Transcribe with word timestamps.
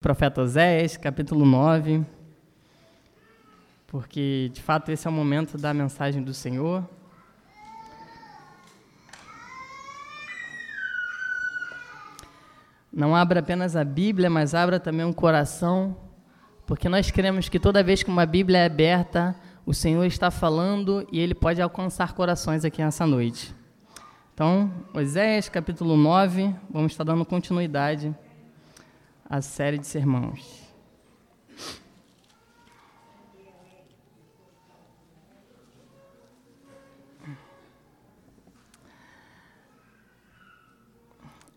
Profeta 0.00 0.42
Oséias, 0.42 0.96
capítulo 0.96 1.46
9, 1.46 2.04
porque 3.86 4.50
de 4.52 4.60
fato 4.60 4.90
esse 4.90 5.06
é 5.06 5.10
o 5.10 5.12
momento 5.12 5.56
da 5.56 5.72
mensagem 5.72 6.22
do 6.24 6.34
Senhor. 6.34 6.84
Não 12.92 13.14
abra 13.14 13.38
apenas 13.38 13.76
a 13.76 13.84
Bíblia, 13.84 14.28
mas 14.28 14.56
abra 14.56 14.80
também 14.80 15.06
um 15.06 15.12
coração, 15.12 15.96
porque 16.66 16.88
nós 16.88 17.12
queremos 17.12 17.48
que 17.48 17.60
toda 17.60 17.82
vez 17.82 18.02
que 18.02 18.10
uma 18.10 18.26
Bíblia 18.26 18.58
é 18.58 18.66
aberta, 18.66 19.36
o 19.66 19.72
Senhor 19.72 20.04
está 20.04 20.30
falando 20.30 21.06
e 21.10 21.18
ele 21.18 21.34
pode 21.34 21.60
alcançar 21.62 22.12
corações 22.12 22.64
aqui 22.64 22.82
nessa 22.82 23.06
noite. 23.06 23.54
Então, 24.34 24.70
Oséias, 24.92 25.48
capítulo 25.48 25.96
9, 25.96 26.54
vamos 26.68 26.92
estar 26.92 27.04
dando 27.04 27.24
continuidade 27.24 28.14
à 29.28 29.40
série 29.40 29.78
de 29.78 29.86
sermões. 29.86 30.64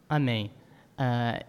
Amém. 0.10 0.52
Uh, 0.98 1.46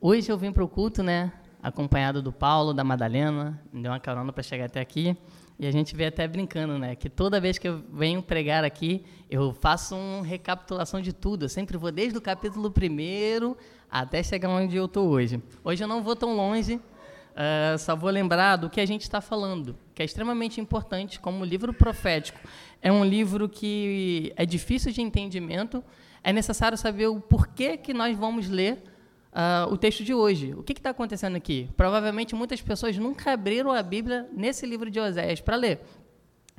hoje 0.00 0.30
eu 0.30 0.38
vim 0.38 0.52
para 0.52 0.62
o 0.62 0.68
culto, 0.68 1.02
né? 1.02 1.32
Acompanhado 1.60 2.22
do 2.22 2.32
Paulo, 2.32 2.72
da 2.72 2.84
Madalena, 2.84 3.60
me 3.72 3.82
deu 3.82 3.90
uma 3.90 3.98
carona 3.98 4.32
para 4.32 4.44
chegar 4.44 4.66
até 4.66 4.80
aqui. 4.80 5.16
E 5.58 5.66
a 5.66 5.70
gente 5.70 5.96
vê 5.96 6.06
até 6.06 6.28
brincando, 6.28 6.78
né? 6.78 6.94
Que 6.94 7.08
toda 7.08 7.40
vez 7.40 7.56
que 7.56 7.66
eu 7.66 7.82
venho 7.90 8.22
pregar 8.22 8.62
aqui, 8.62 9.04
eu 9.30 9.54
faço 9.54 9.96
uma 9.96 10.24
recapitulação 10.24 11.00
de 11.00 11.12
tudo. 11.12 11.46
Eu 11.46 11.48
sempre 11.48 11.78
vou 11.78 11.90
desde 11.90 12.18
o 12.18 12.20
capítulo 12.20 12.68
1 12.68 13.56
até 13.90 14.22
chegar 14.22 14.50
onde 14.50 14.76
eu 14.76 14.84
estou 14.84 15.08
hoje. 15.08 15.42
Hoje 15.64 15.82
eu 15.82 15.88
não 15.88 16.02
vou 16.02 16.14
tão 16.14 16.36
longe, 16.36 16.74
uh, 16.74 17.78
só 17.78 17.96
vou 17.96 18.10
lembrar 18.10 18.56
do 18.56 18.68
que 18.68 18.80
a 18.80 18.86
gente 18.86 19.02
está 19.02 19.20
falando, 19.22 19.76
que 19.94 20.02
é 20.02 20.04
extremamente 20.04 20.60
importante, 20.60 21.18
como 21.18 21.40
o 21.40 21.44
livro 21.44 21.72
profético. 21.72 22.38
É 22.82 22.92
um 22.92 23.04
livro 23.04 23.48
que 23.48 24.32
é 24.36 24.44
difícil 24.44 24.92
de 24.92 25.00
entendimento, 25.00 25.82
é 26.22 26.32
necessário 26.32 26.76
saber 26.76 27.06
o 27.06 27.18
porquê 27.18 27.78
que 27.78 27.94
nós 27.94 28.16
vamos 28.16 28.48
ler 28.48 28.82
uh, 29.36 29.70
o 29.70 29.76
texto 29.76 30.02
de 30.02 30.14
hoje. 30.14 30.54
O 30.54 30.62
que 30.62 30.72
está 30.72 30.90
acontecendo 30.90 31.36
aqui? 31.36 31.68
Provavelmente 31.76 32.34
muitas 32.34 32.62
pessoas 32.62 32.96
nunca 32.96 33.32
abriram 33.32 33.70
a 33.70 33.82
Bíblia 33.82 34.28
nesse 34.32 34.64
livro 34.64 34.90
de 34.90 34.98
Oséias 34.98 35.40
para 35.40 35.56
ler. 35.56 35.80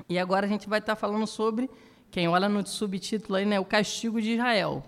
E 0.08 0.18
agora 0.18 0.46
a 0.46 0.48
gente 0.48 0.68
vai 0.68 0.78
estar 0.78 0.94
tá 0.94 1.00
falando 1.00 1.26
sobre, 1.26 1.68
quem 2.10 2.28
olha 2.28 2.48
no 2.48 2.64
subtítulo 2.66 3.36
aí, 3.36 3.44
né, 3.44 3.58
o 3.58 3.64
castigo 3.64 4.22
de 4.22 4.34
Israel. 4.34 4.84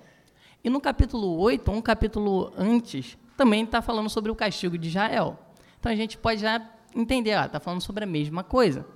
E 0.63 0.71
no 0.71 0.81
capítulo 0.81 1.39
8, 1.39 1.71
um 1.71 1.83
capítulo 1.83 2.53
antes, 2.57 3.19
também 3.37 3.65
está 3.65 3.83
falando 3.83 4.09
sobre 4.09 4.31
o 4.31 4.35
castigo 4.35 4.79
de 4.79 4.89
Israel. 4.89 5.39
Então 5.79 5.91
a 5.91 5.95
gente 5.95 6.17
pode 6.17 6.41
já 6.41 6.63
entender, 6.95 7.39
está 7.45 7.59
falando 7.59 7.81
sobre 7.81 8.05
a 8.05 8.07
mesma 8.07 8.45
coisa. 8.45 8.87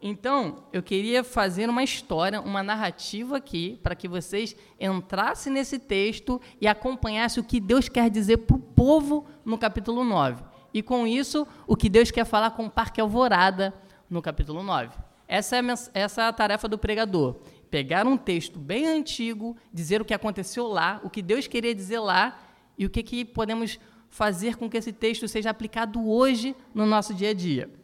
Então, 0.00 0.64
eu 0.72 0.80
queria 0.80 1.24
fazer 1.24 1.68
uma 1.68 1.82
história, 1.82 2.40
uma 2.40 2.62
narrativa 2.62 3.36
aqui, 3.36 3.80
para 3.82 3.96
que 3.96 4.06
vocês 4.06 4.54
entrassem 4.78 5.52
nesse 5.52 5.76
texto 5.78 6.40
e 6.60 6.68
acompanhassem 6.68 7.42
o 7.42 7.46
que 7.46 7.58
Deus 7.58 7.88
quer 7.88 8.08
dizer 8.08 8.38
para 8.38 8.56
o 8.56 8.60
povo 8.60 9.26
no 9.44 9.58
capítulo 9.58 10.04
9. 10.04 10.44
E 10.72 10.82
com 10.82 11.04
isso, 11.04 11.46
o 11.66 11.74
que 11.74 11.88
Deus 11.88 12.12
quer 12.12 12.24
falar 12.24 12.52
com 12.52 12.66
o 12.66 12.70
Parque 12.70 13.00
Alvorada 13.00 13.74
no 14.08 14.22
capítulo 14.22 14.62
9. 14.62 14.96
Essa 15.26 15.56
é, 15.56 15.60
essa 15.94 16.22
é 16.22 16.26
a 16.26 16.32
tarefa 16.32 16.68
do 16.68 16.78
pregador. 16.78 17.36
Pegar 17.68 18.06
um 18.06 18.16
texto 18.16 18.58
bem 18.58 18.86
antigo, 18.86 19.56
dizer 19.72 20.00
o 20.00 20.04
que 20.04 20.14
aconteceu 20.14 20.68
lá, 20.68 21.00
o 21.02 21.10
que 21.10 21.20
Deus 21.20 21.48
queria 21.48 21.74
dizer 21.74 21.98
lá 21.98 22.38
e 22.78 22.86
o 22.86 22.90
que, 22.90 23.02
que 23.02 23.24
podemos 23.24 23.80
fazer 24.08 24.56
com 24.56 24.70
que 24.70 24.76
esse 24.76 24.92
texto 24.92 25.26
seja 25.26 25.50
aplicado 25.50 26.08
hoje 26.08 26.54
no 26.72 26.86
nosso 26.86 27.12
dia 27.12 27.30
a 27.30 27.34
dia. 27.34 27.77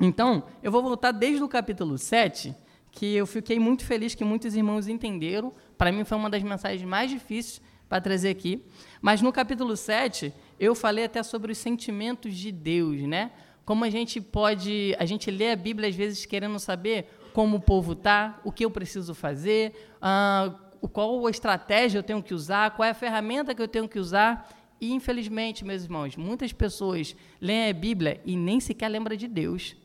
Então, 0.00 0.44
eu 0.62 0.72
vou 0.72 0.82
voltar 0.82 1.12
desde 1.12 1.42
o 1.42 1.48
capítulo 1.48 1.96
7, 1.96 2.54
que 2.90 3.14
eu 3.14 3.26
fiquei 3.26 3.58
muito 3.58 3.84
feliz 3.84 4.14
que 4.14 4.24
muitos 4.24 4.54
irmãos 4.54 4.88
entenderam. 4.88 5.52
Para 5.78 5.92
mim 5.92 6.04
foi 6.04 6.16
uma 6.18 6.30
das 6.30 6.42
mensagens 6.42 6.82
mais 6.82 7.10
difíceis 7.10 7.60
para 7.88 8.00
trazer 8.00 8.30
aqui. 8.30 8.64
Mas 9.00 9.22
no 9.22 9.32
capítulo 9.32 9.76
7, 9.76 10.32
eu 10.58 10.74
falei 10.74 11.04
até 11.04 11.22
sobre 11.22 11.52
os 11.52 11.58
sentimentos 11.58 12.34
de 12.34 12.50
Deus, 12.50 13.00
né? 13.02 13.30
Como 13.64 13.84
a 13.84 13.90
gente 13.90 14.20
pode, 14.20 14.94
a 14.98 15.04
gente 15.04 15.30
lê 15.30 15.52
a 15.52 15.56
Bíblia 15.56 15.88
às 15.88 15.94
vezes 15.94 16.26
querendo 16.26 16.58
saber 16.58 17.08
como 17.32 17.56
o 17.56 17.60
povo 17.60 17.92
está, 17.92 18.40
o 18.44 18.52
que 18.52 18.64
eu 18.64 18.70
preciso 18.70 19.14
fazer, 19.14 19.74
uh, 19.96 20.88
qual 20.88 21.26
a 21.26 21.30
estratégia 21.30 21.98
eu 21.98 22.02
tenho 22.02 22.22
que 22.22 22.34
usar, 22.34 22.72
qual 22.72 22.86
é 22.86 22.90
a 22.90 22.94
ferramenta 22.94 23.54
que 23.54 23.62
eu 23.62 23.68
tenho 23.68 23.88
que 23.88 23.98
usar. 23.98 24.48
E, 24.80 24.92
infelizmente, 24.92 25.64
meus 25.64 25.84
irmãos, 25.84 26.16
muitas 26.16 26.52
pessoas 26.52 27.16
leem 27.40 27.70
a 27.70 27.72
Bíblia 27.72 28.20
e 28.24 28.36
nem 28.36 28.60
sequer 28.60 28.88
lembram 28.88 29.16
de 29.16 29.26
Deus. 29.26 29.76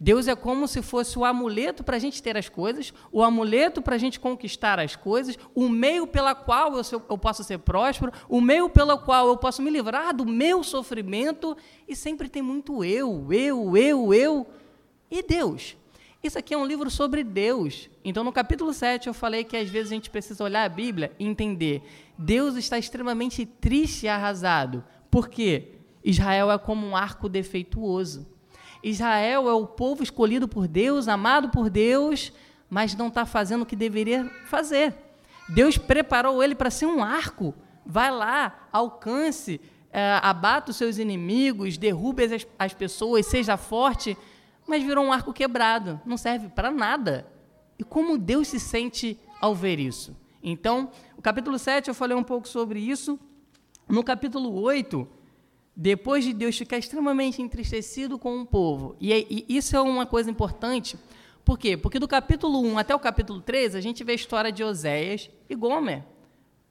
Deus 0.00 0.28
é 0.28 0.36
como 0.36 0.68
se 0.68 0.80
fosse 0.80 1.18
o 1.18 1.24
amuleto 1.24 1.82
para 1.82 1.96
a 1.96 1.98
gente 1.98 2.22
ter 2.22 2.36
as 2.36 2.48
coisas, 2.48 2.92
o 3.10 3.22
amuleto 3.22 3.82
para 3.82 3.96
a 3.96 3.98
gente 3.98 4.20
conquistar 4.20 4.78
as 4.78 4.94
coisas, 4.94 5.36
o 5.54 5.68
meio 5.68 6.06
pela 6.06 6.34
qual 6.34 6.76
eu, 6.76 6.82
eu 7.10 7.18
posso 7.18 7.42
ser 7.42 7.58
próspero, 7.58 8.12
o 8.28 8.40
meio 8.40 8.68
pelo 8.68 8.96
qual 8.98 9.26
eu 9.26 9.36
posso 9.36 9.60
me 9.60 9.70
livrar 9.70 10.14
do 10.14 10.24
meu 10.24 10.62
sofrimento, 10.62 11.56
e 11.88 11.96
sempre 11.96 12.28
tem 12.28 12.42
muito 12.42 12.84
eu, 12.84 13.26
eu, 13.32 13.76
eu, 13.76 14.14
eu 14.14 14.46
e 15.10 15.22
Deus. 15.22 15.76
Isso 16.22 16.38
aqui 16.38 16.54
é 16.54 16.58
um 16.58 16.66
livro 16.66 16.90
sobre 16.90 17.24
Deus. 17.24 17.88
Então, 18.04 18.22
no 18.22 18.32
capítulo 18.32 18.72
7, 18.72 19.06
eu 19.06 19.14
falei 19.14 19.44
que 19.44 19.56
às 19.56 19.68
vezes 19.68 19.92
a 19.92 19.94
gente 19.94 20.10
precisa 20.10 20.42
olhar 20.42 20.64
a 20.64 20.68
Bíblia 20.68 21.12
e 21.18 21.26
entender. 21.26 21.82
Deus 22.16 22.56
está 22.56 22.78
extremamente 22.78 23.46
triste 23.46 24.06
e 24.06 24.08
arrasado. 24.08 24.84
Por 25.10 25.28
quê? 25.28 25.72
Israel 26.04 26.50
é 26.50 26.58
como 26.58 26.86
um 26.86 26.96
arco 26.96 27.28
defeituoso. 27.28 28.37
Israel 28.82 29.48
é 29.48 29.52
o 29.52 29.66
povo 29.66 30.02
escolhido 30.02 30.46
por 30.46 30.68
Deus, 30.68 31.08
amado 31.08 31.48
por 31.48 31.68
Deus, 31.68 32.32
mas 32.70 32.94
não 32.94 33.08
está 33.08 33.24
fazendo 33.26 33.62
o 33.62 33.66
que 33.66 33.76
deveria 33.76 34.24
fazer. 34.46 34.94
Deus 35.48 35.78
preparou 35.78 36.42
ele 36.42 36.54
para 36.54 36.70
ser 36.70 36.86
um 36.86 37.02
arco. 37.02 37.54
Vai 37.84 38.10
lá, 38.10 38.68
alcance, 38.70 39.60
é, 39.90 40.20
abata 40.22 40.70
os 40.70 40.76
seus 40.76 40.98
inimigos, 40.98 41.78
derrube 41.78 42.24
as, 42.24 42.46
as 42.58 42.74
pessoas, 42.74 43.26
seja 43.26 43.56
forte, 43.56 44.16
mas 44.66 44.82
virou 44.82 45.04
um 45.04 45.12
arco 45.12 45.32
quebrado, 45.32 46.00
não 46.04 46.16
serve 46.16 46.48
para 46.48 46.70
nada. 46.70 47.26
E 47.78 47.84
como 47.84 48.18
Deus 48.18 48.48
se 48.48 48.60
sente 48.60 49.18
ao 49.40 49.54
ver 49.54 49.78
isso? 49.80 50.14
Então, 50.42 50.90
o 51.16 51.22
capítulo 51.22 51.58
7 51.58 51.88
eu 51.88 51.94
falei 51.94 52.16
um 52.16 52.22
pouco 52.22 52.46
sobre 52.46 52.78
isso. 52.78 53.18
No 53.88 54.04
capítulo 54.04 54.60
8, 54.60 55.08
depois 55.80 56.24
de 56.24 56.32
Deus 56.32 56.58
ficar 56.58 56.76
extremamente 56.76 57.40
entristecido 57.40 58.18
com 58.18 58.40
o 58.40 58.44
povo. 58.44 58.96
E, 59.00 59.12
e, 59.48 59.56
isso 59.56 59.76
é 59.76 59.80
uma 59.80 60.04
coisa 60.04 60.28
importante. 60.28 60.98
Por 61.44 61.56
quê? 61.56 61.76
Porque 61.76 62.00
do 62.00 62.08
capítulo 62.08 62.60
1 62.60 62.78
até 62.78 62.92
o 62.96 62.98
capítulo 62.98 63.40
13, 63.40 63.78
a 63.78 63.80
gente 63.80 64.02
vê 64.02 64.10
a 64.10 64.14
história 64.16 64.50
de 64.50 64.64
Oséias 64.64 65.30
e 65.48 65.54
Gomer. 65.54 66.02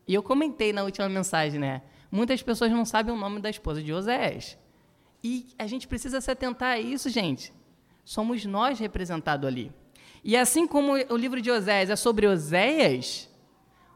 E 0.05 0.13
eu 0.13 0.21
comentei 0.21 0.73
na 0.73 0.83
última 0.83 1.07
mensagem, 1.07 1.57
né? 1.57 1.83
Muitas 2.11 2.43
pessoas 2.43 2.69
não 2.69 2.83
sabem 2.83 3.15
o 3.15 3.17
nome 3.17 3.39
da 3.39 3.49
esposa 3.49 3.81
de 3.81 3.93
Oséias. 3.93 4.57
E 5.23 5.47
a 5.57 5.65
gente 5.67 5.87
precisa 5.87 6.19
se 6.19 6.29
atentar 6.29 6.73
a 6.73 6.79
isso, 6.79 7.09
gente. 7.09 7.53
Somos 8.03 8.43
nós 8.43 8.77
representados 8.77 9.47
ali. 9.47 9.71
E 10.21 10.35
assim 10.35 10.67
como 10.67 10.91
o 10.91 11.15
livro 11.15 11.41
de 11.41 11.49
Oséias 11.49 11.89
é 11.89 11.95
sobre 11.95 12.27
Oséias, 12.27 13.29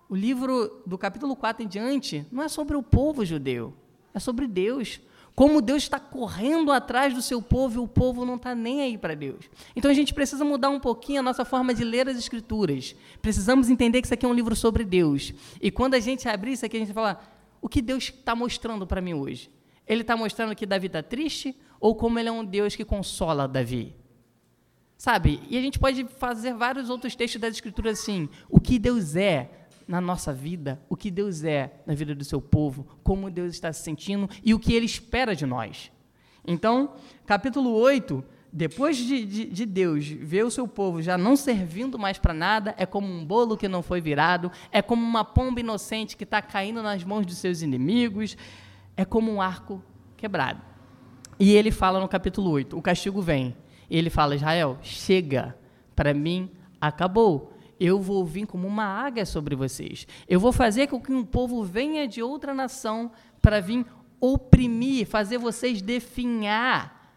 o 0.07 0.15
livro 0.15 0.81
do 0.85 0.97
capítulo 0.97 1.35
4 1.35 1.65
em 1.65 1.67
diante 1.67 2.25
não 2.31 2.43
é 2.43 2.47
sobre 2.47 2.77
o 2.77 2.81
povo 2.83 3.25
judeu 3.25 3.75
é 4.13 4.19
sobre 4.19 4.47
Deus. 4.47 4.99
Como 5.33 5.61
Deus 5.61 5.83
está 5.83 5.99
correndo 5.99 6.71
atrás 6.71 7.13
do 7.13 7.21
seu 7.21 7.41
povo 7.41 7.79
e 7.79 7.83
o 7.83 7.87
povo 7.87 8.25
não 8.25 8.35
está 8.35 8.53
nem 8.53 8.81
aí 8.81 8.97
para 8.97 9.15
Deus. 9.15 9.49
Então 9.75 9.89
a 9.89 9.93
gente 9.93 10.13
precisa 10.13 10.43
mudar 10.43 10.69
um 10.69 10.79
pouquinho 10.79 11.19
a 11.19 11.23
nossa 11.23 11.45
forma 11.45 11.73
de 11.73 11.83
ler 11.83 12.07
as 12.09 12.17
Escrituras. 12.17 12.95
Precisamos 13.21 13.69
entender 13.69 14.01
que 14.01 14.07
isso 14.07 14.13
aqui 14.13 14.25
é 14.25 14.29
um 14.29 14.33
livro 14.33 14.55
sobre 14.55 14.83
Deus. 14.83 15.33
E 15.61 15.71
quando 15.71 15.93
a 15.93 15.99
gente 15.99 16.27
abrir 16.27 16.53
isso 16.53 16.65
aqui, 16.65 16.75
a 16.75 16.79
gente 16.79 16.91
vai 16.93 17.13
falar: 17.13 17.41
o 17.61 17.69
que 17.69 17.81
Deus 17.81 18.05
está 18.05 18.35
mostrando 18.35 18.85
para 18.85 18.99
mim 18.99 19.13
hoje? 19.13 19.49
Ele 19.87 20.01
está 20.01 20.17
mostrando 20.17 20.55
que 20.55 20.65
Davi 20.65 20.87
está 20.87 21.01
triste 21.01 21.55
ou 21.79 21.95
como 21.95 22.19
ele 22.19 22.29
é 22.29 22.31
um 22.31 22.45
Deus 22.45 22.75
que 22.75 22.85
consola 22.85 23.47
Davi? 23.47 23.95
Sabe? 24.97 25.41
E 25.49 25.57
a 25.57 25.61
gente 25.61 25.79
pode 25.79 26.05
fazer 26.19 26.53
vários 26.53 26.89
outros 26.89 27.15
textos 27.15 27.41
das 27.41 27.55
Escrituras 27.55 27.99
assim: 27.99 28.29
o 28.49 28.59
que 28.59 28.77
Deus 28.77 29.15
é, 29.15 29.49
na 29.87 30.01
nossa 30.01 30.33
vida, 30.33 30.81
o 30.89 30.95
que 30.95 31.11
Deus 31.11 31.43
é 31.43 31.81
na 31.85 31.93
vida 31.93 32.15
do 32.15 32.23
seu 32.23 32.41
povo, 32.41 32.85
como 33.03 33.29
Deus 33.29 33.53
está 33.53 33.71
se 33.71 33.83
sentindo 33.83 34.29
e 34.43 34.53
o 34.53 34.59
que 34.59 34.73
Ele 34.73 34.85
espera 34.85 35.35
de 35.35 35.45
nós. 35.45 35.91
Então, 36.45 36.93
capítulo 37.25 37.71
8, 37.73 38.23
depois 38.51 38.97
de, 38.97 39.25
de, 39.25 39.45
de 39.45 39.65
Deus 39.65 40.07
ver 40.07 40.43
o 40.43 40.51
seu 40.51 40.67
povo 40.67 41.01
já 41.01 41.17
não 41.17 41.35
servindo 41.35 41.97
mais 41.97 42.17
para 42.17 42.33
nada, 42.33 42.75
é 42.77 42.85
como 42.85 43.07
um 43.07 43.23
bolo 43.25 43.55
que 43.55 43.67
não 43.67 43.81
foi 43.81 44.01
virado, 44.01 44.51
é 44.71 44.81
como 44.81 45.01
uma 45.01 45.23
pomba 45.23 45.59
inocente 45.59 46.17
que 46.17 46.23
está 46.23 46.41
caindo 46.41 46.83
nas 46.83 47.03
mãos 47.03 47.25
dos 47.25 47.37
seus 47.37 47.61
inimigos, 47.61 48.35
é 48.97 49.05
como 49.05 49.31
um 49.31 49.41
arco 49.41 49.81
quebrado. 50.17 50.61
E 51.39 51.53
ele 51.53 51.71
fala 51.71 51.99
no 51.99 52.07
capítulo 52.07 52.49
8: 52.51 52.77
o 52.77 52.81
castigo 52.81 53.21
vem. 53.21 53.55
E 53.89 53.97
ele 53.97 54.09
fala: 54.09 54.35
Israel, 54.35 54.77
chega, 54.81 55.55
para 55.95 56.13
mim 56.13 56.51
acabou. 56.79 57.53
Eu 57.83 57.99
vou 57.99 58.23
vir 58.23 58.45
como 58.45 58.67
uma 58.67 58.83
águia 58.85 59.25
sobre 59.25 59.55
vocês. 59.55 60.05
Eu 60.27 60.39
vou 60.39 60.51
fazer 60.51 60.85
com 60.85 61.01
que 61.01 61.11
um 61.11 61.25
povo 61.25 61.63
venha 61.63 62.07
de 62.07 62.21
outra 62.21 62.53
nação 62.53 63.11
para 63.41 63.59
vir 63.59 63.83
oprimir, 64.19 65.07
fazer 65.07 65.39
vocês 65.39 65.81
definhar 65.81 67.11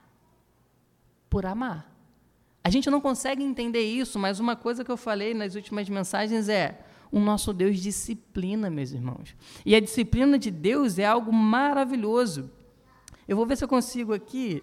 por 1.29 1.45
amar. 1.45 1.95
A 2.65 2.71
gente 2.71 2.89
não 2.89 2.99
consegue 2.99 3.45
entender 3.45 3.83
isso, 3.83 4.19
mas 4.19 4.41
uma 4.41 4.57
coisa 4.57 4.83
que 4.83 4.91
eu 4.91 4.97
falei 4.97 5.35
nas 5.35 5.55
últimas 5.55 5.87
mensagens 5.87 6.49
é: 6.49 6.81
o 7.13 7.21
nosso 7.21 7.53
Deus 7.53 7.79
disciplina, 7.79 8.71
meus 8.71 8.91
irmãos. 8.91 9.37
E 9.67 9.75
a 9.75 9.81
disciplina 9.81 10.39
de 10.39 10.51
Deus 10.51 10.99
é 10.99 11.05
algo 11.05 11.31
maravilhoso. 11.31 12.51
Eu 13.29 13.37
vou 13.37 13.45
ver 13.45 13.59
se 13.59 13.65
eu 13.65 13.69
consigo 13.69 14.15
aqui. 14.15 14.63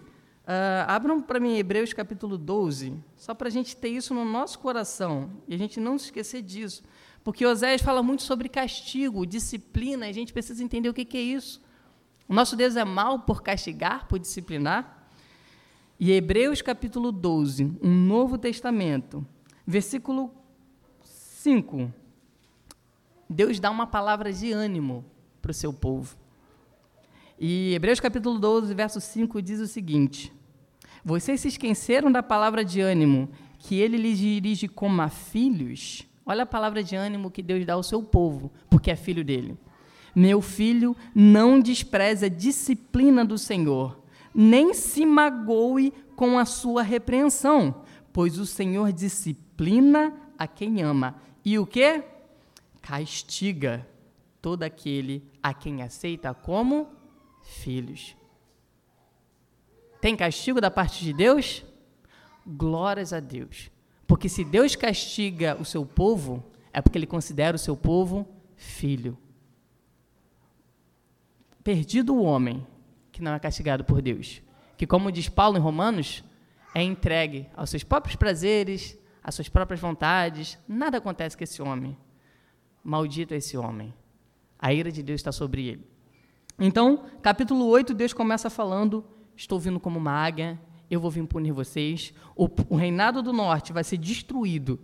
Uh, 0.52 0.84
abram 0.86 1.22
para 1.22 1.40
mim 1.40 1.56
Hebreus 1.56 1.94
capítulo 1.94 2.38
12, 2.38 2.94
só 3.16 3.34
para 3.34 3.48
a 3.48 3.50
gente 3.50 3.74
ter 3.74 3.88
isso 3.88 4.14
no 4.14 4.26
nosso 4.26 4.60
coração 4.60 5.32
e 5.48 5.56
a 5.56 5.58
gente 5.58 5.80
não 5.80 5.98
se 5.98 6.06
esquecer 6.06 6.42
disso. 6.42 6.84
Porque 7.24 7.46
Oséias 7.46 7.82
fala 7.82 8.04
muito 8.04 8.24
sobre 8.24 8.50
castigo, 8.50 9.26
disciplina, 9.26 10.08
e 10.08 10.10
a 10.10 10.14
gente 10.14 10.34
precisa 10.34 10.62
entender 10.62 10.90
o 10.90 10.94
que, 10.94 11.06
que 11.06 11.18
é 11.18 11.22
isso. 11.22 11.62
O 12.28 12.34
nosso 12.34 12.58
Deus 12.58 12.76
é 12.76 12.84
mau 12.84 13.20
por 13.20 13.42
castigar, 13.42 14.10
por 14.10 14.20
disciplinar. 14.20 15.08
E 15.98 16.12
Hebreus 16.12 16.62
capítulo 16.62 17.14
12, 17.14 17.78
um 17.82 17.96
Novo 17.96 18.38
Testamento, 18.38 19.26
versículo 19.66 20.34
5. 21.02 21.94
Deus 23.30 23.58
dá 23.58 23.72
uma 23.72 23.88
palavra 23.88 24.34
de 24.34 24.52
ânimo 24.52 25.06
para 25.42 25.52
o 25.52 25.54
seu 25.54 25.72
povo. 25.72 26.18
E 27.40 27.74
Hebreus 27.74 28.02
capítulo 28.02 28.38
12, 28.38 28.74
verso 28.74 29.00
5 29.00 29.42
diz 29.42 29.62
o 29.62 29.68
seguinte: 29.68 30.41
Vocês 31.04 31.42
se 31.42 31.48
esqueceram 31.48 32.12
da 32.12 32.22
palavra 32.22 32.64
de 32.64 32.80
ânimo 32.80 33.30
que 33.58 33.80
ele 33.80 33.98
lhes 33.98 34.18
dirige 34.18 34.68
como 34.68 35.02
a 35.02 35.10
filhos? 35.10 36.08
Olha 36.26 36.44
a 36.44 36.46
palavra 36.46 36.84
de 36.84 36.96
ânimo 36.96 37.32
que 37.32 37.42
Deus 37.42 37.66
dá 37.66 37.74
ao 37.74 37.84
seu 37.84 38.04
povo, 38.04 38.52
porque 38.70 38.92
é 38.92 38.96
filho 38.96 39.24
dele. 39.24 39.58
Meu 40.16 40.42
filho, 40.42 40.96
não 41.16 41.60
despreze 41.60 42.26
a 42.26 42.30
disciplina 42.30 43.26
do 43.26 43.38
Senhor, 43.38 44.02
nem 44.34 44.74
se 44.74 45.06
magoe 45.06 45.94
com 46.16 46.38
a 46.38 46.46
sua 46.46 46.84
repreensão, 46.84 47.84
pois 48.14 48.38
o 48.38 48.46
Senhor 48.46 48.92
disciplina 48.92 50.14
a 50.38 50.48
quem 50.48 50.82
ama. 50.82 51.16
E 51.44 51.58
o 51.58 51.66
que? 51.66 52.04
Castiga 52.82 53.88
todo 54.42 54.64
aquele 54.64 55.24
a 55.42 55.54
quem 55.54 55.82
aceita 55.82 56.34
como 56.34 56.88
filhos. 57.42 58.16
Tem 60.02 60.16
castigo 60.16 60.60
da 60.60 60.72
parte 60.72 61.04
de 61.06 61.14
Deus? 61.14 61.64
Glórias 62.46 63.14
a 63.14 63.20
Deus. 63.20 63.70
Porque 64.08 64.28
se 64.28 64.44
Deus 64.44 64.76
castiga 64.76 65.56
o 65.60 65.64
seu 65.64 65.86
povo, 65.86 66.44
é 66.74 66.82
porque 66.82 66.98
ele 66.98 67.08
considera 67.08 67.56
o 67.56 67.60
seu 67.60 67.78
povo 67.78 68.28
filho. 68.56 69.18
Perdido 71.64 72.16
o 72.16 72.24
homem 72.24 72.66
que 73.12 73.22
não 73.22 73.34
é 73.34 73.40
castigado 73.40 73.84
por 73.84 74.02
Deus, 74.02 74.42
que, 74.76 74.88
como 74.88 75.12
diz 75.12 75.30
Paulo 75.30 75.58
em 75.58 75.62
Romanos, 75.62 76.24
é 76.74 76.82
entregue 76.82 77.48
aos 77.56 77.70
seus 77.70 77.84
próprios 77.84 78.16
prazeres, 78.16 78.98
às 79.24 79.36
suas 79.36 79.50
próprias 79.50 79.80
vontades, 79.80 80.58
nada 80.68 80.98
acontece 80.98 81.38
com 81.38 81.44
esse 81.44 81.62
homem. 81.62 81.96
Maldito 82.84 83.34
é 83.34 83.38
esse 83.38 83.56
homem. 83.56 83.94
A 84.58 84.74
ira 84.74 84.92
de 84.92 85.04
Deus 85.04 85.20
está 85.20 85.32
sobre 85.32 85.68
ele. 85.68 85.88
Então, 86.58 87.06
capítulo 87.22 87.68
8, 87.68 87.94
Deus 87.94 88.14
começa 88.14 88.50
falando: 88.50 89.06
Estou 89.42 89.60
vindo 89.60 89.80
como 89.80 89.98
uma 89.98 90.12
águia, 90.12 90.62
eu 90.88 91.00
vou 91.00 91.10
vir 91.10 91.26
punir 91.26 91.52
vocês. 91.52 92.14
O, 92.36 92.48
o 92.70 92.76
reinado 92.76 93.24
do 93.24 93.34
norte 93.34 93.74
vai 93.74 93.84
ser 93.84 93.98
destruído 93.98 94.80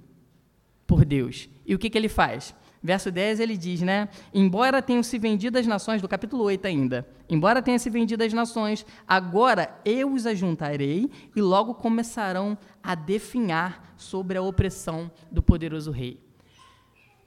por 0.87 1.05
Deus. 1.05 1.47
E 1.63 1.75
o 1.75 1.77
que, 1.77 1.91
que 1.91 1.95
ele 1.97 2.09
faz? 2.09 2.55
Verso 2.81 3.11
10 3.11 3.39
ele 3.39 3.55
diz, 3.55 3.81
né? 3.81 4.09
Embora 4.33 4.81
tenham 4.81 5.03
se 5.03 5.19
vendido 5.19 5.59
as 5.59 5.67
nações, 5.67 6.01
do 6.01 6.07
capítulo 6.07 6.43
8 6.45 6.65
ainda, 6.65 7.07
embora 7.29 7.61
tenham 7.61 7.77
se 7.77 7.87
vendido 7.87 8.23
as 8.23 8.33
nações, 8.33 8.83
agora 9.07 9.79
eu 9.85 10.11
os 10.11 10.25
ajuntarei 10.25 11.07
e 11.35 11.39
logo 11.39 11.75
começarão 11.75 12.57
a 12.81 12.95
definhar 12.95 13.93
sobre 13.95 14.39
a 14.39 14.41
opressão 14.41 15.11
do 15.31 15.43
poderoso 15.43 15.91
rei. 15.91 16.19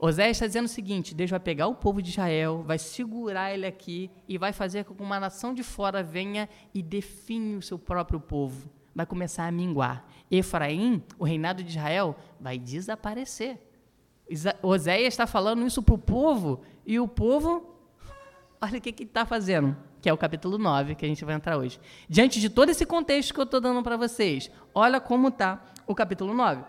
Oséias 0.03 0.37
está 0.37 0.47
dizendo 0.47 0.65
o 0.65 0.67
seguinte: 0.67 1.13
Deus 1.13 1.29
vai 1.29 1.39
pegar 1.39 1.67
o 1.67 1.75
povo 1.75 2.01
de 2.01 2.09
Israel, 2.09 2.63
vai 2.65 2.79
segurar 2.79 3.53
ele 3.53 3.67
aqui 3.67 4.09
e 4.27 4.35
vai 4.35 4.51
fazer 4.51 4.83
com 4.83 4.95
que 4.95 5.03
uma 5.03 5.19
nação 5.19 5.53
de 5.53 5.61
fora 5.61 6.01
venha 6.01 6.49
e 6.73 6.81
define 6.81 7.55
o 7.55 7.61
seu 7.61 7.77
próprio 7.77 8.19
povo. 8.19 8.67
Vai 8.95 9.05
começar 9.05 9.45
a 9.45 9.51
minguar. 9.51 10.03
Efraim, 10.29 11.03
o 11.19 11.23
reinado 11.23 11.63
de 11.63 11.69
Israel, 11.69 12.15
vai 12.39 12.57
desaparecer. 12.57 13.61
Oséias 14.63 15.13
está 15.13 15.27
falando 15.27 15.65
isso 15.67 15.83
para 15.83 15.93
o 15.93 15.99
povo, 15.99 16.61
e 16.83 16.99
o 16.99 17.07
povo, 17.07 17.77
olha 18.59 18.79
o 18.79 18.81
que 18.81 19.03
está 19.03 19.23
fazendo, 19.23 19.77
que 20.01 20.09
é 20.09 20.13
o 20.13 20.17
capítulo 20.17 20.57
9, 20.57 20.95
que 20.95 21.05
a 21.05 21.07
gente 21.07 21.23
vai 21.23 21.35
entrar 21.35 21.57
hoje. 21.57 21.79
Diante 22.09 22.39
de 22.39 22.49
todo 22.49 22.69
esse 22.69 22.85
contexto 22.85 23.33
que 23.33 23.39
eu 23.39 23.43
estou 23.43 23.61
dando 23.61 23.83
para 23.83 23.97
vocês, 23.97 24.49
olha 24.73 24.99
como 24.99 25.27
está 25.27 25.63
o 25.85 25.93
capítulo 25.93 26.33
9. 26.33 26.63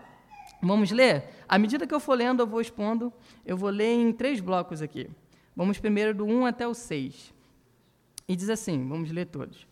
Vamos 0.63 0.91
ler? 0.91 1.25
À 1.47 1.59
medida 1.59 1.85
que 1.85 1.93
eu 1.93 1.99
for 1.99 2.17
lendo, 2.17 2.41
eu 2.41 2.47
vou 2.47 2.61
expondo. 2.61 3.11
Eu 3.45 3.57
vou 3.57 3.69
ler 3.69 3.93
em 3.93 4.13
três 4.13 4.39
blocos 4.39 4.81
aqui. 4.81 5.09
Vamos 5.53 5.77
primeiro 5.77 6.13
do 6.13 6.25
1 6.25 6.45
até 6.45 6.65
o 6.65 6.73
6. 6.73 7.33
E 8.27 8.35
diz 8.35 8.49
assim: 8.49 8.87
vamos 8.87 9.11
ler 9.11 9.25
todos. 9.25 9.67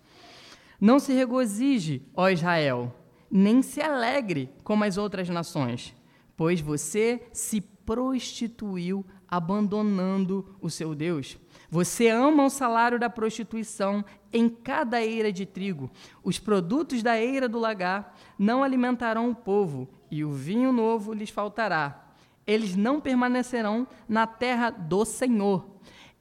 Não 0.79 0.99
se 0.99 1.13
regozije, 1.13 2.01
ó 2.13 2.27
Israel, 2.29 2.93
nem 3.29 3.61
se 3.61 3.81
alegre 3.81 4.49
como 4.63 4.83
as 4.83 4.97
outras 4.97 5.29
nações, 5.29 5.95
pois 6.35 6.59
você 6.59 7.21
se 7.31 7.61
prostituiu 7.61 9.05
abandonando 9.27 10.57
o 10.59 10.69
seu 10.69 10.93
Deus. 10.93 11.37
Você 11.69 12.09
ama 12.09 12.43
o 12.43 12.49
salário 12.49 12.99
da 12.99 13.09
prostituição 13.09 14.03
em 14.33 14.49
cada 14.49 15.01
eira 15.01 15.31
de 15.31 15.45
trigo. 15.45 15.89
Os 16.21 16.37
produtos 16.37 17.01
da 17.01 17.17
eira 17.17 17.47
do 17.47 17.59
lagar 17.59 18.17
não 18.37 18.61
alimentarão 18.61 19.29
o 19.29 19.35
povo, 19.35 19.87
e 20.11 20.25
o 20.25 20.31
vinho 20.31 20.73
novo 20.73 21.13
lhes 21.13 21.29
faltará. 21.29 22.13
Eles 22.45 22.75
não 22.75 22.99
permanecerão 22.99 23.87
na 24.07 24.27
terra 24.27 24.69
do 24.69 25.05
Senhor. 25.05 25.65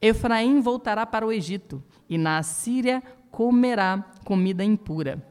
Efraim 0.00 0.60
voltará 0.60 1.04
para 1.04 1.26
o 1.26 1.32
Egito, 1.32 1.82
e 2.08 2.16
na 2.16 2.38
Assíria 2.38 3.02
comerá 3.30 4.12
comida 4.24 4.64
impura. 4.64 5.26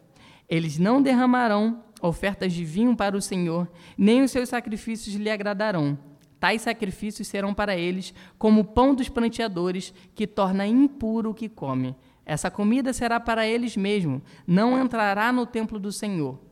Eles 0.48 0.78
não 0.78 1.02
derramarão 1.02 1.84
ofertas 2.02 2.54
de 2.54 2.66
vinho 2.66 2.96
para 2.96 3.16
o 3.16 3.22
Senhor, 3.22 3.70
nem 3.98 4.22
os 4.22 4.32
seus 4.32 4.50
sacrifícios 4.50 5.16
lhe 5.16 5.30
agradarão. 5.30 5.98
Tais 6.40 6.62
sacrifícios 6.62 7.28
serão 7.28 7.54
para 7.54 7.76
eles 7.76 8.14
como 8.38 8.62
o 8.62 8.66
pão 8.66 8.96
dos 8.96 9.10
pranteadores, 9.10 9.94
que 10.16 10.26
torna 10.26 10.66
impuro 10.66 11.32
o 11.32 11.34
que 11.34 11.50
come. 11.50 11.96
Essa 12.26 12.52
comida 12.52 12.94
será 12.94 13.20
para 13.20 13.48
eles 13.48 13.76
mesmo, 13.76 14.22
não 14.46 14.82
entrará 14.82 15.32
no 15.32 15.46
templo 15.46 15.80
do 15.80 15.92
Senhor. 15.92 16.49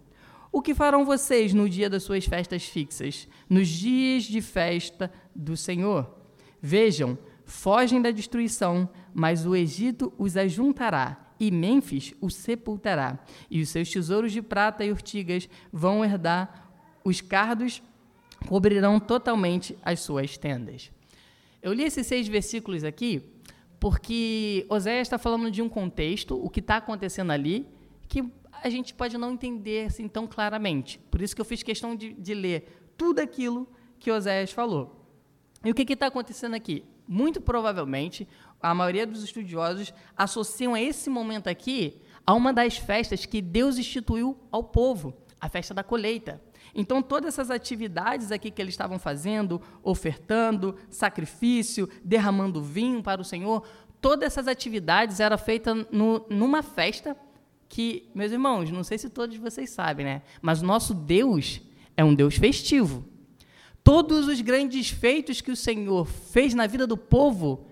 O 0.58 0.62
que 0.64 0.74
farão 0.74 1.06
vocês 1.06 1.54
no 1.54 1.70
dia 1.70 1.88
das 1.88 2.02
suas 2.02 2.26
festas 2.26 2.64
fixas, 2.64 3.28
nos 3.48 3.68
dias 3.68 4.24
de 4.24 4.42
festa 4.42 5.12
do 5.36 5.56
Senhor? 5.56 6.18
Vejam, 6.60 7.16
fogem 7.46 8.02
da 8.02 8.10
destruição, 8.10 8.90
mas 9.14 9.46
o 9.46 9.56
Egito 9.56 10.12
os 10.18 10.36
ajuntará 10.36 11.32
e 11.40 11.52
Mênfis 11.52 12.16
o 12.20 12.32
sepultará, 12.32 13.20
e 13.52 13.62
os 13.62 13.70
seus 13.70 13.88
tesouros 13.92 14.32
de 14.32 14.42
prata 14.42 14.84
e 14.84 14.92
urtigas 14.92 15.48
vão 15.72 16.04
herdar 16.04 16.72
os 17.04 17.22
cardos 17.22 17.84
cobrirão 18.48 19.00
totalmente 19.00 19.78
as 19.84 20.00
suas 20.00 20.40
tendas. 20.40 20.92
Eu 21.62 21.72
li 21.72 21.84
esses 21.84 22.08
seis 22.08 22.28
versículos 22.28 22.84
aqui 22.84 23.22
porque 23.80 24.66
Oséias 24.70 25.06
está 25.06 25.20
falando 25.20 25.52
de 25.52 25.62
um 25.62 25.70
contexto, 25.70 26.36
o 26.44 26.50
que 26.50 26.62
está 26.62 26.78
acontecendo 26.78 27.32
ali, 27.32 27.68
que 28.08 28.24
a 28.64 28.70
gente 28.70 28.94
pode 28.94 29.18
não 29.18 29.34
entender 29.34 29.88
assim 29.88 30.08
tão 30.08 30.28
claramente. 30.28 31.00
Por 31.12 31.22
isso 31.22 31.36
que 31.36 31.42
eu 31.42 31.46
fiz 31.46 31.64
questão 31.64 31.96
de, 31.96 32.14
de 32.14 32.34
ler 32.34 32.92
tudo 32.98 33.20
aquilo 33.20 33.68
que 34.00 34.12
Oséias 34.12 34.52
falou. 34.52 35.06
E 35.64 35.72
o 35.72 35.74
que 35.74 35.92
está 35.92 36.08
acontecendo 36.08 36.56
aqui? 36.56 36.84
Muito 37.08 37.40
provavelmente, 37.40 38.28
a 38.62 38.74
maioria 38.74 39.08
dos 39.08 39.24
estudiosos 39.24 39.94
associam 40.16 40.76
esse 40.76 41.10
momento 41.10 41.48
aqui 41.48 42.02
a 42.26 42.34
uma 42.34 42.52
das 42.52 42.78
festas 42.78 43.26
que 43.26 43.42
Deus 43.42 43.78
instituiu 43.78 44.38
ao 44.52 44.64
povo, 44.64 45.14
a 45.40 45.48
festa 45.48 45.74
da 45.74 45.84
colheita. 45.84 46.42
Então, 46.76 47.02
todas 47.02 47.34
essas 47.34 47.50
atividades 47.50 48.32
aqui 48.32 48.52
que 48.52 48.62
eles 48.62 48.74
estavam 48.74 49.00
fazendo, 49.00 49.62
ofertando, 49.82 50.76
sacrifício, 50.90 51.90
derramando 52.04 52.62
vinho 52.62 53.02
para 53.02 53.22
o 53.22 53.26
Senhor, 53.26 53.66
todas 54.02 54.28
essas 54.28 54.48
atividades 54.48 55.20
eram 55.20 55.38
feitas 55.38 55.86
no, 55.92 56.26
numa 56.30 56.62
festa 56.62 57.16
que, 57.69 58.09
meus 58.13 58.31
irmãos, 58.31 58.71
não 58.71 58.83
sei 58.83 58.97
se 58.97 59.09
todos 59.09 59.38
vocês 59.38 59.69
sabem, 59.69 60.05
né? 60.05 60.21
Mas 60.41 60.62
o 60.62 60.65
nosso 60.65 60.93
Deus 60.93 61.62
é 61.95 62.03
um 62.03 62.13
Deus 62.13 62.36
festivo. 62.36 63.05
Todos 63.83 64.27
os 64.27 64.41
grandes 64.41 64.89
feitos 64.89 65.41
que 65.41 65.51
o 65.51 65.55
Senhor 65.55 66.05
fez 66.05 66.53
na 66.53 66.67
vida 66.67 66.86
do 66.86 66.97
povo, 66.97 67.65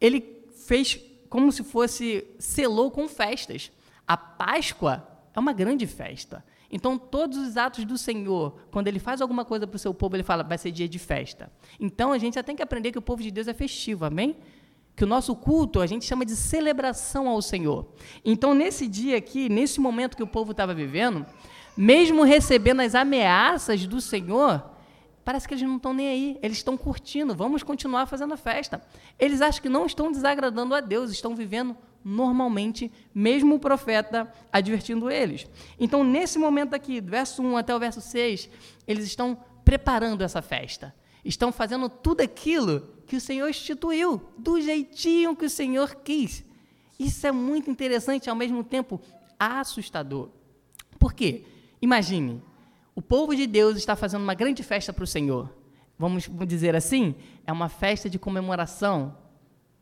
ele 0.00 0.44
fez 0.66 1.00
como 1.28 1.50
se 1.52 1.62
fosse 1.62 2.26
selou 2.38 2.90
com 2.90 3.08
festas. 3.08 3.70
A 4.06 4.16
Páscoa 4.16 5.06
é 5.34 5.38
uma 5.38 5.52
grande 5.52 5.86
festa. 5.86 6.44
Então, 6.72 6.96
todos 6.96 7.36
os 7.36 7.56
atos 7.56 7.84
do 7.84 7.98
Senhor, 7.98 8.56
quando 8.70 8.86
Ele 8.86 9.00
faz 9.00 9.20
alguma 9.20 9.44
coisa 9.44 9.66
para 9.66 9.76
o 9.76 9.78
seu 9.78 9.92
povo, 9.92 10.14
Ele 10.14 10.22
fala, 10.22 10.44
vai 10.44 10.56
ser 10.56 10.70
dia 10.70 10.88
de 10.88 10.98
festa. 10.98 11.50
Então, 11.80 12.12
a 12.12 12.18
gente 12.18 12.34
já 12.34 12.42
tem 12.42 12.54
que 12.54 12.62
aprender 12.62 12.92
que 12.92 12.98
o 12.98 13.02
povo 13.02 13.22
de 13.22 13.30
Deus 13.30 13.48
é 13.48 13.54
festivo, 13.54 14.04
amém? 14.04 14.36
Que 15.00 15.04
o 15.04 15.08
nosso 15.08 15.34
culto 15.34 15.80
a 15.80 15.86
gente 15.86 16.04
chama 16.04 16.26
de 16.26 16.36
celebração 16.36 17.26
ao 17.26 17.40
Senhor. 17.40 17.86
Então, 18.22 18.52
nesse 18.52 18.86
dia 18.86 19.16
aqui, 19.16 19.48
nesse 19.48 19.80
momento 19.80 20.14
que 20.14 20.22
o 20.22 20.26
povo 20.26 20.50
estava 20.50 20.74
vivendo, 20.74 21.24
mesmo 21.74 22.22
recebendo 22.22 22.80
as 22.80 22.94
ameaças 22.94 23.86
do 23.86 23.98
Senhor, 23.98 24.62
parece 25.24 25.48
que 25.48 25.54
eles 25.54 25.66
não 25.66 25.78
estão 25.78 25.94
nem 25.94 26.06
aí, 26.06 26.38
eles 26.42 26.58
estão 26.58 26.76
curtindo, 26.76 27.34
vamos 27.34 27.62
continuar 27.62 28.04
fazendo 28.04 28.34
a 28.34 28.36
festa. 28.36 28.82
Eles 29.18 29.40
acham 29.40 29.62
que 29.62 29.70
não 29.70 29.86
estão 29.86 30.12
desagradando 30.12 30.74
a 30.74 30.82
Deus, 30.82 31.10
estão 31.10 31.34
vivendo 31.34 31.74
normalmente, 32.04 32.92
mesmo 33.14 33.54
o 33.54 33.58
profeta 33.58 34.30
advertindo 34.52 35.10
eles. 35.10 35.48
Então, 35.78 36.04
nesse 36.04 36.38
momento 36.38 36.74
aqui, 36.74 37.00
verso 37.00 37.42
1 37.42 37.56
até 37.56 37.74
o 37.74 37.78
verso 37.78 38.02
6, 38.02 38.50
eles 38.86 39.06
estão 39.06 39.34
preparando 39.64 40.20
essa 40.20 40.42
festa. 40.42 40.94
Estão 41.24 41.50
fazendo 41.50 41.88
tudo 41.88 42.20
aquilo 42.20 42.99
que 43.10 43.16
o 43.16 43.20
Senhor 43.20 43.48
instituiu, 43.48 44.22
do 44.38 44.60
jeitinho 44.60 45.34
que 45.34 45.44
o 45.44 45.50
Senhor 45.50 45.96
quis. 45.96 46.44
Isso 46.96 47.26
é 47.26 47.32
muito 47.32 47.68
interessante 47.68 48.28
e, 48.28 48.30
ao 48.30 48.36
mesmo 48.36 48.62
tempo, 48.62 49.00
assustador. 49.36 50.28
Por 50.96 51.12
quê? 51.12 51.42
Imagine, 51.82 52.40
o 52.94 53.02
povo 53.02 53.34
de 53.34 53.48
Deus 53.48 53.76
está 53.76 53.96
fazendo 53.96 54.22
uma 54.22 54.34
grande 54.34 54.62
festa 54.62 54.92
para 54.92 55.02
o 55.02 55.08
Senhor. 55.08 55.52
Vamos 55.98 56.30
dizer 56.46 56.76
assim? 56.76 57.16
É 57.44 57.50
uma 57.50 57.68
festa 57.68 58.08
de 58.08 58.16
comemoração 58.16 59.16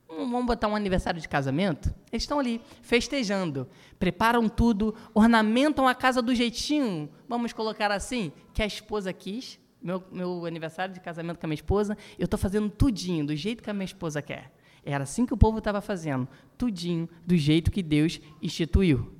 vamos 0.08 0.46
botar 0.46 0.68
um 0.68 0.74
aniversário 0.74 1.20
de 1.20 1.28
casamento? 1.28 1.94
Eles 2.10 2.22
estão 2.22 2.38
ali 2.38 2.62
festejando, 2.80 3.68
preparam 3.98 4.48
tudo, 4.48 4.94
ornamentam 5.12 5.86
a 5.86 5.94
casa 5.94 6.22
do 6.22 6.34
jeitinho, 6.34 7.10
vamos 7.28 7.52
colocar 7.52 7.92
assim, 7.92 8.32
que 8.54 8.62
a 8.62 8.66
esposa 8.66 9.12
quis. 9.12 9.60
Meu, 9.80 10.02
meu 10.10 10.44
aniversário 10.44 10.92
de 10.92 11.00
casamento 11.00 11.38
com 11.38 11.46
a 11.46 11.48
minha 11.48 11.54
esposa, 11.54 11.96
eu 12.18 12.24
estou 12.24 12.38
fazendo 12.38 12.68
tudinho, 12.68 13.26
do 13.26 13.36
jeito 13.36 13.62
que 13.62 13.70
a 13.70 13.74
minha 13.74 13.84
esposa 13.84 14.20
quer. 14.20 14.52
Era 14.84 15.04
assim 15.04 15.26
que 15.26 15.34
o 15.34 15.36
povo 15.36 15.58
estava 15.58 15.80
fazendo, 15.80 16.26
tudinho, 16.56 17.08
do 17.26 17.36
jeito 17.36 17.70
que 17.70 17.82
Deus 17.82 18.20
instituiu. 18.42 19.12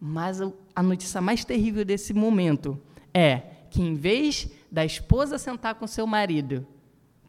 Mas 0.00 0.40
a 0.74 0.82
notícia 0.82 1.20
mais 1.20 1.44
terrível 1.44 1.84
desse 1.84 2.14
momento 2.14 2.80
é 3.12 3.42
que, 3.70 3.82
em 3.82 3.94
vez 3.94 4.50
da 4.70 4.84
esposa 4.84 5.38
sentar 5.38 5.74
com 5.74 5.86
seu 5.86 6.06
marido 6.06 6.66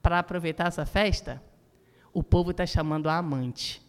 para 0.02 0.20
aproveitar 0.20 0.68
essa 0.68 0.86
festa, 0.86 1.44
o 2.14 2.24
povo 2.24 2.52
está 2.52 2.66
chamando 2.66 3.10
a 3.10 3.18
amante. 3.18 3.82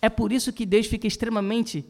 É 0.00 0.08
por 0.08 0.32
isso 0.32 0.52
que 0.52 0.66
Deus 0.66 0.86
fica 0.86 1.06
extremamente 1.06 1.84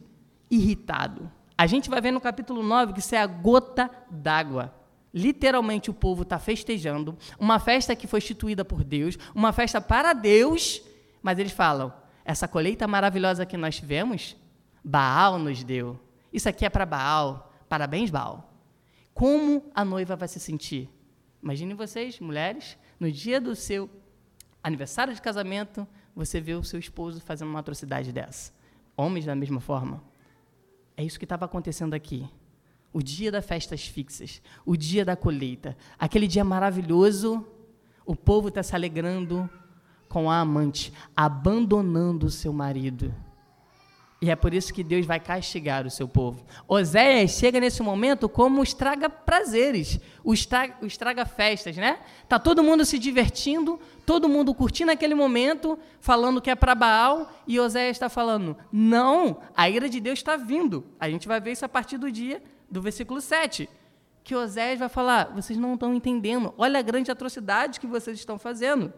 irritado. 0.49 1.31
A 1.57 1.67
gente 1.67 1.89
vai 1.89 2.01
ver 2.01 2.11
no 2.11 2.19
capítulo 2.19 2.63
9 2.63 2.93
que 2.93 2.99
isso 2.99 3.15
é 3.15 3.19
a 3.19 3.27
gota 3.27 3.89
d'água. 4.09 4.73
Literalmente 5.13 5.89
o 5.89 5.93
povo 5.93 6.23
está 6.23 6.39
festejando, 6.39 7.17
uma 7.37 7.59
festa 7.59 7.95
que 7.95 8.07
foi 8.07 8.19
instituída 8.19 8.63
por 8.63 8.83
Deus, 8.83 9.17
uma 9.35 9.51
festa 9.51 9.81
para 9.81 10.13
Deus, 10.13 10.81
mas 11.21 11.37
eles 11.37 11.51
falam: 11.51 11.93
essa 12.23 12.47
colheita 12.47 12.87
maravilhosa 12.87 13.45
que 13.45 13.57
nós 13.57 13.75
tivemos, 13.75 14.37
Baal 14.83 15.37
nos 15.37 15.63
deu. 15.63 15.99
Isso 16.31 16.47
aqui 16.47 16.65
é 16.65 16.69
para 16.69 16.85
Baal. 16.85 17.53
Parabéns, 17.67 18.09
Baal. 18.09 18.53
Como 19.13 19.69
a 19.75 19.83
noiva 19.83 20.15
vai 20.15 20.27
se 20.27 20.39
sentir? 20.39 20.89
Imaginem 21.43 21.75
vocês, 21.75 22.19
mulheres, 22.19 22.77
no 22.99 23.11
dia 23.11 23.41
do 23.41 23.55
seu 23.55 23.89
aniversário 24.63 25.13
de 25.13 25.21
casamento, 25.21 25.87
você 26.15 26.39
vê 26.39 26.53
o 26.53 26.63
seu 26.63 26.79
esposo 26.79 27.19
fazendo 27.19 27.49
uma 27.49 27.59
atrocidade 27.59 28.11
dessa. 28.11 28.53
Homens 28.95 29.25
da 29.25 29.35
mesma 29.35 29.59
forma. 29.59 30.03
É 30.95 31.03
isso 31.03 31.17
que 31.19 31.25
estava 31.25 31.45
acontecendo 31.45 31.93
aqui. 31.93 32.29
O 32.93 33.01
dia 33.01 33.31
das 33.31 33.45
festas 33.45 33.85
fixas, 33.87 34.41
o 34.65 34.75
dia 34.75 35.05
da 35.05 35.15
colheita, 35.15 35.77
aquele 35.97 36.27
dia 36.27 36.43
maravilhoso, 36.43 37.45
o 38.05 38.15
povo 38.15 38.49
está 38.49 38.61
se 38.61 38.75
alegrando 38.75 39.49
com 40.09 40.29
a 40.29 40.39
amante, 40.39 40.91
abandonando 41.15 42.25
o 42.25 42.31
seu 42.31 42.51
marido. 42.51 43.13
E 44.21 44.29
é 44.29 44.35
por 44.35 44.53
isso 44.53 44.71
que 44.71 44.83
Deus 44.83 45.03
vai 45.03 45.19
castigar 45.19 45.87
o 45.87 45.89
seu 45.89 46.07
povo. 46.07 46.45
Oséias 46.67 47.31
chega 47.31 47.59
nesse 47.59 47.81
momento 47.81 48.29
como 48.29 48.61
estraga 48.61 49.09
prazeres, 49.09 49.99
o 50.23 50.31
estraga, 50.33 51.25
festas, 51.25 51.75
né? 51.75 51.97
Tá 52.29 52.37
todo 52.37 52.61
mundo 52.61 52.85
se 52.85 52.99
divertindo, 52.99 53.79
todo 54.05 54.29
mundo 54.29 54.53
curtindo 54.53 54.91
aquele 54.91 55.15
momento, 55.15 55.79
falando 55.99 56.39
que 56.39 56.51
é 56.51 56.55
para 56.55 56.75
Baal, 56.75 57.31
e 57.47 57.59
Oséias 57.59 57.95
está 57.95 58.09
falando: 58.09 58.55
não, 58.71 59.39
a 59.57 59.67
ira 59.67 59.89
de 59.89 59.99
Deus 59.99 60.19
está 60.19 60.37
vindo. 60.37 60.85
A 60.99 61.09
gente 61.09 61.27
vai 61.27 61.41
ver 61.41 61.53
isso 61.53 61.65
a 61.65 61.69
partir 61.69 61.97
do 61.97 62.11
dia 62.11 62.43
do 62.71 62.81
versículo 62.81 63.19
7. 63.19 63.69
Que 64.23 64.35
Oséias 64.35 64.79
vai 64.79 64.89
falar: 64.89 65.33
vocês 65.33 65.59
não 65.59 65.73
estão 65.73 65.93
entendendo, 65.93 66.53
olha 66.57 66.79
a 66.79 66.81
grande 66.81 67.11
atrocidade 67.11 67.79
que 67.79 67.87
vocês 67.87 68.17
estão 68.17 68.39
fazendo. 68.39 68.93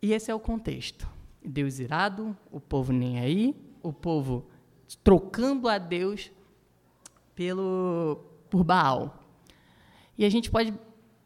E 0.00 0.12
esse 0.12 0.30
é 0.30 0.34
o 0.34 0.40
contexto. 0.40 1.08
Deus 1.44 1.78
irado, 1.78 2.36
o 2.50 2.60
povo 2.60 2.92
nem 2.92 3.18
aí, 3.18 3.54
o 3.82 3.92
povo 3.92 4.46
trocando 5.02 5.68
a 5.68 5.78
Deus 5.78 6.30
pelo 7.34 8.24
por 8.48 8.64
Baal. 8.64 9.22
E 10.16 10.24
a 10.24 10.28
gente 10.28 10.50
pode 10.50 10.74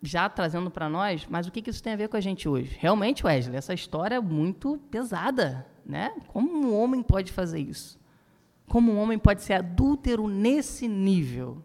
já 0.03 0.29
trazendo 0.29 0.71
para 0.71 0.89
nós, 0.89 1.27
mas 1.29 1.47
o 1.47 1.51
que, 1.51 1.63
que 1.63 1.71
isso 1.71 1.83
tem 1.83 1.95
a 1.95 1.97
ver 1.97 2.09
com 2.09 2.17
a 2.17 2.21
gente 2.21 2.49
hoje? 2.49 2.77
Realmente, 2.79 3.27
Wesley, 3.27 3.57
essa 3.57 3.73
história 3.73 4.17
é 4.17 4.21
muito 4.21 4.79
pesada, 4.91 5.67
né? 5.85 6.15
Como 6.29 6.53
um 6.53 6.79
homem 6.79 7.03
pode 7.03 7.33
fazer 7.33 7.59
isso? 7.59 7.99
Como 8.69 8.93
um 8.93 8.99
homem 8.99 9.19
pode 9.19 9.43
ser 9.43 9.55
adúltero 9.55 10.27
nesse 10.27 10.89
nível? 10.89 11.63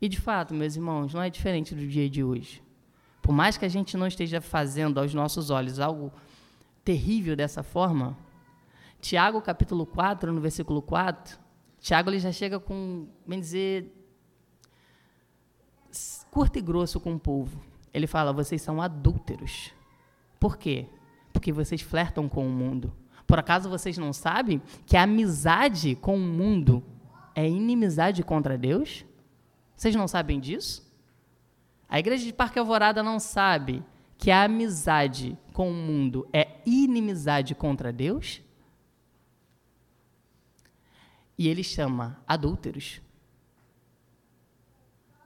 E 0.00 0.08
de 0.08 0.20
fato, 0.20 0.52
meus 0.52 0.74
irmãos, 0.74 1.14
não 1.14 1.22
é 1.22 1.30
diferente 1.30 1.74
do 1.74 1.86
dia 1.86 2.10
de 2.10 2.24
hoje. 2.24 2.62
Por 3.20 3.32
mais 3.32 3.56
que 3.56 3.64
a 3.64 3.68
gente 3.68 3.96
não 3.96 4.06
esteja 4.06 4.40
fazendo 4.40 4.98
aos 4.98 5.14
nossos 5.14 5.48
olhos 5.48 5.78
algo 5.78 6.12
terrível 6.84 7.36
dessa 7.36 7.62
forma, 7.62 8.16
Tiago 9.00 9.40
capítulo 9.40 9.86
4, 9.86 10.32
no 10.32 10.40
versículo 10.40 10.82
4, 10.82 11.38
Tiago 11.80 12.10
ele 12.10 12.18
já 12.18 12.32
chega 12.32 12.58
com, 12.58 13.06
bem 13.26 13.38
dizer, 13.38 13.92
curto 16.30 16.58
e 16.58 16.62
grosso 16.62 16.98
com 16.98 17.14
o 17.14 17.18
povo. 17.18 17.60
Ele 17.92 18.06
fala: 18.06 18.32
vocês 18.32 18.62
são 18.62 18.80
adúlteros. 18.80 19.72
Por 20.40 20.56
quê? 20.56 20.86
Porque 21.32 21.52
vocês 21.52 21.80
flertam 21.80 22.28
com 22.28 22.46
o 22.46 22.50
mundo. 22.50 22.92
Por 23.32 23.38
acaso 23.38 23.70
vocês 23.70 23.96
não 23.96 24.12
sabem 24.12 24.60
que 24.84 24.94
a 24.94 25.04
amizade 25.04 25.96
com 25.96 26.16
o 26.16 26.20
mundo 26.20 26.84
é 27.34 27.48
inimizade 27.48 28.22
contra 28.22 28.58
Deus? 28.58 29.06
Vocês 29.74 29.94
não 29.94 30.06
sabem 30.06 30.38
disso? 30.38 30.86
A 31.88 31.98
igreja 31.98 32.26
de 32.26 32.32
Parque 32.34 32.58
Alvorada 32.58 33.02
não 33.02 33.18
sabe 33.18 33.82
que 34.18 34.30
a 34.30 34.44
amizade 34.44 35.38
com 35.54 35.70
o 35.70 35.72
mundo 35.72 36.28
é 36.30 36.60
inimizade 36.66 37.54
contra 37.54 37.90
Deus? 37.90 38.42
E 41.38 41.48
ele 41.48 41.64
chama 41.64 42.22
adúlteros. 42.28 43.00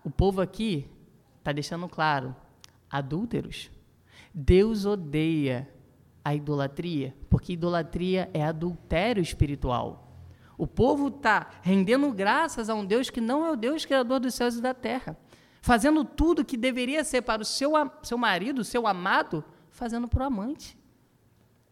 O 0.05 0.11
povo 0.11 0.41
aqui 0.41 0.89
está 1.41 1.51
deixando 1.51 1.89
claro: 1.89 2.37
adúlteros. 2.89 3.69
Deus 4.33 4.85
odeia 4.85 5.69
a 6.27 6.35
idolatria, 6.35 7.15
porque 7.31 7.53
idolatria 7.53 8.31
é 8.35 8.43
adultério 8.43 9.23
espiritual. 9.23 10.03
O 10.59 10.67
povo 10.67 11.09
está 11.09 11.51
rendendo 11.63 12.11
graças 12.13 12.69
a 12.69 12.75
um 12.75 12.85
Deus 12.85 13.11
que 13.11 13.21
não 13.21 13.47
é 13.47 13.51
o 13.51 13.57
Deus 13.57 13.85
criador 13.85 14.21
dos 14.21 14.35
céus 14.35 14.57
e 14.57 14.61
da 14.61 14.75
terra 14.75 15.17
fazendo 15.67 16.05
tudo 16.05 16.45
que 16.45 16.57
deveria 16.57 17.03
ser 17.03 17.23
para 17.23 17.43
o 17.43 17.45
seu, 17.45 17.73
seu 18.01 18.17
marido, 18.17 18.63
seu 18.63 18.87
amado, 18.87 19.45
fazendo 19.69 20.07
para 20.07 20.23
o 20.23 20.27
amante. 20.27 20.79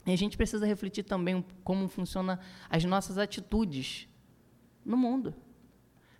E 0.04 0.12
a 0.12 0.16
gente 0.16 0.36
precisa 0.36 0.66
refletir 0.66 1.04
também 1.04 1.44
como 1.62 1.86
funcionam 1.86 2.36
as 2.68 2.84
nossas 2.84 3.18
atitudes 3.18 4.08
no 4.84 4.96
mundo. 4.96 5.32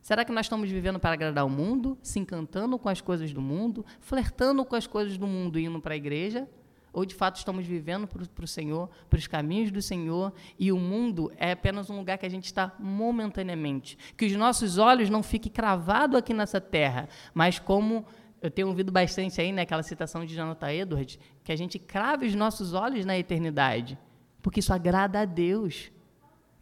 Será 0.01 0.25
que 0.25 0.31
nós 0.31 0.47
estamos 0.47 0.71
vivendo 0.71 1.01
para 1.01 1.15
agradar 1.15 1.45
o 1.45 1.51
mundo, 1.51 1.99
se 2.01 2.21
encantando 2.21 2.79
com 2.79 2.89
as 2.89 3.01
coisas 3.01 3.33
do 3.33 3.41
mundo, 3.41 3.85
flertando 3.99 4.65
com 4.65 4.77
as 4.77 4.87
coisas 4.87 5.19
do 5.19 5.27
mundo 5.27 5.59
e 5.59 5.65
indo 5.65 5.81
para 5.81 5.95
a 5.95 5.97
igreja? 5.97 6.49
Ou 6.95 7.05
de 7.05 7.15
fato 7.15 7.37
estamos 7.37 7.67
vivendo 7.67 8.07
para 8.07 8.45
o 8.45 8.49
Senhor, 8.49 8.89
para 9.11 9.19
os 9.19 9.27
caminhos 9.27 9.71
do 9.71 9.83
Senhor, 9.83 10.33
e 10.59 10.71
o 10.71 10.79
mundo 10.79 11.31
é 11.37 11.51
apenas 11.51 11.91
um 11.91 11.99
lugar 11.99 12.17
que 12.17 12.25
a 12.25 12.31
gente 12.31 12.47
está 12.47 12.73
momentaneamente. 12.79 13.99
Que 14.17 14.25
os 14.25 14.33
nossos 14.33 14.79
olhos 14.79 15.11
não 15.11 15.23
fiquem 15.23 15.53
cravados 15.53 16.17
aqui 16.17 16.33
nessa 16.33 16.61
terra, 16.61 17.09
mas 17.35 17.59
como 17.59 18.07
eu 18.41 18.51
tenho 18.51 18.69
ouvido 18.69 18.93
bastante 18.93 19.41
aí 19.41 19.51
naquela 19.53 19.81
né, 19.81 19.89
citação 19.89 20.25
de 20.25 20.35
Jonathan 20.35 20.71
Edwards, 20.71 21.19
que 21.43 21.51
a 21.51 21.57
gente 21.57 21.79
crave 21.79 22.27
os 22.27 22.35
nossos 22.35 22.75
olhos 22.75 23.05
na 23.05 23.19
eternidade, 23.19 23.99
porque 24.41 24.61
isso 24.61 24.73
agrada 24.73 25.21
a 25.21 25.25
Deus. 25.25 25.91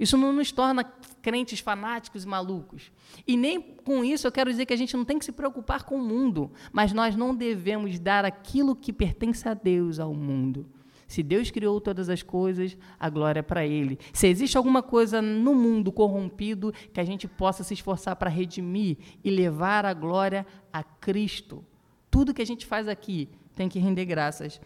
Isso 0.02 0.18
não 0.18 0.32
nos 0.32 0.50
torna 0.50 0.82
crentes 0.82 1.60
fanáticos 1.60 2.24
e 2.24 2.26
malucos. 2.26 2.90
E 3.24 3.36
nem 3.36 3.62
com 3.62 4.04
isso 4.04 4.26
eu 4.26 4.32
quero 4.32 4.50
dizer 4.50 4.66
que 4.66 4.72
a 4.72 4.76
gente 4.76 4.96
não 4.96 5.04
tem 5.04 5.16
que 5.16 5.24
se 5.24 5.30
preocupar 5.30 5.84
com 5.84 5.94
o 5.94 6.04
mundo, 6.04 6.50
mas 6.72 6.92
nós 6.92 7.14
não 7.14 7.32
devemos 7.32 8.00
dar 8.00 8.24
aquilo 8.24 8.74
que 8.74 8.92
pertence 8.92 9.48
a 9.48 9.54
Deus 9.54 10.00
ao 10.00 10.12
mundo. 10.12 10.66
Se 11.06 11.22
Deus 11.22 11.52
criou 11.52 11.80
todas 11.80 12.08
as 12.08 12.20
coisas, 12.20 12.76
a 12.98 13.08
glória 13.08 13.38
é 13.38 13.44
para 13.44 13.64
Ele. 13.64 13.96
Se 14.12 14.26
existe 14.26 14.56
alguma 14.56 14.82
coisa 14.82 15.22
no 15.22 15.54
mundo 15.54 15.92
corrompido 15.92 16.74
que 16.92 16.98
a 16.98 17.04
gente 17.04 17.28
possa 17.28 17.62
se 17.62 17.72
esforçar 17.72 18.16
para 18.16 18.28
redimir 18.28 18.96
e 19.22 19.30
levar 19.30 19.86
a 19.86 19.94
glória 19.94 20.44
a 20.72 20.82
Cristo, 20.82 21.64
tudo 22.10 22.34
que 22.34 22.42
a 22.42 22.46
gente 22.46 22.66
faz 22.66 22.88
aqui 22.88 23.28
tem 23.54 23.68
que 23.68 23.78
render 23.78 24.04
graças 24.04 24.60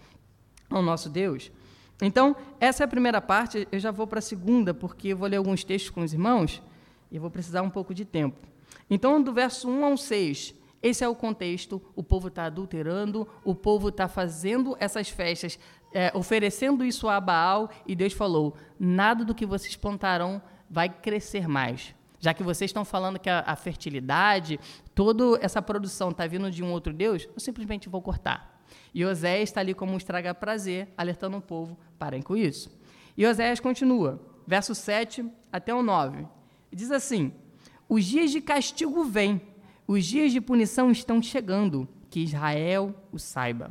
ao 0.71 0.81
nosso 0.81 1.11
Deus. 1.11 1.52
Então, 2.00 2.37
essa 2.61 2.83
é 2.83 2.85
a 2.85 2.88
primeira 2.88 3.21
parte. 3.21 3.67
Eu 3.73 3.79
já 3.79 3.91
vou 3.91 4.07
para 4.07 4.19
a 4.19 4.23
segunda, 4.23 4.75
porque 4.75 5.09
eu 5.09 5.17
vou 5.17 5.29
ler 5.29 5.37
alguns 5.37 5.65
textos 5.65 5.91
com 5.91 6.03
os 6.03 6.12
irmãos 6.12 6.62
e 7.11 7.19
vou 7.19 7.31
precisar 7.31 7.62
um 7.62 7.71
pouco 7.71 7.95
de 7.95 8.05
tempo. 8.05 8.47
Então, 8.91 9.23
do 9.23 9.33
verso 9.33 9.69
1 9.69 9.85
ao 9.85 9.97
6, 9.97 10.55
esse 10.83 11.03
é 11.03 11.09
o 11.09 11.15
contexto. 11.15 11.83
O 11.95 12.03
povo 12.03 12.29
está 12.29 12.45
adulterando, 12.45 13.26
o 13.45 13.55
povo 13.55 13.88
está 13.88 14.09
fazendo 14.09 14.76
essas 14.79 15.09
festas, 15.09 15.59
é, 15.93 16.12
oferecendo 16.15 16.85
isso 16.85 17.09
a 17.09 17.21
Baal, 17.21 17.71
e 17.87 17.97
Deus 17.97 18.12
falou: 18.12 18.55
nada 18.79 19.25
do 19.25 19.35
que 19.35 19.47
vocês 19.47 19.75
plantarão 19.75 20.43
vai 20.71 20.88
crescer 20.88 21.49
mais. 21.49 21.95
Já 22.19 22.35
que 22.35 22.43
vocês 22.43 22.71
estão 22.71 22.85
falando 22.85 23.19
que 23.19 23.31
a, 23.31 23.41
a 23.47 23.57
fertilidade, 23.57 24.59
toda 24.95 25.38
essa 25.41 25.61
produção 25.62 26.11
está 26.11 26.26
vindo 26.26 26.50
de 26.50 26.62
um 26.62 26.73
outro 26.73 26.93
Deus, 26.93 27.29
eu 27.33 27.41
simplesmente 27.41 27.88
vou 27.88 28.03
cortar. 28.03 28.56
E 28.94 29.04
Oséias 29.04 29.49
está 29.49 29.61
ali 29.61 29.75
como 29.75 29.92
um 29.92 29.96
estraga-prazer, 29.96 30.88
alertando 30.96 31.37
o 31.37 31.42
povo: 31.42 31.78
parem 31.99 32.23
com 32.23 32.37
isso. 32.37 32.70
E 33.16 33.26
Oséias 33.26 33.61
continua, 33.61 34.20
verso 34.46 34.75
7 34.75 35.25
até 35.52 35.75
o 35.75 35.82
9. 35.82 36.26
Diz 36.73 36.90
assim: 36.90 37.32
Os 37.88 38.04
dias 38.04 38.30
de 38.30 38.40
castigo 38.40 39.04
vêm, 39.04 39.40
os 39.87 40.04
dias 40.04 40.32
de 40.32 40.40
punição 40.40 40.90
estão 40.90 41.23
chegando, 41.23 41.88
que 42.11 42.20
Israel 42.20 42.94
o 43.12 43.18
saiba. 43.18 43.70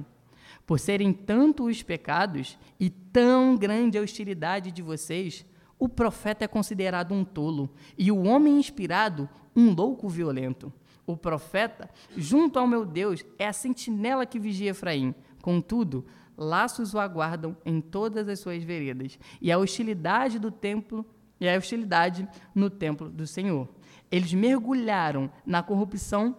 Por 0.65 0.79
serem 0.79 1.13
tanto 1.13 1.65
os 1.65 1.83
pecados 1.83 2.57
e 2.79 2.89
tão 2.89 3.55
grande 3.55 3.97
a 3.97 4.01
hostilidade 4.01 4.71
de 4.71 4.81
vocês, 4.81 5.45
o 5.77 5.87
profeta 5.87 6.45
é 6.45 6.47
considerado 6.47 7.13
um 7.13 7.23
tolo 7.23 7.69
e 7.97 8.11
o 8.11 8.23
homem 8.23 8.57
inspirado 8.57 9.29
um 9.55 9.73
louco 9.73 10.07
violento. 10.09 10.71
O 11.07 11.15
profeta, 11.15 11.89
junto 12.15 12.57
ao 12.57 12.67
meu 12.67 12.85
Deus, 12.85 13.23
é 13.37 13.47
a 13.47 13.53
sentinela 13.53 14.25
que 14.25 14.39
vigia 14.39 14.71
Efraim. 14.71 15.13
Contudo, 15.41 16.05
laços 16.37 16.93
o 16.93 16.99
aguardam 16.99 17.55
em 17.65 17.79
todas 17.79 18.27
as 18.27 18.39
suas 18.39 18.63
veredas, 18.63 19.19
e 19.41 19.51
a 19.51 19.57
hostilidade 19.57 20.39
do 20.39 20.51
templo 20.51 21.05
e 21.39 21.49
a 21.49 21.57
hostilidade 21.57 22.27
no 22.53 22.69
templo 22.69 23.09
do 23.09 23.27
Senhor. 23.27 23.67
Eles 24.11 24.33
mergulharam 24.33 25.29
na 25.45 25.61
corrupção 25.61 26.37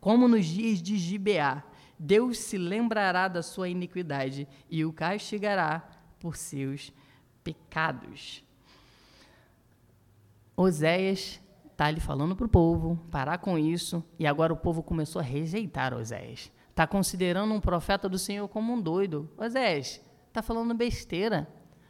como 0.00 0.26
nos 0.26 0.46
dias 0.46 0.80
de 0.80 0.96
Gibeá. 0.96 1.62
Deus 1.98 2.38
se 2.38 2.58
lembrará 2.58 3.28
da 3.28 3.42
sua 3.42 3.68
iniquidade 3.68 4.48
e 4.70 4.84
o 4.84 4.92
castigará 4.92 5.88
por 6.18 6.36
seus 6.36 6.92
pecados. 7.44 8.42
Oséias 10.56 11.40
está 11.82 11.88
ali 11.88 11.98
falando 11.98 12.36
para 12.36 12.46
o 12.46 12.48
povo 12.48 12.96
parar 13.10 13.38
com 13.38 13.58
isso, 13.58 14.04
e 14.16 14.24
agora 14.24 14.52
o 14.52 14.56
povo 14.56 14.84
começou 14.84 15.18
a 15.18 15.24
rejeitar 15.24 15.92
Oséias. 15.92 16.52
Está 16.70 16.86
considerando 16.86 17.52
um 17.52 17.60
profeta 17.60 18.08
do 18.08 18.18
Senhor 18.18 18.46
como 18.46 18.72
um 18.72 18.80
doido. 18.80 19.28
Oséias, 19.36 20.00
está 20.28 20.40
falando 20.42 20.72
besteira. 20.74 21.48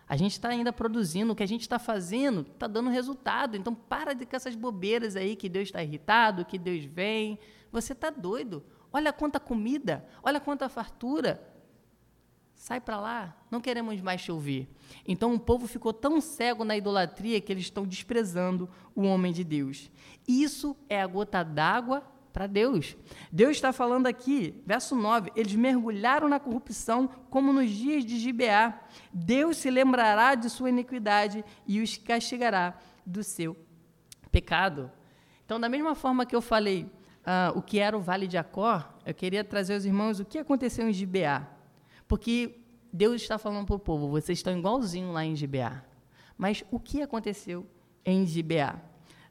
A 0.08 0.16
gente 0.16 0.32
está 0.32 0.48
ainda 0.48 0.72
produzindo, 0.72 1.32
o 1.32 1.36
que 1.36 1.42
a 1.42 1.48
gente 1.48 1.60
está 1.60 1.78
fazendo 1.78 2.40
está 2.40 2.66
dando 2.66 2.88
resultado. 2.88 3.54
Então 3.54 3.74
para 3.74 4.14
de 4.14 4.24
com 4.24 4.34
essas 4.34 4.56
bobeiras 4.56 5.14
aí 5.14 5.36
que 5.36 5.48
Deus 5.48 5.68
está 5.68 5.82
irritado, 5.82 6.46
que 6.46 6.58
Deus 6.58 6.84
vem. 6.86 7.38
Você 7.70 7.92
está 7.92 8.08
doido. 8.08 8.64
Olha 8.90 9.12
quanta 9.12 9.38
comida, 9.38 10.06
olha 10.22 10.40
quanta 10.40 10.70
fartura. 10.70 11.51
Sai 12.62 12.80
para 12.80 13.00
lá, 13.00 13.36
não 13.50 13.60
queremos 13.60 14.00
mais 14.00 14.22
te 14.22 14.30
ouvir. 14.30 14.68
Então 15.04 15.34
o 15.34 15.40
povo 15.40 15.66
ficou 15.66 15.92
tão 15.92 16.20
cego 16.20 16.62
na 16.62 16.76
idolatria 16.76 17.40
que 17.40 17.50
eles 17.50 17.64
estão 17.64 17.84
desprezando 17.84 18.70
o 18.94 19.02
homem 19.02 19.32
de 19.32 19.42
Deus. 19.42 19.90
Isso 20.28 20.76
é 20.88 21.02
a 21.02 21.06
gota 21.08 21.42
d'água 21.42 22.04
para 22.32 22.46
Deus. 22.46 22.96
Deus 23.32 23.56
está 23.56 23.72
falando 23.72 24.06
aqui, 24.06 24.62
verso 24.64 24.94
9: 24.94 25.32
eles 25.34 25.56
mergulharam 25.56 26.28
na 26.28 26.38
corrupção 26.38 27.08
como 27.28 27.52
nos 27.52 27.68
dias 27.68 28.04
de 28.04 28.16
Gibeá. 28.16 28.80
Deus 29.12 29.56
se 29.56 29.68
lembrará 29.68 30.36
de 30.36 30.48
sua 30.48 30.68
iniquidade 30.68 31.44
e 31.66 31.80
os 31.80 31.96
castigará 31.96 32.78
do 33.04 33.24
seu 33.24 33.56
pecado. 34.30 34.88
Então, 35.44 35.58
da 35.58 35.68
mesma 35.68 35.96
forma 35.96 36.24
que 36.24 36.36
eu 36.36 36.40
falei 36.40 36.84
uh, 36.84 37.58
o 37.58 37.60
que 37.60 37.80
era 37.80 37.98
o 37.98 38.00
Vale 38.00 38.28
de 38.28 38.38
Acor, 38.38 38.88
eu 39.04 39.12
queria 39.12 39.42
trazer 39.42 39.74
aos 39.74 39.84
irmãos 39.84 40.20
o 40.20 40.24
que 40.24 40.38
aconteceu 40.38 40.88
em 40.88 40.92
Gibeá. 40.92 41.60
Porque 42.12 42.60
Deus 42.92 43.22
está 43.22 43.38
falando 43.38 43.64
para 43.64 43.76
o 43.76 43.78
povo, 43.78 44.06
vocês 44.06 44.38
estão 44.38 44.54
igualzinho 44.54 45.12
lá 45.12 45.24
em 45.24 45.34
Gibeá. 45.34 45.82
Mas 46.36 46.62
o 46.70 46.78
que 46.78 47.00
aconteceu 47.00 47.66
em 48.04 48.26
Gibeá? 48.26 48.74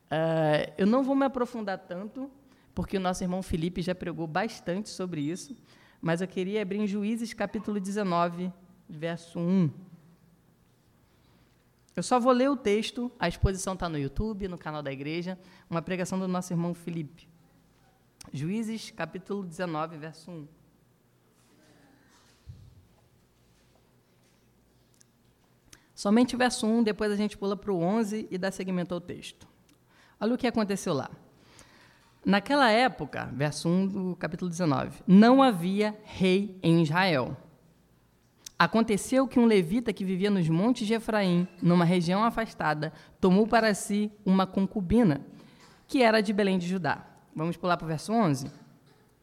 Uh, 0.06 0.74
eu 0.80 0.88
não 0.88 1.04
vou 1.04 1.15
me 1.15 1.24
aprofundar 1.24 1.78
tanto, 1.78 2.28
porque 2.74 2.98
o 2.98 3.00
nosso 3.00 3.24
irmão 3.24 3.44
Felipe 3.44 3.84
já 3.84 3.94
pregou 3.94 4.26
bastante 4.26 4.89
sobre 4.89 5.22
isso, 5.22 5.56
mas 6.02 6.22
eu 6.22 6.28
queria 6.28 6.60
abrir 6.63 6.80
em 6.80 6.88
Juízes 6.88 7.36
capítulo 7.36 7.80
19, 7.80 8.52
verso 8.89 9.38
1. 9.38 9.70
Eu 11.96 12.02
só 12.02 12.20
vou 12.20 12.32
ler 12.32 12.50
o 12.50 12.58
texto, 12.58 13.12
a 13.20 13.28
exposição 13.28 13.76
está 13.76 13.88
no 13.88 14.00
YouTube, 14.00 14.48
no 14.48 14.58
canal 14.58 14.82
da 14.82 14.91
igreja, 14.91 15.38
uma 15.70 15.84
pregação 15.84 16.17
do 16.17 16.28
nosso 16.28 16.52
irmão 16.52 16.74
Felipe. 16.74 17.30
Juízes 18.34 18.89
capítulo 18.89 19.44
19, 19.44 20.00
verso 20.00 20.32
1. 20.32 20.61
Somente 26.01 26.33
o 26.33 26.37
verso 26.39 26.65
1, 26.65 26.81
depois 26.81 27.11
a 27.11 27.15
gente 27.15 27.37
pula 27.37 27.55
para 27.55 27.71
o 27.71 27.79
11 27.79 28.27
e 28.31 28.35
dá 28.35 28.49
seguimento 28.49 28.91
ao 28.91 28.99
texto. 28.99 29.47
Olha 30.19 30.33
o 30.33 30.37
que 30.37 30.47
aconteceu 30.47 30.95
lá. 30.95 31.11
Naquela 32.25 32.71
época, 32.71 33.29
verso 33.31 33.69
1 33.69 33.87
do 33.87 34.15
capítulo 34.15 34.49
19, 34.49 35.03
não 35.05 35.43
havia 35.43 35.95
rei 36.03 36.57
em 36.63 36.81
Israel. 36.81 37.37
Aconteceu 38.57 39.27
que 39.27 39.39
um 39.39 39.45
levita 39.45 39.93
que 39.93 40.03
vivia 40.03 40.31
nos 40.31 40.49
montes 40.49 40.87
de 40.87 40.95
Efraim, 40.95 41.47
numa 41.61 41.85
região 41.85 42.23
afastada, 42.23 42.91
tomou 43.19 43.45
para 43.45 43.71
si 43.75 44.11
uma 44.25 44.47
concubina, 44.47 45.21
que 45.87 46.01
era 46.01 46.19
de 46.19 46.33
Belém 46.33 46.57
de 46.57 46.67
Judá. 46.67 47.05
Vamos 47.35 47.57
pular 47.57 47.77
para 47.77 47.85
o 47.85 47.89
verso 47.89 48.11
11? 48.11 48.49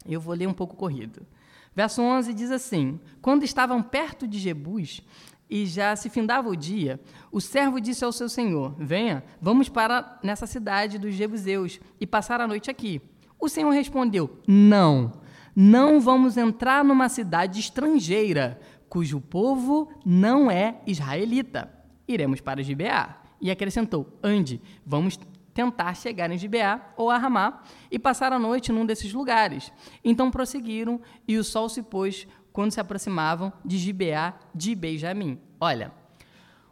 Eu 0.06 0.20
vou 0.20 0.32
ler 0.32 0.46
um 0.46 0.54
pouco 0.54 0.76
corrido. 0.76 1.26
Verso 1.74 2.02
11 2.02 2.34
diz 2.34 2.52
assim: 2.52 3.00
Quando 3.20 3.42
estavam 3.42 3.82
perto 3.82 4.28
de 4.28 4.38
Jebus, 4.38 5.02
e 5.50 5.66
já 5.66 5.96
se 5.96 6.10
findava 6.10 6.48
o 6.48 6.56
dia, 6.56 7.00
o 7.32 7.40
servo 7.40 7.80
disse 7.80 8.04
ao 8.04 8.12
seu 8.12 8.28
senhor: 8.28 8.74
Venha, 8.78 9.24
vamos 9.40 9.68
para 9.68 10.18
nessa 10.22 10.46
cidade 10.46 10.98
dos 10.98 11.14
Jebuseus 11.14 11.80
e 12.00 12.06
passar 12.06 12.40
a 12.40 12.46
noite 12.46 12.70
aqui. 12.70 13.00
O 13.38 13.48
senhor 13.48 13.70
respondeu: 13.70 14.38
Não, 14.46 15.12
não 15.54 16.00
vamos 16.00 16.36
entrar 16.36 16.84
numa 16.84 17.08
cidade 17.08 17.60
estrangeira, 17.60 18.60
cujo 18.88 19.20
povo 19.20 19.90
não 20.04 20.50
é 20.50 20.80
israelita. 20.86 21.72
Iremos 22.06 22.40
para 22.40 22.62
Gibeá. 22.62 23.22
E 23.40 23.50
acrescentou: 23.50 24.18
Ande, 24.22 24.60
vamos 24.84 25.18
tentar 25.58 25.94
chegar 25.94 26.30
em 26.30 26.38
Gibeá 26.38 26.92
ou 26.96 27.10
a 27.10 27.18
Ramá 27.18 27.62
e 27.90 27.98
passar 27.98 28.32
a 28.32 28.38
noite 28.38 28.70
num 28.70 28.86
desses 28.86 29.12
lugares. 29.12 29.72
Então 30.04 30.30
prosseguiram 30.30 31.00
e 31.26 31.36
o 31.36 31.42
sol 31.42 31.68
se 31.68 31.82
pôs 31.82 32.28
quando 32.58 32.72
se 32.72 32.80
aproximavam 32.80 33.52
de 33.64 33.78
Gibeá 33.78 34.34
de 34.52 34.74
Benjamim. 34.74 35.40
Olha, 35.60 35.92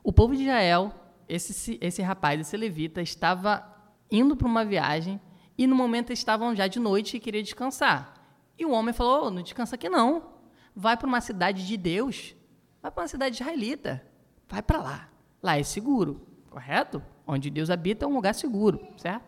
o 0.03 0.13
povo 0.13 0.35
de 0.35 0.43
Israel, 0.43 0.93
esse, 1.29 1.79
esse 1.81 2.03
rapaz, 2.03 2.41
esse 2.41 2.57
levita, 2.57 3.01
estava 3.01 3.65
indo 4.11 4.37
para 4.37 4.49
uma 4.49 4.65
viagem 4.65 5.21
e 5.57 5.65
no 5.65 5.77
momento 5.77 6.13
estavam 6.13 6.57
já 6.57 6.67
de 6.67 6.81
noite 6.81 7.17
e 7.17 7.21
queria 7.21 7.41
descansar. 7.41 8.15
E 8.59 8.67
o 8.67 8.73
homem 8.73 8.93
falou: 8.93 9.27
oh, 9.27 9.31
não 9.31 9.43
descansa 9.43 9.77
aqui 9.77 9.89
não. 9.89 10.33
Vai 10.75 10.97
para 10.97 11.07
uma 11.07 11.21
cidade 11.21 11.65
de 11.65 11.77
Deus. 11.77 12.35
Vai 12.83 12.91
para 12.91 13.03
uma 13.03 13.09
cidade 13.09 13.37
israelita. 13.37 14.05
Vai 14.49 14.63
para 14.63 14.79
lá. 14.79 15.09
Lá 15.41 15.57
é 15.57 15.63
seguro, 15.63 16.21
correto? 16.51 17.01
Onde 17.25 17.49
Deus 17.49 17.71
habita 17.71 18.05
é 18.05 18.09
um 18.09 18.15
lugar 18.15 18.35
seguro, 18.35 18.85
certo? 18.97 19.25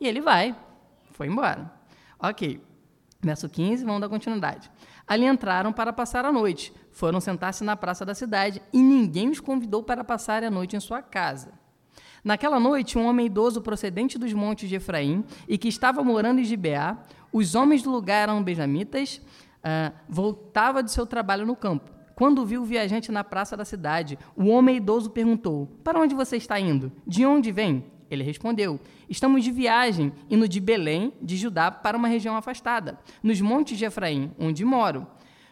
E 0.00 0.08
ele 0.08 0.20
vai. 0.20 0.56
Foi 1.12 1.28
embora. 1.28 1.72
Ok. 2.18 2.60
Verso 3.22 3.48
15, 3.48 3.84
vamos 3.84 4.00
dar 4.00 4.08
continuidade. 4.08 4.70
Ali 5.10 5.26
entraram 5.26 5.72
para 5.72 5.92
passar 5.92 6.24
a 6.24 6.30
noite. 6.30 6.72
Foram 6.92 7.20
sentar-se 7.20 7.64
na 7.64 7.76
praça 7.76 8.04
da 8.04 8.14
cidade 8.14 8.62
e 8.72 8.80
ninguém 8.80 9.28
os 9.28 9.40
convidou 9.40 9.82
para 9.82 10.04
passar 10.04 10.44
a 10.44 10.50
noite 10.52 10.76
em 10.76 10.78
sua 10.78 11.02
casa. 11.02 11.50
Naquela 12.22 12.60
noite, 12.60 12.96
um 12.96 13.06
homem 13.06 13.26
idoso 13.26 13.60
procedente 13.60 14.16
dos 14.16 14.32
montes 14.32 14.68
de 14.68 14.76
Efraim 14.76 15.24
e 15.48 15.58
que 15.58 15.66
estava 15.66 16.04
morando 16.04 16.38
em 16.38 16.44
Gibeá, 16.44 16.96
os 17.32 17.56
homens 17.56 17.82
do 17.82 17.90
lugar 17.90 18.28
eram 18.28 18.40
benjamitas, 18.40 19.20
uh, 19.64 19.92
voltava 20.08 20.80
de 20.80 20.92
seu 20.92 21.04
trabalho 21.04 21.44
no 21.44 21.56
campo. 21.56 21.90
Quando 22.14 22.46
viu 22.46 22.62
o 22.62 22.64
viajante 22.64 23.10
na 23.10 23.24
praça 23.24 23.56
da 23.56 23.64
cidade, 23.64 24.16
o 24.36 24.46
homem 24.46 24.76
idoso 24.76 25.10
perguntou: 25.10 25.66
Para 25.82 25.98
onde 25.98 26.14
você 26.14 26.36
está 26.36 26.60
indo? 26.60 26.92
De 27.04 27.26
onde 27.26 27.50
vem? 27.50 27.84
Ele 28.10 28.24
respondeu: 28.24 28.80
Estamos 29.08 29.44
de 29.44 29.52
viagem, 29.52 30.12
indo 30.28 30.48
de 30.48 30.60
Belém, 30.60 31.12
de 31.22 31.36
Judá, 31.36 31.70
para 31.70 31.96
uma 31.96 32.08
região 32.08 32.36
afastada, 32.36 32.98
nos 33.22 33.40
montes 33.40 33.78
de 33.78 33.84
Efraim, 33.84 34.32
onde 34.38 34.64
moro. 34.64 35.06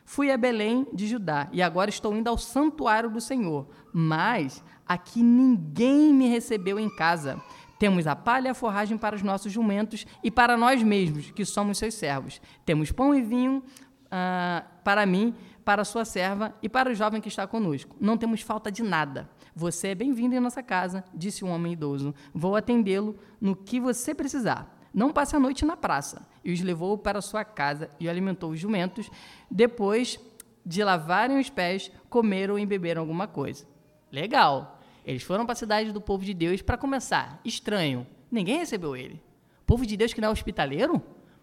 Fui 0.04 0.32
a 0.32 0.38
Belém 0.38 0.86
de 0.92 1.06
Judá 1.06 1.48
e 1.52 1.60
agora 1.60 1.90
estou 1.90 2.16
indo 2.16 2.28
ao 2.28 2.38
santuário 2.38 3.10
do 3.10 3.20
Senhor. 3.20 3.68
Mas 3.92 4.64
aqui 4.86 5.22
ninguém 5.22 6.14
me 6.14 6.26
recebeu 6.28 6.80
em 6.80 6.88
casa. 6.88 7.38
Temos 7.78 8.06
a 8.06 8.16
palha 8.16 8.48
e 8.48 8.50
a 8.50 8.54
forragem 8.54 8.96
para 8.96 9.14
os 9.14 9.22
nossos 9.22 9.52
jumentos 9.52 10.06
e 10.24 10.30
para 10.30 10.56
nós 10.56 10.82
mesmos, 10.82 11.30
que 11.30 11.44
somos 11.44 11.76
seus 11.76 11.94
servos. 11.94 12.40
Temos 12.64 12.90
pão 12.90 13.14
e 13.14 13.20
vinho 13.20 13.62
uh, 14.06 14.66
para 14.82 15.04
mim, 15.04 15.34
para 15.62 15.84
sua 15.84 16.06
serva 16.06 16.54
e 16.62 16.68
para 16.70 16.90
o 16.90 16.94
jovem 16.94 17.20
que 17.20 17.28
está 17.28 17.46
conosco. 17.46 17.94
Não 18.00 18.16
temos 18.16 18.40
falta 18.40 18.72
de 18.72 18.82
nada. 18.82 19.28
Você 19.58 19.88
é 19.88 19.94
bem-vindo 19.96 20.36
em 20.36 20.38
nossa 20.38 20.62
casa, 20.62 21.02
disse 21.12 21.44
o 21.44 21.48
homem 21.48 21.72
idoso. 21.72 22.14
Vou 22.32 22.54
atendê-lo 22.54 23.16
no 23.40 23.56
que 23.56 23.80
você 23.80 24.14
precisar. 24.14 24.72
Não 24.94 25.12
passe 25.12 25.34
a 25.34 25.40
noite 25.40 25.64
na 25.64 25.76
praça. 25.76 26.24
E 26.44 26.52
os 26.52 26.60
levou 26.60 26.96
para 26.96 27.20
sua 27.20 27.44
casa 27.44 27.90
e 27.98 28.08
alimentou 28.08 28.52
os 28.52 28.60
jumentos. 28.60 29.10
Depois 29.50 30.20
de 30.64 30.84
lavarem 30.84 31.40
os 31.40 31.50
pés, 31.50 31.90
comeram 32.08 32.56
e 32.56 32.64
beberam 32.64 33.02
alguma 33.02 33.26
coisa. 33.26 33.66
Legal. 34.12 34.80
Eles 35.04 35.24
foram 35.24 35.44
para 35.44 35.54
a 35.54 35.56
cidade 35.56 35.90
do 35.90 36.00
povo 36.00 36.24
de 36.24 36.34
Deus 36.34 36.62
para 36.62 36.78
começar. 36.78 37.40
Estranho. 37.44 38.06
Ninguém 38.30 38.58
recebeu 38.58 38.94
ele. 38.94 39.20
Povo 39.66 39.84
de 39.84 39.96
Deus 39.96 40.14
que 40.14 40.20
não 40.20 40.28
é 40.28 40.30
hospitaleiro? 40.30 41.02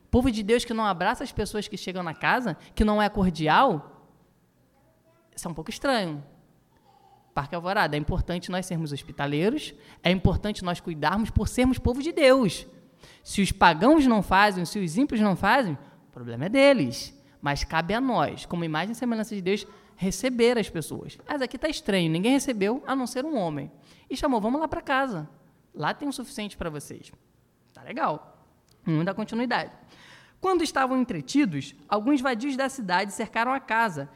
Povo 0.10 0.32
de 0.32 0.42
Deus 0.42 0.64
que 0.64 0.74
não 0.74 0.86
abraça 0.86 1.22
as 1.22 1.34
pessoas 1.34 1.68
que 1.68 1.76
chegam 1.76 2.02
na 2.02 2.14
casa? 2.14 2.56
Que 2.74 2.86
não 2.86 3.02
é 3.02 3.10
cordial? 3.10 4.08
Isso 5.36 5.46
é 5.50 5.52
um 5.52 5.54
pouco 5.54 5.70
estranho. 5.70 6.24
Parque 7.36 7.54
Alvorada, 7.54 7.98
é 7.98 8.00
importante 8.00 8.50
nós 8.50 8.66
sermos 8.66 8.94
hospitaleiros, 8.94 9.74
é 10.02 10.10
importante 10.10 10.64
nós 10.64 10.80
cuidarmos 10.80 11.30
por 11.30 11.50
sermos 11.50 11.78
povo 11.78 12.02
de 12.02 12.14
Deus. 12.14 12.66
Se 13.22 13.42
os 13.42 13.52
pagãos 13.52 14.08
não 14.08 14.24
fazem, 14.24 14.64
se 14.64 14.80
os 14.80 14.98
ímpios 14.98 15.20
não 15.20 15.36
fazem, 15.36 15.78
o 16.08 16.12
problema 16.14 16.46
é 16.46 16.50
deles. 16.50 17.14
Mas 17.42 17.66
cabe 17.66 17.94
a 17.94 18.00
nós, 18.00 18.46
como 18.46 18.64
imagem 18.64 18.94
e 18.94 18.96
semelhança 18.96 19.36
de 19.36 19.42
Deus, 19.42 19.68
receber 19.98 20.58
as 20.58 20.70
pessoas. 20.70 21.18
Mas 21.28 21.42
aqui 21.42 21.58
está 21.58 21.68
estranho, 21.68 22.10
ninguém 22.10 22.32
recebeu, 22.32 22.82
a 22.88 22.96
não 22.96 23.06
ser 23.06 23.26
um 23.26 23.38
homem. 23.38 23.70
E 24.10 24.16
chamou, 24.16 24.40
vamos 24.40 24.62
lá 24.62 24.68
para 24.70 24.82
casa. 24.82 25.30
Lá 25.74 25.94
tem 25.94 26.08
o 26.08 26.14
suficiente 26.14 26.56
para 26.56 26.70
vocês. 26.70 27.12
Tá 27.74 27.84
legal. 27.84 28.48
Dar 29.04 29.14
continuidade. 29.14 29.74
Quando 30.40 30.64
estavam 30.64 30.98
entretidos, 31.02 31.76
alguns 31.90 32.22
vadios 32.22 32.56
da 32.56 32.70
cidade 32.70 33.12
cercaram 33.12 33.52
a 33.52 33.60
casa, 33.60 34.10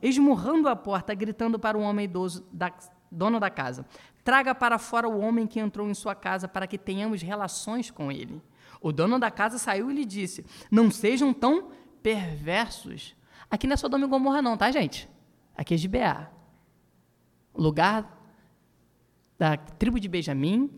esmurrando 0.00 0.68
a 0.68 0.76
porta, 0.76 1.14
gritando 1.14 1.58
para 1.58 1.76
o 1.76 1.80
homem 1.80 2.04
idoso, 2.04 2.46
da, 2.52 2.72
dono 3.10 3.38
da 3.38 3.50
casa: 3.50 3.86
Traga 4.24 4.54
para 4.54 4.78
fora 4.78 5.08
o 5.08 5.20
homem 5.20 5.46
que 5.46 5.60
entrou 5.60 5.88
em 5.88 5.94
sua 5.94 6.14
casa 6.14 6.46
para 6.46 6.66
que 6.66 6.78
tenhamos 6.78 7.22
relações 7.22 7.90
com 7.90 8.10
ele. 8.12 8.42
O 8.80 8.92
dono 8.92 9.18
da 9.18 9.30
casa 9.30 9.58
saiu 9.58 9.90
e 9.90 9.94
lhe 9.94 10.04
disse: 10.04 10.44
Não 10.70 10.90
sejam 10.90 11.32
tão 11.32 11.70
perversos. 12.02 13.16
Aqui 13.50 13.66
não 13.66 13.74
é 13.74 13.76
Sodoma 13.76 14.04
e 14.04 14.08
Gomorra, 14.08 14.42
não, 14.42 14.56
tá, 14.56 14.70
gente? 14.70 15.08
Aqui 15.56 15.74
é 15.74 15.76
Gibeá. 15.76 16.30
Lugar 17.54 18.16
da 19.38 19.56
tribo 19.56 19.98
de 19.98 20.08
Benjamim, 20.08 20.70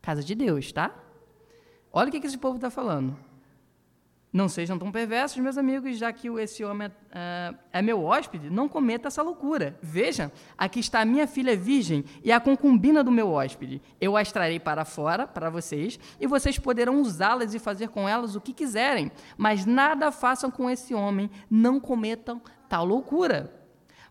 casa 0.00 0.22
de 0.22 0.34
Deus, 0.34 0.72
tá? 0.72 0.94
Olha 1.92 2.08
o 2.08 2.10
que 2.10 2.26
esse 2.26 2.38
povo 2.38 2.56
está 2.56 2.70
falando. 2.70 3.18
Não 4.30 4.46
sejam 4.46 4.78
tão 4.78 4.92
perversos, 4.92 5.38
meus 5.38 5.56
amigos, 5.56 5.96
já 5.96 6.12
que 6.12 6.28
esse 6.28 6.62
homem 6.62 6.90
é, 7.10 7.54
é, 7.72 7.80
meu 7.80 8.04
hóspede, 8.04 8.50
não 8.50 8.68
cometa 8.68 9.08
essa 9.08 9.22
loucura. 9.22 9.78
Veja, 9.80 10.30
aqui 10.56 10.80
está 10.80 11.00
a 11.00 11.04
minha 11.04 11.26
filha 11.26 11.56
virgem 11.56 12.04
e 12.22 12.30
a 12.30 12.38
concubina 12.38 13.02
do 13.02 13.10
meu 13.10 13.30
hóspede. 13.32 13.80
Eu 13.98 14.18
as 14.18 14.30
trarei 14.30 14.60
para 14.60 14.84
fora, 14.84 15.26
para 15.26 15.48
vocês, 15.48 15.98
e 16.20 16.26
vocês 16.26 16.58
poderão 16.58 17.00
usá-las 17.00 17.54
e 17.54 17.58
fazer 17.58 17.88
com 17.88 18.06
elas 18.06 18.36
o 18.36 18.40
que 18.40 18.52
quiserem, 18.52 19.10
mas 19.36 19.64
nada 19.64 20.12
façam 20.12 20.50
com 20.50 20.68
esse 20.68 20.94
homem, 20.94 21.30
não 21.50 21.80
cometam 21.80 22.40
tal 22.68 22.84
loucura. 22.84 23.50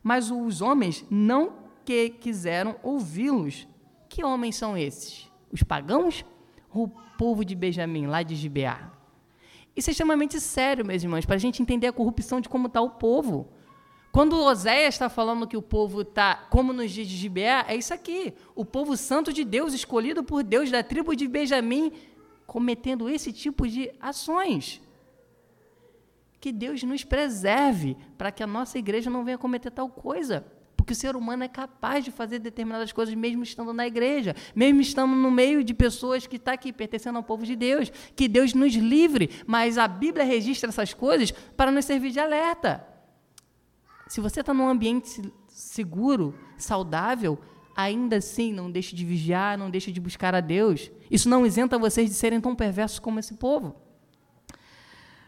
Mas 0.02 0.32
os 0.32 0.62
homens 0.62 1.06
não 1.12 1.68
que 1.86 2.10
quiseram 2.10 2.76
ouvi-los. 2.82 3.68
Que 4.10 4.24
homens 4.24 4.56
são 4.56 4.76
esses? 4.76 5.32
Os 5.52 5.62
pagãos? 5.62 6.26
O 6.74 6.88
povo 6.88 7.46
de 7.46 7.56
Benjamim, 7.56 8.08
lá 8.08 8.24
de 8.24 8.36
Gibeá? 8.36 8.97
Isso 9.78 9.90
é 9.90 9.92
extremamente 9.92 10.40
sério, 10.40 10.84
meus 10.84 11.04
irmãos, 11.04 11.24
para 11.24 11.36
a 11.36 11.40
gente 11.40 11.62
entender 11.62 11.86
a 11.86 11.94
corrupção 11.94 12.42
de 12.42 12.50
como 12.50 12.66
está 12.66 12.82
o 12.82 12.90
povo. 12.90 13.48
Quando 14.12 14.36
Oséias 14.36 14.96
está 14.96 15.08
falando 15.08 15.48
que 15.48 15.56
o 15.56 15.62
povo 15.62 16.02
está 16.02 16.48
como 16.50 16.74
nos 16.74 16.90
dias 16.90 17.08
de 17.08 17.16
Gibeá, 17.16 17.64
é 17.68 17.76
isso 17.76 17.94
aqui. 17.94 18.34
O 18.56 18.66
povo 18.66 18.98
santo 18.98 19.32
de 19.32 19.44
Deus, 19.44 19.76
escolhido 19.76 20.24
por 20.24 20.42
Deus 20.44 20.72
da 20.72 20.82
tribo 20.82 21.16
de 21.16 21.28
Benjamim, 21.28 21.92
cometendo 22.48 23.08
esse 23.08 23.32
tipo 23.32 23.68
de 23.68 23.92
ações. 24.02 24.82
Que 26.42 26.52
Deus 26.52 26.82
nos 26.82 27.04
preserve 27.04 27.96
para 28.18 28.32
que 28.32 28.42
a 28.42 28.48
nossa 28.48 28.80
igreja 28.80 29.12
não 29.12 29.24
venha 29.24 29.38
cometer 29.38 29.70
tal 29.70 29.90
coisa 29.90 30.44
porque 30.88 30.94
o 30.94 30.96
ser 30.96 31.18
humano 31.18 31.44
é 31.44 31.50
capaz 31.50 32.06
de 32.06 32.12
fazer 32.12 32.40
determinadas 32.40 32.94
coisas 32.94 33.14
mesmo 33.14 33.44
estando 33.44 33.74
na 33.74 33.86
igreja, 33.86 34.34
mesmo 34.56 34.80
estando 34.80 35.14
no 35.14 35.30
meio 35.30 35.62
de 35.62 35.74
pessoas 35.74 36.26
que 36.26 36.38
estão 36.38 36.54
tá 36.54 36.54
aqui 36.54 36.72
pertencendo 36.72 37.18
ao 37.18 37.24
povo 37.24 37.46
de 37.46 37.58
Deus. 37.58 37.92
Que 38.16 38.30
Deus 38.30 38.54
nos 38.54 38.74
livre, 38.74 39.30
mas 39.46 39.78
a 39.78 39.86
Bíblia 39.86 40.24
registra 40.24 40.70
essas 40.70 40.94
coisas 40.94 41.32
para 41.58 41.74
nos 41.74 41.84
servir 41.84 42.12
de 42.12 42.22
alerta. 42.22 42.88
Se 44.08 44.22
você 44.22 44.40
está 44.40 44.54
num 44.54 44.66
ambiente 44.66 45.30
seguro, 45.50 46.34
saudável, 46.58 47.38
ainda 47.76 48.16
assim 48.16 48.54
não 48.54 48.72
deixe 48.72 48.96
de 48.96 49.04
vigiar, 49.04 49.58
não 49.58 49.70
deixe 49.70 49.92
de 49.92 50.00
buscar 50.00 50.34
a 50.34 50.40
Deus. 50.40 50.90
Isso 51.12 51.28
não 51.28 51.46
isenta 51.46 51.78
vocês 51.78 52.10
de 52.10 52.16
serem 52.16 52.40
tão 52.40 52.56
perversos 52.56 53.00
como 53.00 53.20
esse 53.20 53.34
povo. 53.34 53.76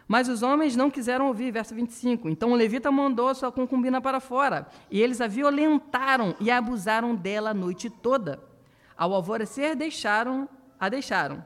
Mas 0.09 0.27
os 0.27 0.41
homens 0.41 0.75
não 0.75 0.89
quiseram 0.89 1.27
ouvir, 1.27 1.51
verso 1.51 1.75
25. 1.75 2.27
Então 2.29 2.51
o 2.51 2.55
levita 2.55 2.91
mandou 2.91 3.33
sua 3.35 3.51
concubina 3.51 4.01
para 4.01 4.19
fora, 4.19 4.67
e 4.89 4.99
eles 4.99 5.21
a 5.21 5.27
violentaram 5.27 6.35
e 6.39 6.49
abusaram 6.49 7.15
dela 7.15 7.51
a 7.51 7.53
noite 7.53 7.91
toda. 7.91 8.39
Ao 8.97 9.13
alvorecer, 9.13 9.75
deixaram, 9.75 10.49
a 10.79 10.89
deixaram. 10.89 11.45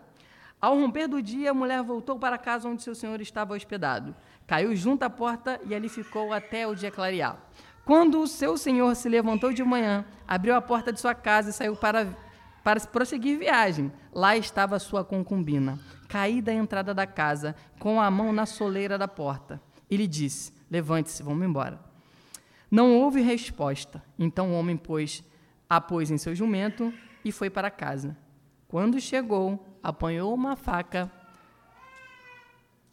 Ao 0.62 0.80
romper 0.80 1.10
do 1.10 1.22
dia, 1.22 1.52
a 1.52 1.54
mulher 1.54 1.84
voltou 1.84 2.18
para 2.18 2.38
a 2.38 2.40
casa 2.40 2.70
onde 2.70 2.82
seu 2.82 2.96
senhor 2.96 3.20
estava 3.20 3.54
hospedado. 3.54 4.16
Caiu 4.48 4.74
junto 4.78 5.04
à 5.04 5.10
porta 5.10 5.60
e 5.66 5.76
ali 5.76 5.90
ficou 5.90 6.32
até 6.32 6.66
o 6.66 6.74
dia 6.74 6.90
clarear. 6.90 7.38
Quando 7.84 8.22
o 8.22 8.28
seu 8.28 8.56
senhor 8.58 8.96
se 8.96 9.10
levantou 9.10 9.52
de 9.52 9.62
manhã, 9.62 10.06
abriu 10.26 10.56
a 10.56 10.62
porta 10.62 10.94
de 10.94 11.02
sua 11.02 11.14
casa 11.14 11.50
e 11.50 11.54
saiu 11.54 11.76
para, 11.76 12.18
para 12.64 12.80
prosseguir 12.82 13.40
viagem. 13.40 13.92
Lá 14.14 14.38
estava 14.38 14.80
sua 14.80 15.04
concubina 15.04 15.80
caí 16.14 16.44
da 16.44 16.54
entrada 16.54 16.94
da 16.94 17.08
casa, 17.08 17.56
com 17.80 18.00
a 18.00 18.12
mão 18.12 18.32
na 18.32 18.46
soleira 18.46 19.00
da 19.00 19.08
porta. 19.08 19.60
E 19.90 19.98
lhe 19.98 20.06
disse: 20.06 20.54
Levante-se, 20.70 21.24
vamos 21.24 21.44
embora. 21.44 21.80
Não 22.70 22.96
houve 22.96 23.20
resposta. 23.20 24.04
Então 24.20 24.52
o 24.52 24.54
homem 24.54 24.78
pôs, 24.78 25.24
a 25.68 25.82
pôs 25.82 26.12
em 26.12 26.20
seu 26.20 26.36
jumento 26.36 26.94
e 27.26 27.32
foi 27.32 27.50
para 27.50 27.72
casa. 27.72 28.16
Quando 28.68 29.02
chegou, 29.02 29.66
apanhou 29.82 30.36
uma 30.36 30.56
faca, 30.56 31.12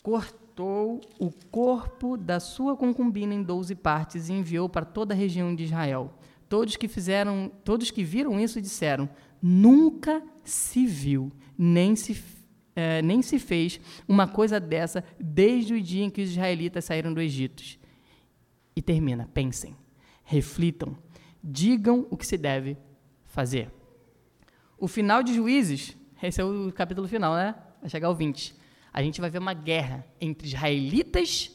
cortou 0.02 1.02
o 1.18 1.30
corpo 1.50 2.16
da 2.16 2.40
sua 2.40 2.74
concubina 2.74 3.34
em 3.34 3.42
doze 3.42 3.74
partes 3.74 4.30
e 4.30 4.32
enviou 4.32 4.66
para 4.66 4.86
toda 4.86 5.12
a 5.12 5.16
região 5.16 5.54
de 5.54 5.64
Israel. 5.64 6.10
Todos 6.48 6.74
que 6.76 6.88
fizeram, 6.88 7.52
todos 7.64 7.90
que 7.90 8.02
viram 8.02 8.40
isso 8.40 8.62
disseram: 8.62 9.10
Nunca 9.42 10.22
se 10.44 10.86
viu, 10.86 11.32
nem 11.56 11.96
se 11.96 12.14
é, 12.74 13.02
nem 13.02 13.20
se 13.20 13.38
fez 13.38 13.80
uma 14.08 14.26
coisa 14.26 14.58
dessa 14.58 15.04
desde 15.18 15.74
o 15.74 15.82
dia 15.82 16.04
em 16.04 16.10
que 16.10 16.22
os 16.22 16.30
israelitas 16.30 16.84
saíram 16.84 17.12
do 17.12 17.20
Egito. 17.20 17.62
E 18.74 18.80
termina, 18.80 19.28
pensem, 19.34 19.76
reflitam, 20.24 20.96
digam 21.42 22.06
o 22.10 22.16
que 22.16 22.26
se 22.26 22.38
deve 22.38 22.78
fazer. 23.24 23.70
O 24.78 24.88
final 24.88 25.22
de 25.22 25.34
Juízes, 25.34 25.96
esse 26.22 26.40
é 26.40 26.44
o 26.44 26.72
capítulo 26.72 27.06
final, 27.06 27.34
né? 27.34 27.54
Vai 27.80 27.90
chegar 27.90 28.08
ao 28.08 28.14
20. 28.14 28.54
A 28.92 29.02
gente 29.02 29.20
vai 29.20 29.28
ver 29.28 29.38
uma 29.38 29.52
guerra 29.52 30.06
entre 30.20 30.48
israelitas 30.48 31.50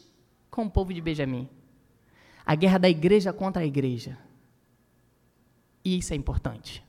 com 0.52 0.66
o 0.66 0.70
povo 0.70 0.94
de 0.94 1.02
Benjamim. 1.02 1.50
A 2.46 2.54
guerra 2.54 2.78
da 2.78 2.90
igreja 2.90 3.34
contra 3.34 3.64
a 3.64 3.66
igreja. 3.66 4.18
E 5.84 5.98
isso 5.98 6.14
é 6.14 6.16
importante. 6.16 6.85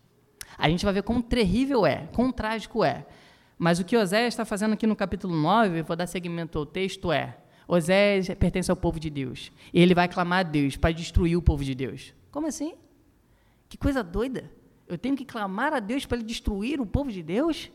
A 0.59 0.69
gente 0.69 0.85
vai 0.85 0.95
ver 0.95 1.03
quão 1.03 1.21
terrível 1.21 1.87
é, 1.87 2.09
quão 2.13 2.33
trágico 2.33 2.85
é 2.85 3.07
mas 3.59 3.79
o 3.79 3.85
que 3.85 3.97
Oséias 3.97 4.35
está 4.35 4.45
fazendo 4.45 4.75
aqui 4.75 4.87
no 4.87 4.95
capítulo 4.95 5.35
9, 5.35 5.83
vou 5.83 5.97
dar 5.97 6.07
seguimento 6.07 6.59
ao 6.59 6.67
texto, 6.67 7.11
é: 7.11 7.39
Oséias 7.67 8.29
pertence 8.39 8.71
ao 8.71 8.77
povo 8.77 9.01
de 9.01 9.09
Deus. 9.09 9.51
E 9.73 9.81
ele 9.81 9.95
vai 9.95 10.09
clamar 10.09 10.41
a 10.41 10.43
Deus 10.43 10.77
para 10.77 10.93
destruir 10.93 11.37
o 11.37 11.43
povo 11.43 11.65
de 11.65 11.75
Deus. 11.75 12.13
Como 12.31 12.47
assim? 12.47 12.75
Que 13.69 13.79
coisa 13.79 14.03
doida. 14.03 14.51
Eu 14.87 14.99
tenho 14.99 15.17
que 15.17 15.25
clamar 15.25 15.73
a 15.73 15.81
Deus 15.81 16.05
para 16.05 16.19
ele 16.19 16.27
destruir 16.27 16.81
o 16.81 16.87
povo 16.87 17.11
de 17.11 17.23
Deus? 17.23 17.71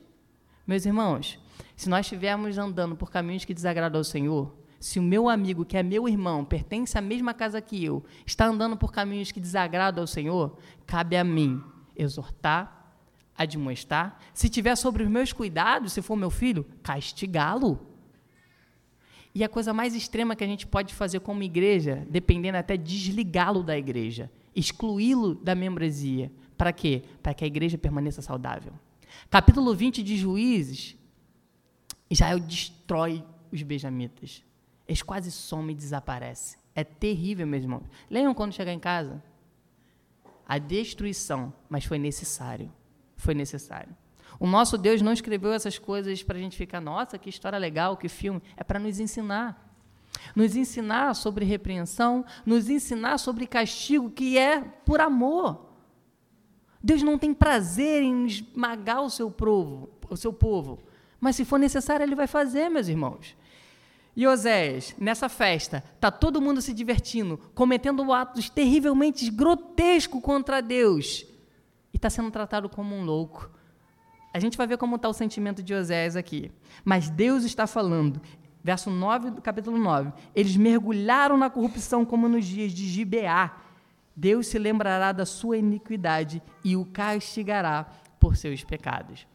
Meus 0.66 0.86
irmãos, 0.86 1.40
se 1.76 1.90
nós 1.90 2.06
estivermos 2.06 2.58
andando 2.58 2.96
por 2.96 3.10
caminhos 3.10 3.44
que 3.44 3.54
desagradam 3.54 4.00
ao 4.00 4.04
Senhor, 4.04 4.56
se 4.80 5.00
o 5.00 5.04
meu 5.04 5.28
amigo, 5.28 5.66
que 5.66 5.76
é 5.76 5.84
meu 5.84 6.08
irmão, 6.08 6.46
pertence 6.46 6.98
à 6.98 7.02
mesma 7.02 7.34
casa 7.34 7.60
que 7.60 7.84
eu, 7.84 8.04
está 8.26 8.46
andando 8.46 8.78
por 8.78 8.92
caminhos 8.92 9.32
que 9.32 9.40
desagradam 9.40 10.04
ao 10.04 10.08
Senhor, 10.08 10.58
cabe 10.86 11.18
a 11.18 11.24
mim 11.24 11.62
exortar, 11.96 12.96
admoestar, 13.38 14.20
se 14.34 14.50
tiver 14.50 14.76
sobre 14.76 15.04
os 15.04 15.10
meus 15.10 15.34
cuidados, 15.34 15.94
se 15.94 16.02
for 16.02 16.16
meu 16.16 16.30
filho, 16.30 16.66
castigá-lo. 16.84 17.88
E 19.34 19.44
a 19.44 19.50
coisa 19.50 19.74
mais 19.74 19.96
extrema 19.96 20.36
que 20.36 20.44
a 20.44 20.48
gente 20.48 20.68
pode 20.68 20.94
fazer 20.94 21.22
como 21.22 21.42
igreja, 21.42 22.06
dependendo 22.10 22.58
até 22.58 22.76
desligá-lo 22.76 23.64
da 23.64 23.78
igreja, 23.78 24.30
excluí-lo 24.56 25.36
da 25.36 25.56
membresia. 25.56 26.32
Para 26.58 26.74
quê? 26.74 27.04
Para 27.24 27.34
que 27.34 27.44
a 27.44 27.48
igreja 27.48 27.78
permaneça 27.78 28.22
saudável. 28.22 28.74
Capítulo 29.30 29.74
20 29.74 30.04
de 30.04 30.18
Juízes, 30.18 30.98
Israel 32.10 32.40
destrói 32.40 33.24
os 33.52 33.62
benjamitas. 33.64 34.44
Eles 34.88 35.02
quase 35.02 35.32
somem 35.32 35.74
e 35.74 35.80
desaparecem. 35.80 36.60
É 36.76 36.84
terrível, 36.84 37.48
meus 37.48 37.64
irmãos. 37.64 37.84
Leiam 38.10 38.34
quando 38.34 38.54
chegar 38.54 38.74
em 38.74 38.80
casa. 38.80 39.24
A 40.52 40.58
destruição, 40.58 41.54
mas 41.70 41.86
foi 41.86 41.98
necessário. 41.98 42.70
Foi 43.16 43.34
necessário. 43.34 43.96
O 44.38 44.46
nosso 44.46 44.78
Deus 44.78 45.02
não 45.02 45.14
escreveu 45.14 45.54
essas 45.54 45.80
coisas 45.80 46.22
para 46.24 46.38
a 46.38 46.42
gente 46.42 46.58
ficar, 46.58 46.82
nossa, 46.82 47.18
que 47.18 47.30
história 47.30 47.58
legal, 47.58 47.96
que 47.96 48.10
filme. 48.10 48.44
É 48.58 48.62
para 48.62 48.78
nos 48.78 49.00
ensinar. 49.00 49.74
Nos 50.36 50.58
ensinar 50.58 51.14
sobre 51.14 51.46
repreensão, 51.46 52.26
nos 52.46 52.70
ensinar 52.70 53.18
sobre 53.18 53.48
castigo, 53.48 54.10
que 54.10 54.38
é 54.38 54.60
por 54.60 55.00
amor. 55.00 55.70
Deus 56.84 57.02
não 57.02 57.18
tem 57.18 57.34
prazer 57.34 58.04
em 58.04 58.26
esmagar 58.26 59.04
o 59.04 59.10
seu 59.10 59.32
povo, 59.32 59.90
o 60.10 60.18
seu 60.18 60.34
povo. 60.34 60.80
Mas 61.18 61.38
se 61.38 61.46
for 61.46 61.60
necessário, 61.60 62.04
ele 62.04 62.14
vai 62.14 62.28
fazer, 62.28 62.68
meus 62.68 62.90
irmãos. 62.90 63.38
E 64.16 64.28
Oséias, 64.28 64.94
nessa 65.00 65.30
festa, 65.30 65.84
está 65.96 66.12
todo 66.12 66.42
mundo 66.42 66.62
se 66.62 66.74
divertindo, 66.74 67.38
cometendo 67.56 68.12
atos 68.12 68.50
terrivelmente 68.50 69.30
grotescos 69.30 70.22
contra 70.22 70.62
Deus. 70.62 71.26
E 71.94 71.98
está 71.98 72.10
sendo 72.10 72.30
tratado 72.30 72.68
como 72.68 72.94
um 72.96 73.04
louco. 73.04 73.50
A 74.34 74.40
gente 74.40 74.58
vai 74.58 74.68
ver 74.68 74.78
como 74.78 74.98
está 74.98 75.08
o 75.08 75.14
sentimento 75.14 75.64
de 75.64 75.74
Oséias 75.74 76.16
aqui. 76.16 76.52
Mas 76.84 77.10
Deus 77.10 77.44
está 77.44 77.66
falando, 77.68 78.22
verso 78.64 78.90
9 78.90 79.32
do 79.32 79.42
capítulo 79.42 79.78
9. 79.78 80.12
Eles 80.36 80.58
mergulharam 80.58 81.38
na 81.38 81.50
corrupção 81.50 82.06
como 82.06 82.28
nos 82.28 82.46
dias 82.46 82.74
de 82.74 82.88
Gibeá. 82.88 83.58
Deus 84.14 84.48
se 84.48 84.60
lembrará 84.60 85.14
da 85.14 85.26
sua 85.26 85.58
iniquidade 85.58 86.42
e 86.64 86.76
o 86.76 86.86
castigará 86.86 87.86
por 88.20 88.36
seus 88.36 88.62
pecados. 88.64 89.26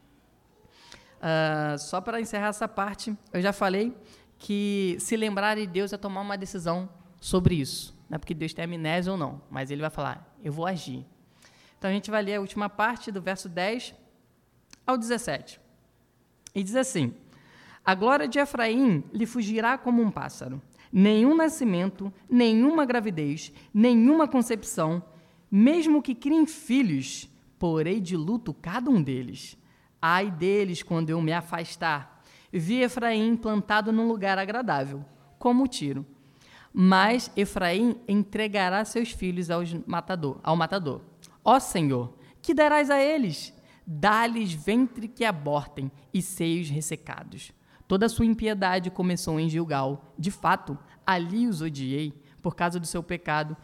Uh, 1.17 1.77
só 1.79 1.99
para 1.99 2.21
encerrar 2.21 2.49
essa 2.49 2.67
parte, 2.67 3.15
eu 3.33 3.41
já 3.41 3.51
falei 3.51 3.95
que 4.37 4.97
se 4.99 5.15
lembrar 5.15 5.55
de 5.55 5.65
Deus 5.65 5.93
é 5.93 5.97
tomar 5.97 6.21
uma 6.21 6.37
decisão 6.37 6.89
sobre 7.19 7.55
isso. 7.55 7.95
Não 8.09 8.15
é 8.15 8.19
porque 8.19 8.33
Deus 8.33 8.53
tem 8.53 8.65
amnésia 8.65 9.11
ou 9.11 9.17
não, 9.17 9.41
mas 9.49 9.71
ele 9.71 9.81
vai 9.81 9.89
falar, 9.89 10.33
eu 10.43 10.51
vou 10.51 10.65
agir. 10.65 11.05
Então 11.77 11.89
a 11.89 11.93
gente 11.93 12.09
vai 12.09 12.21
ler 12.21 12.35
a 12.35 12.41
última 12.41 12.69
parte 12.69 13.11
do 13.11 13.21
verso 13.21 13.49
10 13.49 13.93
ao 14.85 14.97
17. 14.97 15.59
E 16.55 16.63
diz 16.63 16.75
assim: 16.75 17.13
A 17.85 17.93
glória 17.93 18.27
de 18.27 18.39
Efraim 18.39 19.03
lhe 19.13 19.25
fugirá 19.25 19.77
como 19.77 20.01
um 20.01 20.09
pássaro. 20.09 20.61
Nenhum 20.91 21.35
nascimento, 21.35 22.11
nenhuma 22.29 22.85
gravidez, 22.85 23.51
nenhuma 23.73 24.27
concepção, 24.27 25.03
mesmo 25.51 26.01
que 26.01 26.15
criem 26.15 26.45
filhos, 26.45 27.29
porei 27.59 27.99
de 27.99 28.15
luto 28.15 28.53
cada 28.53 28.89
um 28.89 29.01
deles. 29.01 29.57
Ai 30.01 30.31
deles 30.31 30.81
quando 30.81 31.09
eu 31.09 31.21
me 31.21 31.33
afastar 31.33 32.16
vi 32.51 32.81
Efraim 32.81 33.35
plantado 33.35 33.91
num 33.91 34.07
lugar 34.07 34.37
agradável, 34.37 35.03
como 35.37 35.67
tiro. 35.67 36.05
Mas 36.73 37.31
Efraim 37.35 37.95
entregará 38.07 38.85
seus 38.85 39.11
filhos 39.11 39.49
aos 39.49 39.73
matador, 39.85 40.39
ao 40.43 40.55
matador. 40.55 41.01
Ó 41.43 41.59
Senhor, 41.59 42.13
que 42.41 42.53
darás 42.53 42.89
a 42.89 43.01
eles? 43.01 43.53
Dá-lhes 43.85 44.53
ventre 44.53 45.07
que 45.07 45.23
abortem 45.23 45.91
e 46.13 46.21
seios 46.21 46.69
ressecados. 46.69 47.51
Toda 47.87 48.05
a 48.05 48.09
sua 48.09 48.25
impiedade 48.25 48.91
começou 48.91 49.39
em 49.39 49.49
Gilgal. 49.49 50.13
De 50.19 50.29
fato, 50.29 50.77
ali 51.05 51.47
os 51.47 51.61
odiei, 51.61 52.13
por 52.41 52.53
causa 52.53 52.79
do 52.79 52.85
seu 52.85 53.01
pecado. 53.01 53.55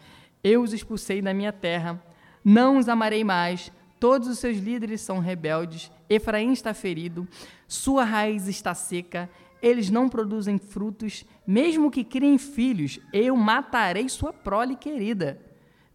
Eu 0.41 0.61
os 0.61 0.73
expulsei 0.73 1.21
da 1.21 1.33
minha 1.33 1.51
terra. 1.51 2.01
Não 2.43 2.77
os 2.77 2.87
amarei 2.87 3.23
mais. 3.23 3.71
Todos 4.03 4.27
os 4.27 4.37
seus 4.37 4.57
líderes 4.57 4.99
são 4.99 5.19
rebeldes. 5.19 5.89
Efraim 6.09 6.51
está 6.51 6.73
ferido 6.73 7.25
sua 7.65 8.03
raiz 8.03 8.49
está 8.49 8.75
seca, 8.75 9.29
eles 9.61 9.89
não 9.89 10.09
produzem 10.09 10.57
frutos, 10.57 11.25
mesmo 11.47 11.89
que 11.89 12.03
criem 12.03 12.37
filhos, 12.37 12.99
eu 13.13 13.33
matarei 13.37 14.09
sua 14.09 14.33
prole 14.33 14.75
querida. 14.75 15.39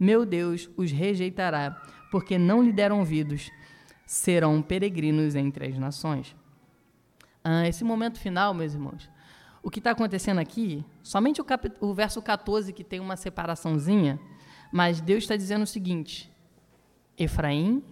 Meu 0.01 0.25
Deus 0.25 0.71
os 0.75 0.91
rejeitará, 0.91 1.83
porque 2.11 2.39
não 2.39 2.63
lhe 2.63 2.73
deram 2.73 3.01
ouvidos, 3.01 3.51
serão 4.07 4.63
peregrinos 4.63 5.35
entre 5.35 5.67
as 5.67 5.77
nações. 5.77 6.35
Ah, 7.45 7.69
esse 7.69 7.85
momento 7.85 8.19
final, 8.19 8.55
meus 8.55 8.73
irmãos, 8.73 9.07
o 9.63 9.71
que 9.71 9.81
está 9.81 9.91
acontecendo 9.91 10.39
aqui, 10.39 10.83
somente 11.03 11.43
o, 11.43 11.47
o 11.83 11.93
verso 11.93 12.23
14 12.23 12.73
que 12.73 12.83
tem 12.83 13.01
uma 13.01 13.19
separaçãozinha, 13.19 14.19
mas 14.73 14.99
Deus 14.99 15.25
está 15.25 15.37
dizendo 15.37 15.65
o 15.65 15.67
seguinte: 15.67 16.33
Efraim, 17.19 17.83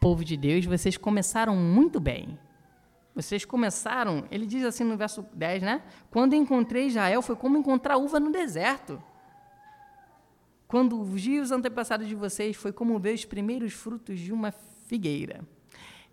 povo 0.00 0.24
de 0.24 0.36
Deus, 0.36 0.64
vocês 0.64 0.96
começaram 0.96 1.54
muito 1.54 2.00
bem 2.00 2.38
vocês 3.14 3.44
começaram, 3.44 4.24
ele 4.30 4.46
diz 4.46 4.64
assim 4.64 4.84
no 4.84 4.96
verso 4.96 5.24
10, 5.34 5.62
né? 5.62 5.82
Quando 6.10 6.34
encontrei 6.34 6.86
Israel 6.86 7.22
foi 7.22 7.36
como 7.36 7.56
encontrar 7.58 7.96
uva 7.96 8.20
no 8.20 8.30
deserto. 8.30 9.02
Quando 10.66 11.02
vi 11.02 11.40
os 11.40 11.50
antepassados 11.50 12.06
de 12.06 12.14
vocês 12.14 12.56
foi 12.56 12.72
como 12.72 12.98
ver 12.98 13.14
os 13.14 13.24
primeiros 13.24 13.72
frutos 13.72 14.18
de 14.18 14.32
uma 14.32 14.52
figueira. 14.52 15.40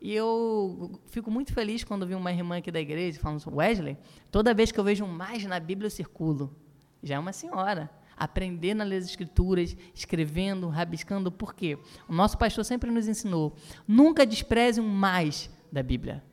E 0.01 0.13
eu 0.13 0.99
fico 1.07 1.29
muito 1.29 1.53
feliz 1.53 1.83
quando 1.83 2.05
vi 2.05 2.15
uma 2.15 2.31
irmã 2.31 2.57
aqui 2.57 2.71
da 2.71 2.79
igreja 2.79 3.19
falando 3.19 3.41
Wesley. 3.55 3.97
Toda 4.31 4.53
vez 4.53 4.71
que 4.71 4.79
eu 4.79 4.83
vejo 4.83 5.05
mais 5.05 5.45
na 5.45 5.59
Bíblia, 5.59 5.87
eu 5.87 5.91
circulo. 5.91 6.55
Já 7.01 7.15
é 7.15 7.19
uma 7.19 7.33
senhora. 7.33 7.89
Aprendendo 8.17 8.81
a 8.81 8.85
ler 8.85 8.97
as 8.97 9.05
escrituras, 9.05 9.77
escrevendo, 9.93 10.67
rabiscando. 10.69 11.31
Por 11.31 11.53
quê? 11.53 11.77
O 12.07 12.13
nosso 12.13 12.37
pastor 12.37 12.65
sempre 12.65 12.89
nos 12.89 13.07
ensinou: 13.07 13.55
nunca 13.87 14.25
despreze 14.25 14.81
um 14.81 14.87
mais 14.87 15.49
da 15.71 15.83
Bíblia. 15.83 16.23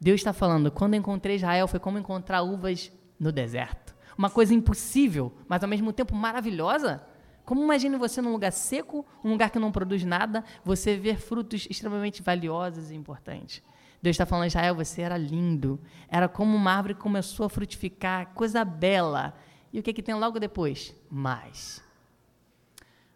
Deus 0.00 0.20
está 0.20 0.32
falando: 0.32 0.70
quando 0.70 0.94
encontrei 0.94 1.36
Israel 1.36 1.66
foi 1.66 1.80
como 1.80 1.98
encontrar 1.98 2.42
uvas 2.42 2.92
no 3.18 3.32
deserto. 3.32 3.94
Uma 4.16 4.30
coisa 4.30 4.52
impossível, 4.52 5.32
mas 5.48 5.62
ao 5.62 5.68
mesmo 5.68 5.92
tempo 5.92 6.14
maravilhosa. 6.14 7.02
Como 7.44 7.62
imagine 7.64 7.96
você 7.96 8.20
num 8.20 8.32
lugar 8.32 8.52
seco, 8.52 9.04
um 9.24 9.30
lugar 9.30 9.50
que 9.50 9.58
não 9.58 9.72
produz 9.72 10.04
nada, 10.04 10.44
você 10.64 10.96
ver 10.96 11.18
frutos 11.18 11.66
extremamente 11.68 12.22
valiosos 12.22 12.90
e 12.90 12.94
importantes. 12.94 13.62
Deus 14.02 14.14
está 14.14 14.24
falando, 14.24 14.46
Israel, 14.46 14.74
você 14.74 15.02
era 15.02 15.16
lindo. 15.18 15.80
Era 16.08 16.28
como 16.28 16.56
uma 16.56 16.72
árvore 16.72 16.94
que 16.94 17.00
começou 17.00 17.46
a 17.46 17.50
frutificar, 17.50 18.28
coisa 18.34 18.64
bela. 18.64 19.34
E 19.72 19.78
o 19.78 19.82
que, 19.82 19.92
que 19.92 20.02
tem 20.02 20.14
logo 20.14 20.38
depois? 20.38 20.94
Mais. 21.10 21.82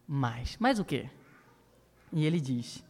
Mais. 0.06 0.56
Mais 0.58 0.78
o 0.78 0.84
quê? 0.84 1.08
E 2.12 2.24
ele 2.24 2.40
diz: 2.40 2.84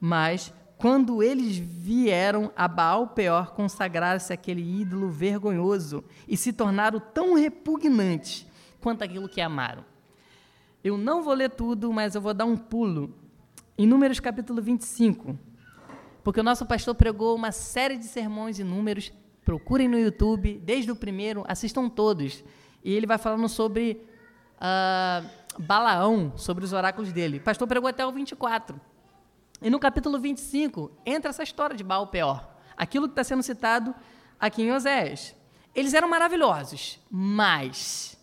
Mas 0.00 0.52
quando 0.76 1.22
eles 1.22 1.56
vieram 1.56 2.52
a 2.54 2.68
Baal 2.68 3.08
Peor 3.08 3.52
consagrar-se 3.52 4.32
àquele 4.32 4.62
ídolo 4.80 5.10
vergonhoso 5.10 6.04
e 6.28 6.36
se 6.36 6.52
tornaram 6.52 7.00
tão 7.00 7.34
repugnantes 7.34 8.46
quanto 8.80 9.02
aquilo 9.02 9.28
que 9.28 9.40
amaram. 9.40 9.84
Eu 10.82 10.96
não 10.96 11.22
vou 11.22 11.34
ler 11.34 11.50
tudo, 11.50 11.92
mas 11.92 12.14
eu 12.14 12.20
vou 12.20 12.32
dar 12.32 12.44
um 12.44 12.56
pulo 12.56 13.12
em 13.76 13.86
Números 13.86 14.20
capítulo 14.20 14.62
25, 14.62 15.36
porque 16.22 16.40
o 16.40 16.44
nosso 16.44 16.64
pastor 16.64 16.94
pregou 16.94 17.34
uma 17.34 17.50
série 17.50 17.96
de 17.96 18.04
sermões 18.04 18.60
em 18.60 18.64
Números. 18.64 19.12
Procurem 19.44 19.88
no 19.88 19.98
YouTube, 19.98 20.60
desde 20.64 20.92
o 20.92 20.96
primeiro, 20.96 21.44
assistam 21.48 21.88
todos. 21.88 22.44
E 22.84 22.92
ele 22.92 23.06
vai 23.06 23.18
falando 23.18 23.48
sobre 23.48 24.02
uh, 24.56 25.28
Balaão, 25.58 26.32
sobre 26.36 26.64
os 26.64 26.72
oráculos 26.72 27.12
dele. 27.12 27.38
O 27.38 27.42
pastor 27.42 27.66
pregou 27.66 27.88
até 27.88 28.06
o 28.06 28.12
24. 28.12 28.80
E 29.60 29.68
no 29.70 29.80
capítulo 29.80 30.18
25 30.18 30.90
entra 31.04 31.30
essa 31.30 31.42
história 31.42 31.76
de 31.76 31.82
Baal 31.82 32.06
Peor, 32.06 32.48
aquilo 32.76 33.08
que 33.08 33.12
está 33.12 33.24
sendo 33.24 33.42
citado 33.42 33.94
aqui 34.38 34.62
em 34.62 34.72
Oséias. 34.72 35.34
Eles 35.74 35.94
eram 35.94 36.08
maravilhosos, 36.08 37.00
mas 37.10 38.16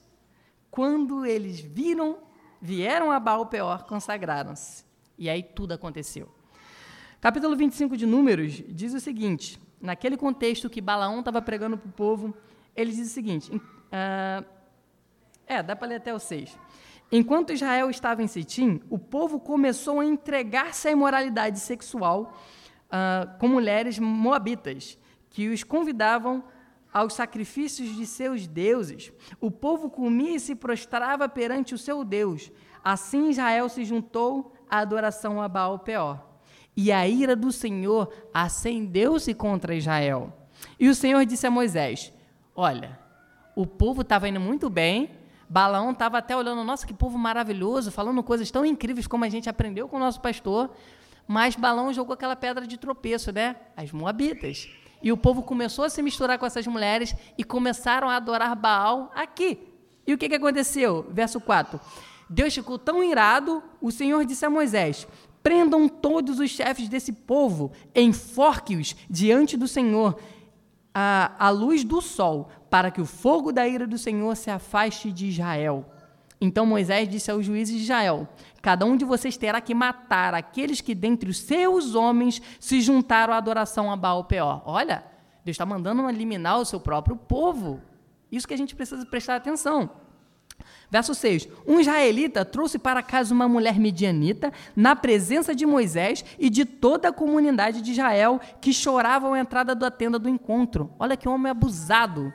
quando 0.72 1.26
eles 1.26 1.60
viram, 1.60 2.20
vieram 2.62 3.12
a 3.12 3.20
Baal 3.20 3.46
Peor, 3.48 3.84
consagraram-se. 3.84 4.86
E 5.18 5.30
aí 5.30 5.44
tudo 5.44 5.74
aconteceu. 5.74 6.30
Capítulo 7.20 7.56
25 7.56 7.98
de 7.98 8.06
Números 8.06 8.62
diz 8.68 8.94
o 8.94 9.00
seguinte: 9.00 9.60
naquele 9.82 10.18
contexto 10.18 10.70
que 10.70 10.82
Balaão 10.82 11.20
estava 11.20 11.42
pregando 11.42 11.78
para 11.78 11.90
o 11.90 11.92
povo, 11.92 12.36
ele 12.76 12.92
diz 12.92 13.08
o 13.08 13.14
seguinte: 13.14 13.52
uh, 13.92 14.46
é, 15.48 15.62
dá 15.62 15.76
para 15.76 15.88
ler 15.88 15.96
até 15.96 16.14
o 16.14 16.20
6. 16.20 16.58
Enquanto 17.12 17.54
Israel 17.54 17.90
estava 17.90 18.24
em 18.24 18.28
Sitim, 18.28 18.82
o 18.90 18.98
povo 18.98 19.40
começou 19.40 20.00
a 20.00 20.06
entregar-se 20.06 20.88
à 20.88 20.92
imoralidade 20.92 21.60
sexual 21.60 22.34
uh, 22.88 23.38
com 23.38 23.48
mulheres 23.48 24.00
moabitas, 24.00 24.98
que 25.30 25.50
os 25.50 25.64
convidavam 25.64 26.44
aos 26.92 27.14
sacrifícios 27.14 27.96
de 27.96 28.06
seus 28.06 28.48
deuses. 28.48 29.12
O 29.40 29.52
povo 29.52 29.90
comia 29.90 30.36
e 30.36 30.40
se 30.40 30.56
prostrava 30.56 31.28
perante 31.28 31.76
o 31.76 31.78
seu 31.78 32.04
Deus. 32.04 32.52
Assim 32.84 33.30
Israel 33.30 33.68
se 33.68 33.84
juntou 33.84 34.54
à 34.70 34.80
adoração 34.80 35.42
a 35.42 35.48
Baal 35.48 35.80
Peor. 35.80 36.24
E 36.76 36.92
a 36.92 37.08
ira 37.08 37.36
do 37.36 37.52
Senhor 37.52 38.12
acendeu-se 38.34 39.34
contra 39.34 39.76
Israel. 39.76 40.34
E 40.80 40.90
o 40.90 40.96
Senhor 40.96 41.26
disse 41.26 41.46
a 41.46 41.52
Moisés: 41.52 42.14
Olha, 42.56 42.98
o 43.56 43.66
povo 43.66 44.02
estava 44.02 44.28
indo 44.28 44.40
muito 44.40 44.70
bem, 44.70 45.10
Balaão 45.48 45.92
estava 45.92 46.18
até 46.18 46.36
olhando, 46.36 46.64
nossa, 46.64 46.86
que 46.86 46.94
povo 46.94 47.18
maravilhoso, 47.18 47.92
falando 47.92 48.22
coisas 48.24 48.50
tão 48.52 48.66
incríveis 48.66 49.08
como 49.08 49.24
a 49.24 49.30
gente 49.30 49.50
aprendeu 49.50 49.88
com 49.88 49.98
o 49.98 50.00
nosso 50.00 50.20
pastor, 50.20 50.72
mas 51.28 51.56
Balaão 51.56 51.94
jogou 51.94 52.14
aquela 52.14 52.36
pedra 52.36 52.68
de 52.68 52.78
tropeço, 52.78 53.32
né? 53.32 53.56
As 53.76 53.92
moabitas. 53.92 54.68
E 55.02 55.12
o 55.12 55.18
povo 55.18 55.44
começou 55.44 55.86
a 55.86 55.90
se 55.90 56.02
misturar 56.02 56.38
com 56.38 56.46
essas 56.46 56.66
mulheres 56.68 57.16
e 57.38 57.44
começaram 57.44 58.10
a 58.10 58.16
adorar 58.16 58.56
Baal 58.56 59.12
aqui. 59.16 59.60
E 60.06 60.14
o 60.14 60.18
que, 60.18 60.30
que 60.30 60.36
aconteceu? 60.36 61.06
Verso 61.12 61.40
4. 61.40 61.80
Deus 62.30 62.54
ficou 62.54 62.78
tão 62.78 63.04
irado, 63.04 63.64
o 63.82 63.92
Senhor 63.92 64.26
disse 64.26 64.46
a 64.46 64.50
Moisés: 64.50 65.08
Prendam 65.44 65.88
todos 65.88 66.40
os 66.40 66.50
chefes 66.50 66.90
desse 66.90 67.12
povo, 67.12 67.72
enforque-os 67.94 68.96
diante 69.10 69.56
do 69.56 69.68
Senhor, 69.68 70.20
à, 70.94 71.34
à 71.38 71.50
luz 71.50 71.84
do 71.84 72.02
sol, 72.02 72.50
para 72.76 72.92
que 72.92 73.00
o 73.00 73.06
fogo 73.06 73.54
da 73.54 73.66
ira 73.66 73.88
do 73.88 73.98
Senhor 73.98 74.36
se 74.36 74.52
afaste 74.52 75.10
de 75.10 75.28
Israel. 75.28 75.86
Então 76.42 76.66
Moisés 76.66 77.08
disse 77.08 77.32
aos 77.32 77.46
juízes 77.46 77.78
de 77.78 77.84
Israel: 77.84 78.28
Cada 78.62 78.86
um 78.86 78.98
de 78.98 79.06
vocês 79.06 79.38
terá 79.38 79.62
que 79.62 79.74
matar 79.74 80.34
aqueles 80.34 80.82
que 80.82 80.94
dentre 80.94 81.30
os 81.30 81.38
seus 81.38 81.96
homens 81.96 82.42
se 82.60 82.82
juntaram 82.82 83.34
à 83.34 83.38
adoração 83.38 83.90
a 83.90 83.96
Baal 83.96 84.26
Peor. 84.26 84.62
Olha, 84.66 85.06
Deus 85.46 85.56
está 85.56 85.66
mandando 85.66 86.10
eliminar 86.10 86.60
o 86.60 86.66
seu 86.66 86.78
próprio 86.78 87.16
povo. 87.16 87.82
Isso 88.30 88.46
que 88.46 88.54
a 88.54 88.58
gente 88.58 88.76
precisa 88.76 89.06
prestar 89.06 89.38
atenção. 89.38 89.90
Verso 90.92 91.16
6: 91.16 91.48
Um 91.66 91.80
israelita 91.80 92.44
trouxe 92.44 92.78
para 92.78 93.02
casa 93.02 93.34
uma 93.34 93.48
mulher 93.48 93.80
medianita, 93.80 94.52
na 94.76 94.98
presença 94.98 95.56
de 95.56 95.66
Moisés 95.66 96.26
e 96.38 96.50
de 96.50 96.66
toda 96.66 97.08
a 97.08 97.14
comunidade 97.14 97.82
de 97.82 97.92
Israel, 97.92 98.38
que 98.60 98.74
choravam 98.74 99.34
à 99.34 99.40
entrada 99.40 99.74
da 99.74 99.90
tenda 99.90 100.20
do 100.20 100.28
encontro. 100.28 100.92
Olha 101.00 101.16
que 101.16 101.30
homem 101.30 101.50
abusado. 101.50 102.34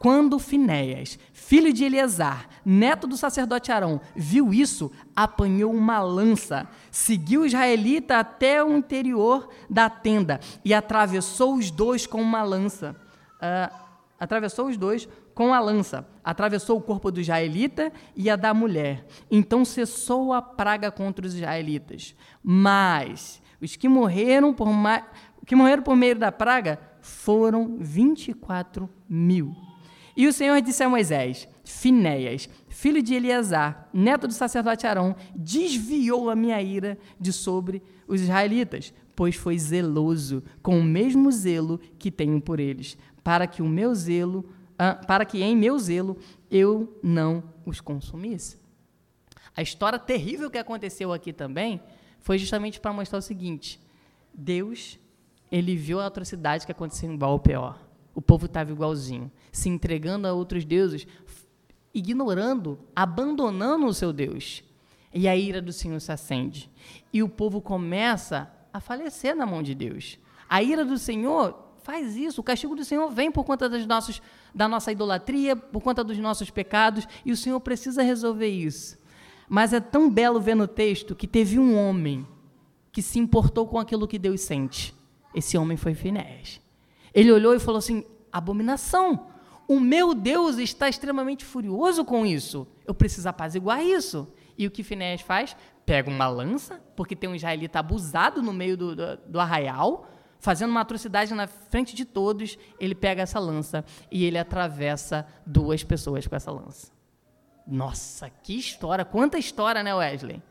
Quando 0.00 0.38
Finéias, 0.38 1.18
filho 1.30 1.74
de 1.74 1.84
Eleazar, 1.84 2.48
neto 2.64 3.06
do 3.06 3.18
sacerdote 3.18 3.70
Arão, 3.70 4.00
viu 4.16 4.50
isso, 4.50 4.90
apanhou 5.14 5.74
uma 5.74 6.00
lança, 6.00 6.66
seguiu 6.90 7.42
o 7.42 7.46
israelita 7.46 8.16
até 8.16 8.64
o 8.64 8.74
interior 8.78 9.50
da 9.68 9.90
tenda 9.90 10.40
e 10.64 10.72
atravessou 10.72 11.54
os 11.54 11.70
dois 11.70 12.06
com 12.06 12.18
uma 12.22 12.42
lança. 12.42 12.96
Uh, 13.34 13.76
atravessou 14.18 14.68
os 14.68 14.78
dois 14.78 15.06
com 15.34 15.52
a 15.52 15.60
lança, 15.60 16.08
atravessou 16.24 16.78
o 16.78 16.82
corpo 16.82 17.10
do 17.10 17.20
israelita 17.20 17.92
e 18.16 18.30
a 18.30 18.36
da 18.36 18.54
mulher. 18.54 19.06
Então 19.30 19.66
cessou 19.66 20.32
a 20.32 20.40
praga 20.40 20.90
contra 20.90 21.26
os 21.26 21.34
israelitas. 21.34 22.16
Mas 22.42 23.42
os 23.60 23.76
que 23.76 23.86
morreram 23.86 24.54
por, 24.54 24.72
ma... 24.72 25.02
que 25.44 25.54
morreram 25.54 25.82
por 25.82 25.94
meio 25.94 26.18
da 26.18 26.32
praga 26.32 26.80
foram 27.02 27.76
24 27.78 28.88
mil. 29.06 29.54
E 30.20 30.28
o 30.28 30.34
Senhor 30.34 30.60
disse 30.60 30.82
a 30.82 30.88
Moisés: 30.88 31.48
Finéias, 31.64 32.46
filho 32.68 33.02
de 33.02 33.14
Eleazar, 33.14 33.88
neto 33.90 34.26
do 34.28 34.34
sacerdote 34.34 34.86
Arão, 34.86 35.16
desviou 35.34 36.28
a 36.28 36.36
minha 36.36 36.60
ira 36.60 36.98
de 37.18 37.32
sobre 37.32 37.82
os 38.06 38.20
israelitas, 38.20 38.92
pois 39.16 39.34
foi 39.34 39.58
zeloso 39.58 40.42
com 40.62 40.78
o 40.78 40.84
mesmo 40.84 41.32
zelo 41.32 41.80
que 41.98 42.10
tenho 42.10 42.38
por 42.38 42.60
eles, 42.60 42.98
para 43.24 43.46
que 43.46 43.62
o 43.62 43.66
meu 43.66 43.94
zelo, 43.94 44.44
ah, 44.78 44.92
para 44.94 45.24
que 45.24 45.42
em 45.42 45.56
meu 45.56 45.78
zelo 45.78 46.18
eu 46.50 47.00
não 47.02 47.42
os 47.64 47.80
consumisse. 47.80 48.58
A 49.56 49.62
história 49.62 49.98
terrível 49.98 50.50
que 50.50 50.58
aconteceu 50.58 51.14
aqui 51.14 51.32
também 51.32 51.80
foi 52.18 52.36
justamente 52.36 52.78
para 52.78 52.92
mostrar 52.92 53.20
o 53.20 53.22
seguinte: 53.22 53.80
Deus, 54.34 54.98
ele 55.50 55.74
viu 55.76 55.98
a 55.98 56.04
atrocidade 56.04 56.66
que 56.66 56.72
aconteceu 56.72 57.10
em 57.10 57.16
Baal 57.16 57.38
Peor 57.38 57.88
o 58.14 58.20
povo 58.20 58.46
estava 58.46 58.70
igualzinho, 58.70 59.30
se 59.52 59.68
entregando 59.68 60.26
a 60.26 60.32
outros 60.32 60.64
deuses, 60.64 61.06
ignorando, 61.94 62.78
abandonando 62.94 63.86
o 63.86 63.94
seu 63.94 64.12
Deus. 64.12 64.62
E 65.12 65.26
a 65.26 65.36
ira 65.36 65.60
do 65.60 65.72
Senhor 65.72 66.00
se 66.00 66.12
acende. 66.12 66.70
E 67.12 67.22
o 67.22 67.28
povo 67.28 67.60
começa 67.60 68.50
a 68.72 68.80
falecer 68.80 69.34
na 69.34 69.44
mão 69.44 69.62
de 69.62 69.74
Deus. 69.74 70.18
A 70.48 70.62
ira 70.62 70.84
do 70.84 70.98
Senhor 70.98 71.70
faz 71.82 72.16
isso. 72.16 72.40
O 72.40 72.44
castigo 72.44 72.76
do 72.76 72.84
Senhor 72.84 73.10
vem 73.10 73.30
por 73.30 73.44
conta 73.44 73.68
das 73.68 73.86
nossos, 73.86 74.22
da 74.54 74.68
nossa 74.68 74.92
idolatria, 74.92 75.56
por 75.56 75.82
conta 75.82 76.04
dos 76.04 76.18
nossos 76.18 76.50
pecados, 76.50 77.06
e 77.24 77.32
o 77.32 77.36
Senhor 77.36 77.58
precisa 77.60 78.02
resolver 78.02 78.48
isso. 78.48 78.98
Mas 79.48 79.72
é 79.72 79.80
tão 79.80 80.08
belo 80.08 80.40
ver 80.40 80.54
no 80.54 80.68
texto 80.68 81.14
que 81.14 81.26
teve 81.26 81.58
um 81.58 81.76
homem 81.76 82.26
que 82.92 83.02
se 83.02 83.18
importou 83.18 83.66
com 83.66 83.78
aquilo 83.78 84.06
que 84.06 84.18
Deus 84.18 84.40
sente. 84.42 84.94
Esse 85.34 85.58
homem 85.58 85.76
foi 85.76 85.94
Finés. 85.94 86.60
Ele 87.14 87.32
olhou 87.32 87.54
e 87.54 87.60
falou 87.60 87.78
assim: 87.78 88.04
abominação. 88.32 89.28
O 89.66 89.78
meu 89.78 90.14
Deus 90.14 90.58
está 90.58 90.88
extremamente 90.88 91.44
furioso 91.44 92.04
com 92.04 92.26
isso. 92.26 92.66
Eu 92.84 92.92
preciso 92.92 93.28
apaziguar 93.28 93.84
isso. 93.84 94.26
E 94.58 94.66
o 94.66 94.70
que 94.70 94.82
Finéas 94.82 95.20
faz? 95.20 95.56
Pega 95.86 96.10
uma 96.10 96.28
lança, 96.28 96.82
porque 96.96 97.14
tem 97.14 97.30
um 97.30 97.34
israelita 97.34 97.78
abusado 97.78 98.42
no 98.42 98.52
meio 98.52 98.76
do, 98.76 98.96
do, 98.96 99.16
do 99.28 99.40
arraial, 99.40 100.08
fazendo 100.40 100.70
uma 100.70 100.80
atrocidade 100.80 101.32
na 101.34 101.46
frente 101.46 101.94
de 101.94 102.04
todos. 102.04 102.58
Ele 102.80 102.96
pega 102.96 103.22
essa 103.22 103.38
lança 103.38 103.84
e 104.10 104.24
ele 104.24 104.38
atravessa 104.38 105.24
duas 105.46 105.84
pessoas 105.84 106.26
com 106.26 106.34
essa 106.34 106.50
lança. 106.50 106.90
Nossa, 107.64 108.28
que 108.28 108.58
história! 108.58 109.04
Quanta 109.04 109.38
história, 109.38 109.82
né, 109.82 109.94
Wesley? 109.94 110.42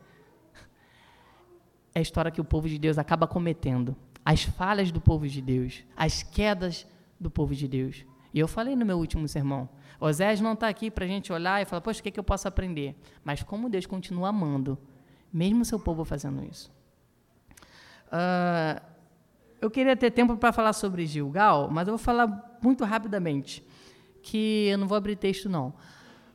É 1.92 1.98
a 1.98 2.02
história 2.02 2.30
que 2.30 2.40
o 2.40 2.44
povo 2.44 2.68
de 2.68 2.78
Deus 2.78 2.98
acaba 2.98 3.26
cometendo 3.26 3.96
as 4.24 4.42
falhas 4.42 4.90
do 4.92 5.00
povo 5.00 5.26
de 5.28 5.40
Deus, 5.40 5.82
as 5.96 6.22
quedas 6.22 6.86
do 7.18 7.30
povo 7.30 7.54
de 7.54 7.66
Deus. 7.66 8.04
E 8.32 8.38
eu 8.38 8.46
falei 8.46 8.76
no 8.76 8.86
meu 8.86 8.98
último 8.98 9.26
sermão, 9.26 9.68
Osés 10.00 10.40
não 10.40 10.54
está 10.54 10.68
aqui 10.68 10.90
para 10.90 11.04
a 11.04 11.08
gente 11.08 11.32
olhar 11.32 11.60
e 11.60 11.64
falar, 11.64 11.82
poxa, 11.82 12.00
o 12.00 12.02
que, 12.02 12.08
é 12.08 12.12
que 12.12 12.18
eu 12.18 12.24
posso 12.24 12.48
aprender? 12.48 12.96
Mas 13.22 13.42
como 13.42 13.68
Deus 13.68 13.84
continua 13.84 14.28
amando, 14.28 14.78
mesmo 15.32 15.64
seu 15.64 15.78
povo 15.78 16.04
fazendo 16.04 16.42
isso. 16.44 16.72
Uh, 18.06 18.80
eu 19.60 19.70
queria 19.70 19.94
ter 19.94 20.10
tempo 20.10 20.36
para 20.36 20.52
falar 20.52 20.72
sobre 20.72 21.04
Gilgal, 21.06 21.68
mas 21.70 21.86
eu 21.86 21.92
vou 21.92 21.98
falar 21.98 22.58
muito 22.62 22.82
rapidamente, 22.84 23.62
que 24.22 24.68
eu 24.68 24.78
não 24.78 24.88
vou 24.88 24.96
abrir 24.96 25.16
texto 25.16 25.48
não. 25.48 25.74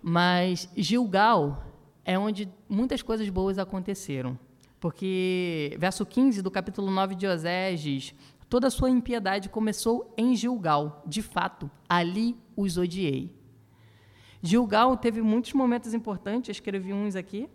Mas 0.02 0.70
Gilgal 0.78 1.64
é 2.04 2.20
onde 2.20 2.48
muitas 2.70 3.02
coisas 3.02 3.28
boas 3.30 3.58
aconteceram. 3.58 4.38
Porque, 4.86 5.76
verso 5.80 6.06
15 6.06 6.44
do 6.44 6.52
capítulo 6.52 6.92
9 6.92 7.16
de 7.16 7.26
Osés 7.26 7.80
diz: 7.82 8.14
Toda 8.48 8.68
a 8.68 8.70
sua 8.70 8.88
impiedade 8.88 9.50
começou 9.50 10.14
em 10.16 10.36
Gilgal. 10.36 11.02
De 11.08 11.24
fato, 11.24 11.72
ali 11.90 12.38
os 12.56 12.78
odiei. 12.78 13.36
Gilgal 14.44 14.96
teve 14.96 15.24
muitos 15.24 15.54
momentos 15.54 15.92
importantes, 15.96 16.50
eu 16.50 16.52
escrevi 16.52 16.94
uns 16.94 17.16
aqui, 17.16 17.50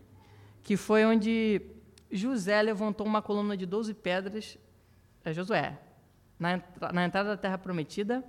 que 0.60 0.76
foi 0.76 1.04
onde 1.04 1.62
José 2.10 2.60
levantou 2.60 3.06
uma 3.06 3.22
coluna 3.22 3.56
de 3.56 3.64
12 3.64 3.94
pedras, 3.94 4.58
é 5.24 5.32
Josué, 5.32 5.78
na, 6.36 6.60
na 6.92 7.04
entrada 7.04 7.28
da 7.28 7.36
terra 7.36 7.58
prometida. 7.58 8.24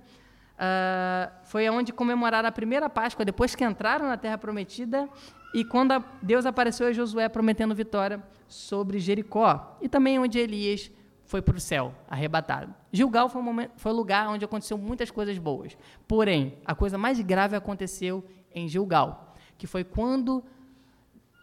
Uh, 0.52 1.44
foi 1.44 1.68
onde 1.68 1.92
comemoraram 1.92 2.48
a 2.48 2.52
primeira 2.52 2.88
Páscoa, 2.88 3.24
depois 3.24 3.56
que 3.56 3.64
entraram 3.64 4.06
na 4.06 4.16
terra 4.16 4.38
prometida, 4.38 5.10
e 5.54 5.64
quando 5.64 5.92
a, 5.92 6.04
Deus 6.22 6.46
apareceu 6.46 6.86
a 6.86 6.92
Josué 6.92 7.28
prometendo 7.28 7.74
vitória 7.74 8.22
sobre 8.48 8.98
Jericó, 8.98 9.76
e 9.80 9.88
também 9.88 10.18
onde 10.18 10.38
Elias 10.38 10.90
foi 11.24 11.40
para 11.40 11.56
o 11.56 11.60
céu, 11.60 11.94
arrebatado. 12.08 12.74
Gilgal 12.92 13.28
foi, 13.28 13.40
um 13.40 13.68
foi 13.76 13.92
um 13.92 13.94
lugar 13.94 14.28
onde 14.28 14.44
aconteceu 14.44 14.76
muitas 14.76 15.10
coisas 15.10 15.38
boas. 15.38 15.76
Porém, 16.06 16.58
a 16.64 16.74
coisa 16.74 16.98
mais 16.98 17.18
grave 17.20 17.56
aconteceu 17.56 18.24
em 18.54 18.68
Gilgal, 18.68 19.34
que 19.56 19.66
foi 19.66 19.84
quando 19.84 20.44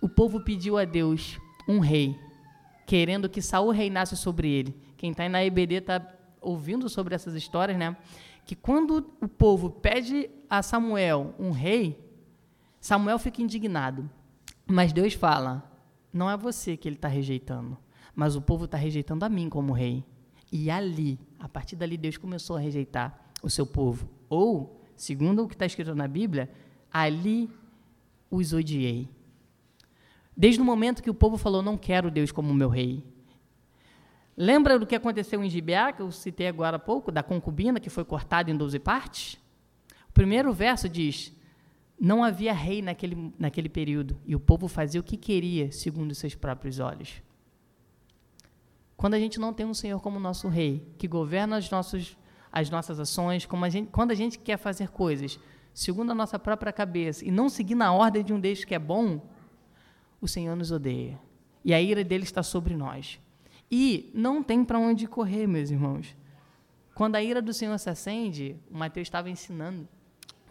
o 0.02 0.08
povo 0.08 0.42
pediu 0.42 0.78
a 0.78 0.86
Deus 0.86 1.40
um 1.68 1.80
rei, 1.80 2.18
querendo 2.86 3.30
que 3.30 3.42
Saul 3.42 3.72
reinasse 3.72 4.16
sobre 4.16 4.50
ele. 4.50 4.76
Quem 4.98 5.12
está 5.12 5.28
na 5.28 5.44
EBD 5.44 5.76
está 5.76 6.06
ouvindo 6.42 6.88
sobre 6.90 7.16
essas 7.16 7.34
histórias, 7.36 7.78
né? 7.78 7.96
Que 8.46 8.56
quando 8.56 9.10
o 9.22 9.28
povo 9.28 9.70
pede 9.70 10.30
a 10.50 10.62
Samuel 10.62 11.36
um 11.38 11.52
rei, 11.52 12.09
Samuel 12.80 13.20
fica 13.20 13.42
indignado, 13.42 14.10
mas 14.66 14.94
Deus 14.94 15.14
fala: 15.14 15.70
não 16.12 16.30
é 16.30 16.36
você 16.36 16.76
que 16.76 16.88
ele 16.88 16.96
está 16.96 17.08
rejeitando, 17.08 17.78
mas 18.16 18.36
o 18.36 18.42
povo 18.42 18.66
está 18.66 18.78
rejeitando 18.78 19.24
a 19.24 19.30
mim 19.30 19.50
como 19.50 19.74
rei. 19.74 20.04
E 20.52 20.72
ali, 20.72 21.20
a 21.38 21.48
partir 21.48 21.76
dali, 21.76 21.96
Deus 21.98 22.18
começou 22.18 22.56
a 22.56 22.60
rejeitar 22.60 23.32
o 23.44 23.50
seu 23.50 23.66
povo. 23.66 24.10
Ou, 24.28 24.82
segundo 24.96 25.44
o 25.44 25.48
que 25.48 25.54
está 25.54 25.66
escrito 25.66 25.94
na 25.94 26.08
Bíblia, 26.08 26.50
ali 26.92 27.50
os 28.32 28.52
odiei. 28.54 29.08
Desde 30.36 30.62
o 30.62 30.66
momento 30.66 31.04
que 31.04 31.10
o 31.10 31.14
povo 31.14 31.38
falou: 31.38 31.62
Não 31.62 31.78
quero 31.78 32.10
Deus 32.10 32.32
como 32.32 32.54
meu 32.54 32.70
rei. 32.70 33.04
Lembra 34.36 34.80
do 34.80 34.88
que 34.88 34.96
aconteceu 34.96 35.44
em 35.44 35.50
Gibeá, 35.50 35.92
que 35.92 36.02
eu 36.02 36.12
citei 36.12 36.48
agora 36.48 36.78
há 36.78 36.80
pouco, 36.80 37.12
da 37.12 37.22
concubina 37.22 37.80
que 37.80 37.90
foi 37.90 38.06
cortada 38.06 38.50
em 38.50 38.56
12 38.56 38.80
partes? 38.80 39.34
O 40.10 40.14
primeiro 40.14 40.52
verso 40.54 40.88
diz: 40.88 41.34
não 42.00 42.24
havia 42.24 42.54
rei 42.54 42.82
naquele, 42.82 43.34
naquele 43.38 43.68
período 43.68 44.20
e 44.26 44.36
o 44.36 44.40
povo 44.40 44.68
fazia 44.68 45.02
o 45.02 45.04
que 45.04 45.18
queria, 45.18 45.72
segundo 45.72 46.16
seus 46.16 46.34
próprios 46.34 46.80
olhos. 46.80 47.22
Quando 48.96 49.14
a 49.14 49.20
gente 49.20 49.40
não 49.40 49.54
tem 49.54 49.66
um 49.66 49.74
Senhor 49.74 50.00
como 50.02 50.20
nosso 50.20 50.48
rei, 50.48 50.86
que 50.98 51.08
governa 51.08 51.58
as, 51.58 51.70
nossos, 51.70 52.18
as 52.52 52.70
nossas 52.70 53.00
ações, 53.00 53.48
a 53.50 53.70
gente, 53.70 53.90
quando 53.90 54.12
a 54.12 54.16
gente 54.16 54.38
quer 54.40 54.58
fazer 54.58 54.90
coisas 54.90 55.40
segundo 55.74 56.12
a 56.12 56.16
nossa 56.16 56.38
própria 56.38 56.74
cabeça, 56.74 57.24
e 57.24 57.32
não 57.32 57.48
seguir 57.48 57.76
na 57.76 57.94
ordem 57.94 58.24
de 58.24 58.34
um 58.34 58.40
Deus 58.40 58.66
que 58.66 58.76
é 58.76 58.80
bom, 58.80 59.22
o 60.20 60.28
Senhor 60.28 60.56
nos 60.56 60.72
odeia. 60.72 61.20
E 61.64 61.74
a 61.74 61.82
ira 61.82 62.04
dele 62.04 62.24
está 62.24 62.44
sobre 62.44 62.76
nós. 62.76 63.20
E 63.72 64.12
não 64.14 64.44
tem 64.44 64.66
para 64.66 64.80
onde 64.80 65.08
correr, 65.08 65.48
meus 65.48 65.70
irmãos. 65.70 66.18
Quando 66.94 67.16
a 67.16 67.24
ira 67.24 67.42
do 67.42 67.54
Senhor 67.54 67.78
se 67.78 67.90
acende, 67.90 68.58
o 68.70 68.78
Mateus 68.78 69.08
estava 69.08 69.30
ensinando 69.30 69.88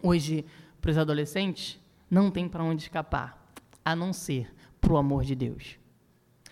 hoje 0.01 0.45
para 0.81 0.91
os 0.91 0.97
adolescentes, 0.97 1.79
não 2.09 2.31
tem 2.31 2.47
para 2.47 2.63
onde 2.63 2.83
escapar, 2.83 3.51
a 3.83 3.95
não 3.95 4.13
ser 4.13 4.53
para 4.79 4.93
o 4.93 4.97
amor 4.97 5.23
de 5.23 5.35
Deus. 5.35 5.77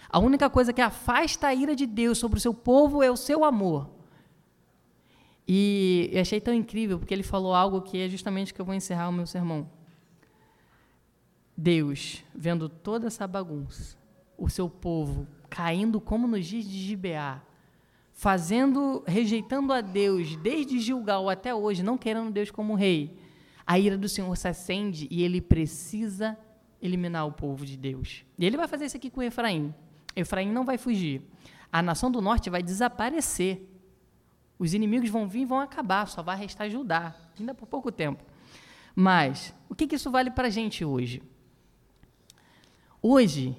A 0.10 0.20
única 0.20 0.50
coisa 0.50 0.72
que 0.72 0.82
afasta 0.82 1.48
a 1.48 1.54
ira 1.54 1.76
de 1.76 1.86
Deus 1.86 2.18
sobre 2.18 2.38
o 2.38 2.42
seu 2.42 2.54
povo 2.54 3.04
é 3.04 3.12
o 3.12 3.18
seu 3.18 3.44
amor. 3.44 3.90
E 5.48 6.10
eu 6.12 6.22
achei 6.22 6.42
tão 6.42 6.54
incrível, 6.54 7.00
porque 7.00 7.14
ele 7.14 7.24
falou 7.24 7.54
algo 7.54 7.82
que 7.82 7.98
é 7.98 8.10
justamente 8.10 8.54
que 8.54 8.60
eu 8.60 8.66
vou 8.66 8.76
encerrar 8.76 9.10
o 9.10 9.14
meu 9.14 9.26
sermão. 9.26 9.70
Deus, 11.56 12.24
vendo 12.36 12.70
toda 12.70 13.08
essa 13.08 13.26
bagunça, 13.26 13.98
o 14.38 14.50
seu 14.50 14.70
povo 14.70 15.28
caindo 15.50 16.00
como 16.00 16.28
nos 16.28 16.46
dias 16.46 16.66
de 16.66 16.78
Gibeá, 16.78 17.42
fazendo, 18.14 19.04
rejeitando 19.08 19.72
a 19.74 19.82
Deus 19.82 20.36
desde 20.38 20.80
Gilgal 20.80 21.30
até 21.30 21.56
hoje, 21.56 21.82
não 21.82 21.98
querendo 21.98 22.32
Deus 22.32 22.52
como 22.52 22.76
rei, 22.76 23.18
a 23.68 23.78
ira 23.78 23.98
do 23.98 24.08
Senhor 24.08 24.34
se 24.38 24.48
acende 24.48 25.10
e 25.12 25.22
ele 25.22 25.42
precisa 25.42 26.38
eliminar 26.82 27.28
o 27.28 27.34
povo 27.34 27.66
de 27.66 27.76
Deus. 27.76 28.24
E 28.40 28.46
ele 28.46 28.56
vai 28.56 28.66
fazer 28.66 28.86
isso 28.86 28.96
aqui 28.96 29.10
com 29.10 29.22
Efraim. 29.22 29.76
Efraim 30.16 30.50
não 30.50 30.64
vai 30.64 30.78
fugir. 30.78 31.22
A 31.70 31.82
nação 31.82 32.10
do 32.10 32.22
norte 32.22 32.50
vai 32.50 32.64
desaparecer. 32.64 33.68
Os 34.58 34.74
inimigos 34.74 35.10
vão 35.10 35.28
vir 35.28 35.42
e 35.42 35.46
vão 35.46 35.60
acabar, 35.60 36.08
só 36.08 36.24
vai 36.24 36.38
restar 36.38 36.70
Judá, 36.70 37.14
ainda 37.38 37.54
por 37.54 37.68
pouco 37.68 37.92
tempo. 37.92 38.24
Mas, 38.96 39.54
o 39.70 39.76
que, 39.76 39.86
que 39.86 39.96
isso 39.96 40.10
vale 40.10 40.32
para 40.32 40.48
a 40.48 40.50
gente 40.50 40.86
hoje? 40.86 41.22
Hoje, 43.02 43.56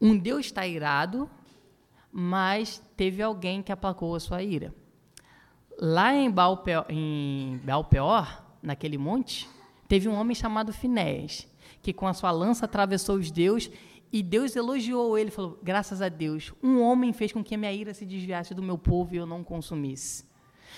um 0.00 0.16
Deus 0.16 0.46
está 0.46 0.66
irado, 0.66 1.28
mas 2.12 2.82
teve 2.96 3.22
alguém 3.22 3.62
que 3.62 3.72
aplacou 3.72 4.14
a 4.14 4.20
sua 4.20 4.42
ira. 4.42 4.74
Lá 5.78 6.14
em 6.14 6.30
Balpeor, 6.30 6.84
em 6.88 7.58
Balpeor 7.64 8.41
naquele 8.62 8.96
monte, 8.96 9.48
teve 9.88 10.08
um 10.08 10.14
homem 10.14 10.34
chamado 10.34 10.72
Finés, 10.72 11.48
que 11.82 11.92
com 11.92 12.06
a 12.06 12.14
sua 12.14 12.30
lança 12.30 12.64
atravessou 12.64 13.16
os 13.16 13.30
deuses 13.30 13.70
e 14.12 14.22
Deus 14.22 14.54
elogiou 14.54 15.16
ele, 15.18 15.30
falou: 15.30 15.58
"Graças 15.62 16.02
a 16.02 16.08
Deus, 16.08 16.52
um 16.62 16.80
homem 16.80 17.12
fez 17.12 17.32
com 17.32 17.42
que 17.42 17.54
a 17.54 17.58
minha 17.58 17.72
ira 17.72 17.94
se 17.94 18.04
desviasse 18.04 18.54
do 18.54 18.62
meu 18.62 18.78
povo 18.78 19.14
e 19.14 19.18
eu 19.18 19.26
não 19.26 19.42
consumisse." 19.42 20.30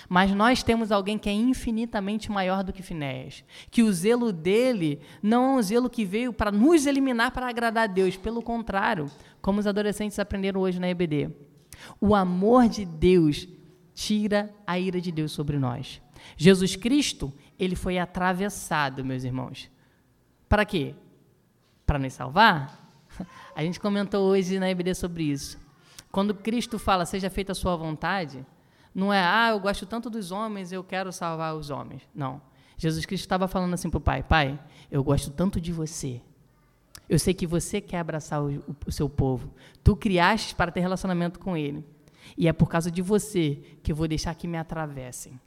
Mas 0.09 0.31
nós 0.31 0.61
temos 0.61 0.91
alguém 0.91 1.17
que 1.17 1.29
é 1.29 1.33
infinitamente 1.33 2.31
maior 2.31 2.63
do 2.63 2.73
que 2.73 2.83
Finéias. 2.83 3.43
Que 3.71 3.81
o 3.81 3.91
zelo 3.91 4.31
dele 4.31 4.99
não 5.21 5.45
é 5.45 5.59
um 5.59 5.61
zelo 5.61 5.89
que 5.89 6.05
veio 6.05 6.33
para 6.33 6.51
nos 6.51 6.85
eliminar 6.85 7.31
para 7.31 7.47
agradar 7.47 7.85
a 7.85 7.87
Deus. 7.87 8.17
Pelo 8.17 8.41
contrário, 8.41 9.09
como 9.41 9.59
os 9.59 9.67
adolescentes 9.67 10.19
aprenderam 10.19 10.61
hoje 10.61 10.79
na 10.79 10.89
EBD. 10.89 11.29
O 11.99 12.13
amor 12.13 12.67
de 12.67 12.85
Deus 12.85 13.47
tira 13.93 14.53
a 14.67 14.77
ira 14.77 14.99
de 14.99 15.11
Deus 15.11 15.31
sobre 15.31 15.57
nós. 15.57 16.01
Jesus 16.37 16.75
Cristo, 16.75 17.33
ele 17.59 17.75
foi 17.75 17.97
atravessado, 17.97 19.03
meus 19.03 19.23
irmãos. 19.23 19.69
Para 20.47 20.65
quê? 20.65 20.95
Para 21.85 21.99
nos 21.99 22.13
salvar? 22.13 22.89
A 23.55 23.63
gente 23.63 23.79
comentou 23.79 24.29
hoje 24.29 24.59
na 24.59 24.69
EBD 24.69 24.93
sobre 24.95 25.23
isso. 25.23 25.57
Quando 26.11 26.33
Cristo 26.33 26.79
fala, 26.79 27.05
seja 27.05 27.29
feita 27.29 27.51
a 27.51 27.55
sua 27.55 27.75
vontade, 27.75 28.45
não 28.93 29.11
é, 29.11 29.19
ah, 29.21 29.49
eu 29.49 29.59
gosto 29.59 29.85
tanto 29.85 30.09
dos 30.09 30.31
homens, 30.31 30.71
eu 30.71 30.83
quero 30.83 31.11
salvar 31.11 31.55
os 31.55 31.69
homens. 31.69 32.07
Não. 32.13 32.41
Jesus 32.77 33.05
Cristo 33.05 33.23
estava 33.23 33.47
falando 33.47 33.73
assim 33.73 33.89
para 33.89 33.97
o 33.97 34.01
Pai: 34.01 34.23
Pai, 34.23 34.59
eu 34.89 35.03
gosto 35.03 35.31
tanto 35.31 35.59
de 35.59 35.71
você. 35.71 36.21
Eu 37.07 37.19
sei 37.19 37.33
que 37.33 37.45
você 37.45 37.79
quer 37.79 37.99
abraçar 37.99 38.41
o, 38.41 38.63
o 38.85 38.91
seu 38.91 39.09
povo. 39.09 39.53
Tu 39.83 39.95
criaste 39.95 40.55
para 40.55 40.71
ter 40.71 40.79
relacionamento 40.79 41.39
com 41.39 41.55
ele. 41.55 41.85
E 42.37 42.47
é 42.47 42.53
por 42.53 42.67
causa 42.67 42.89
de 42.89 43.01
você 43.01 43.61
que 43.83 43.91
eu 43.91 43.95
vou 43.95 44.07
deixar 44.07 44.33
que 44.35 44.47
me 44.47 44.57
atravessem. 44.57 45.39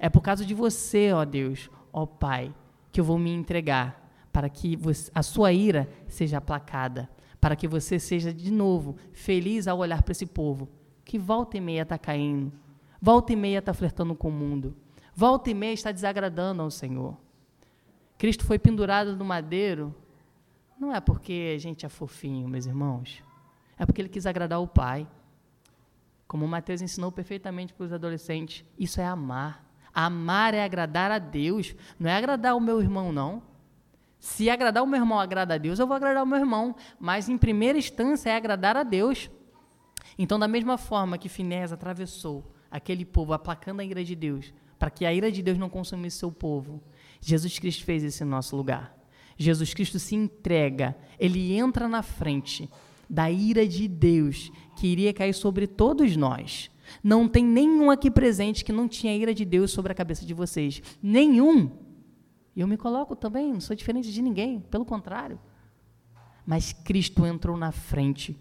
É 0.00 0.08
por 0.08 0.20
causa 0.20 0.44
de 0.44 0.54
você, 0.54 1.12
ó 1.12 1.24
Deus, 1.24 1.70
ó 1.92 2.04
Pai, 2.04 2.52
que 2.90 2.98
eu 3.00 3.04
vou 3.04 3.18
me 3.18 3.30
entregar 3.30 4.10
para 4.32 4.48
que 4.48 4.74
você, 4.74 5.12
a 5.14 5.22
sua 5.22 5.52
ira 5.52 5.88
seja 6.08 6.38
aplacada, 6.38 7.08
para 7.40 7.54
que 7.54 7.68
você 7.68 8.00
seja 8.00 8.34
de 8.34 8.50
novo 8.50 8.96
feliz 9.12 9.68
ao 9.68 9.78
olhar 9.78 10.02
para 10.02 10.10
esse 10.10 10.26
povo 10.26 10.68
que 11.04 11.18
volta 11.18 11.56
e 11.56 11.60
meia 11.60 11.82
está 11.82 11.98
caindo, 11.98 12.52
Volta 13.02 13.32
e 13.32 13.36
meia 13.36 13.60
está 13.60 13.72
flertando 13.72 14.14
com 14.14 14.28
o 14.28 14.32
mundo. 14.32 14.76
Volta 15.14 15.50
e 15.50 15.54
meia 15.54 15.72
está 15.72 15.90
desagradando 15.90 16.60
ao 16.60 16.70
Senhor. 16.70 17.16
Cristo 18.18 18.44
foi 18.44 18.58
pendurado 18.58 19.16
no 19.16 19.24
madeiro, 19.24 19.94
não 20.78 20.94
é 20.94 21.00
porque 21.00 21.54
a 21.56 21.58
gente 21.58 21.86
é 21.86 21.88
fofinho, 21.88 22.46
meus 22.46 22.66
irmãos. 22.66 23.24
É 23.78 23.86
porque 23.86 24.02
ele 24.02 24.10
quis 24.10 24.26
agradar 24.26 24.60
o 24.60 24.68
Pai. 24.68 25.08
Como 26.28 26.44
o 26.44 26.48
Mateus 26.48 26.82
ensinou 26.82 27.10
perfeitamente 27.10 27.72
para 27.72 27.86
os 27.86 27.92
adolescentes, 27.92 28.66
isso 28.78 29.00
é 29.00 29.06
amar. 29.06 29.64
Amar 29.94 30.54
é 30.54 30.64
agradar 30.64 31.10
a 31.10 31.18
Deus, 31.18 31.74
não 31.98 32.08
é 32.08 32.14
agradar 32.14 32.56
o 32.56 32.60
meu 32.60 32.80
irmão, 32.80 33.12
não. 33.12 33.42
Se 34.18 34.50
agradar 34.50 34.82
o 34.82 34.86
meu 34.86 35.00
irmão 35.00 35.18
agrada 35.18 35.54
a 35.54 35.58
Deus, 35.58 35.78
eu 35.78 35.86
vou 35.86 35.96
agradar 35.96 36.22
o 36.22 36.26
meu 36.26 36.38
irmão. 36.38 36.76
Mas, 36.98 37.28
em 37.28 37.38
primeira 37.38 37.78
instância, 37.78 38.30
é 38.30 38.36
agradar 38.36 38.76
a 38.76 38.82
Deus. 38.82 39.30
Então, 40.18 40.38
da 40.38 40.46
mesma 40.46 40.76
forma 40.76 41.16
que 41.16 41.28
Finés 41.28 41.72
atravessou 41.72 42.44
aquele 42.70 43.04
povo, 43.04 43.32
aplacando 43.32 43.80
a 43.80 43.84
ira 43.84 44.04
de 44.04 44.14
Deus, 44.14 44.52
para 44.78 44.90
que 44.90 45.06
a 45.06 45.12
ira 45.12 45.32
de 45.32 45.42
Deus 45.42 45.58
não 45.58 45.70
consumisse 45.70 46.18
seu 46.18 46.30
povo. 46.30 46.82
Jesus 47.20 47.58
Cristo 47.58 47.84
fez 47.84 48.02
isso 48.02 48.22
em 48.22 48.26
nosso 48.26 48.54
lugar. 48.56 48.96
Jesus 49.36 49.72
Cristo 49.72 49.98
se 49.98 50.14
entrega, 50.14 50.94
ele 51.18 51.56
entra 51.56 51.88
na 51.88 52.02
frente 52.02 52.68
da 53.08 53.30
ira 53.30 53.66
de 53.66 53.88
Deus 53.88 54.52
que 54.76 54.86
iria 54.86 55.12
cair 55.12 55.32
sobre 55.32 55.66
todos 55.66 56.14
nós. 56.16 56.70
Não 57.02 57.28
tem 57.28 57.44
nenhum 57.44 57.90
aqui 57.90 58.10
presente 58.10 58.64
que 58.64 58.72
não 58.72 58.88
tinha 58.88 59.16
ira 59.16 59.34
de 59.34 59.44
Deus 59.44 59.70
sobre 59.70 59.92
a 59.92 59.94
cabeça 59.94 60.24
de 60.24 60.34
vocês. 60.34 60.82
Nenhum. 61.02 61.70
Eu 62.56 62.66
me 62.66 62.76
coloco 62.76 63.14
também, 63.16 63.52
não 63.52 63.60
sou 63.60 63.76
diferente 63.76 64.12
de 64.12 64.20
ninguém, 64.20 64.60
pelo 64.60 64.84
contrário. 64.84 65.38
Mas 66.44 66.72
Cristo 66.72 67.24
entrou 67.24 67.56
na 67.56 67.70
frente, 67.70 68.38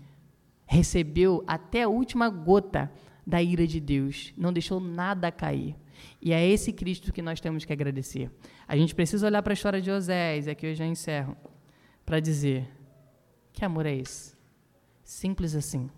recebeu 0.65 1.43
até 1.45 1.83
a 1.83 1.89
última 1.89 2.29
gota 2.29 2.91
da 3.25 3.41
ira 3.41 3.67
de 3.67 3.79
Deus, 3.79 4.33
não 4.35 4.51
deixou 4.51 4.79
nada 4.79 5.31
cair. 5.31 5.75
E 6.21 6.33
é 6.33 6.47
esse 6.47 6.73
Cristo 6.73 7.13
que 7.13 7.21
nós 7.21 7.39
temos 7.39 7.65
que 7.65 7.73
agradecer. 7.73 8.31
A 8.67 8.75
gente 8.75 8.95
precisa 8.95 9.27
olhar 9.27 9.43
para 9.43 9.53
a 9.53 9.55
história 9.55 9.81
de 9.81 9.91
Osés, 9.91 10.47
aqui 10.47 10.65
eu 10.65 10.75
já 10.75 10.85
encerro, 10.85 11.37
para 12.05 12.19
dizer: 12.19 12.67
que 13.53 13.63
amor 13.63 13.85
é 13.85 13.95
esse? 13.95 14.35
Simples 15.03 15.55
assim. 15.55 15.89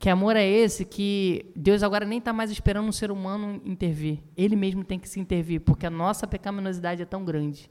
Que 0.00 0.08
amor 0.08 0.34
é 0.34 0.48
esse 0.48 0.86
que 0.86 1.44
Deus 1.54 1.82
agora 1.82 2.06
nem 2.06 2.20
está 2.20 2.32
mais 2.32 2.50
esperando 2.50 2.88
um 2.88 2.92
ser 2.92 3.10
humano 3.10 3.60
intervir. 3.66 4.20
Ele 4.34 4.56
mesmo 4.56 4.82
tem 4.82 4.98
que 4.98 5.06
se 5.06 5.20
intervir, 5.20 5.60
porque 5.60 5.84
a 5.84 5.90
nossa 5.90 6.26
pecaminosidade 6.26 7.02
é 7.02 7.04
tão 7.04 7.22
grande. 7.22 7.70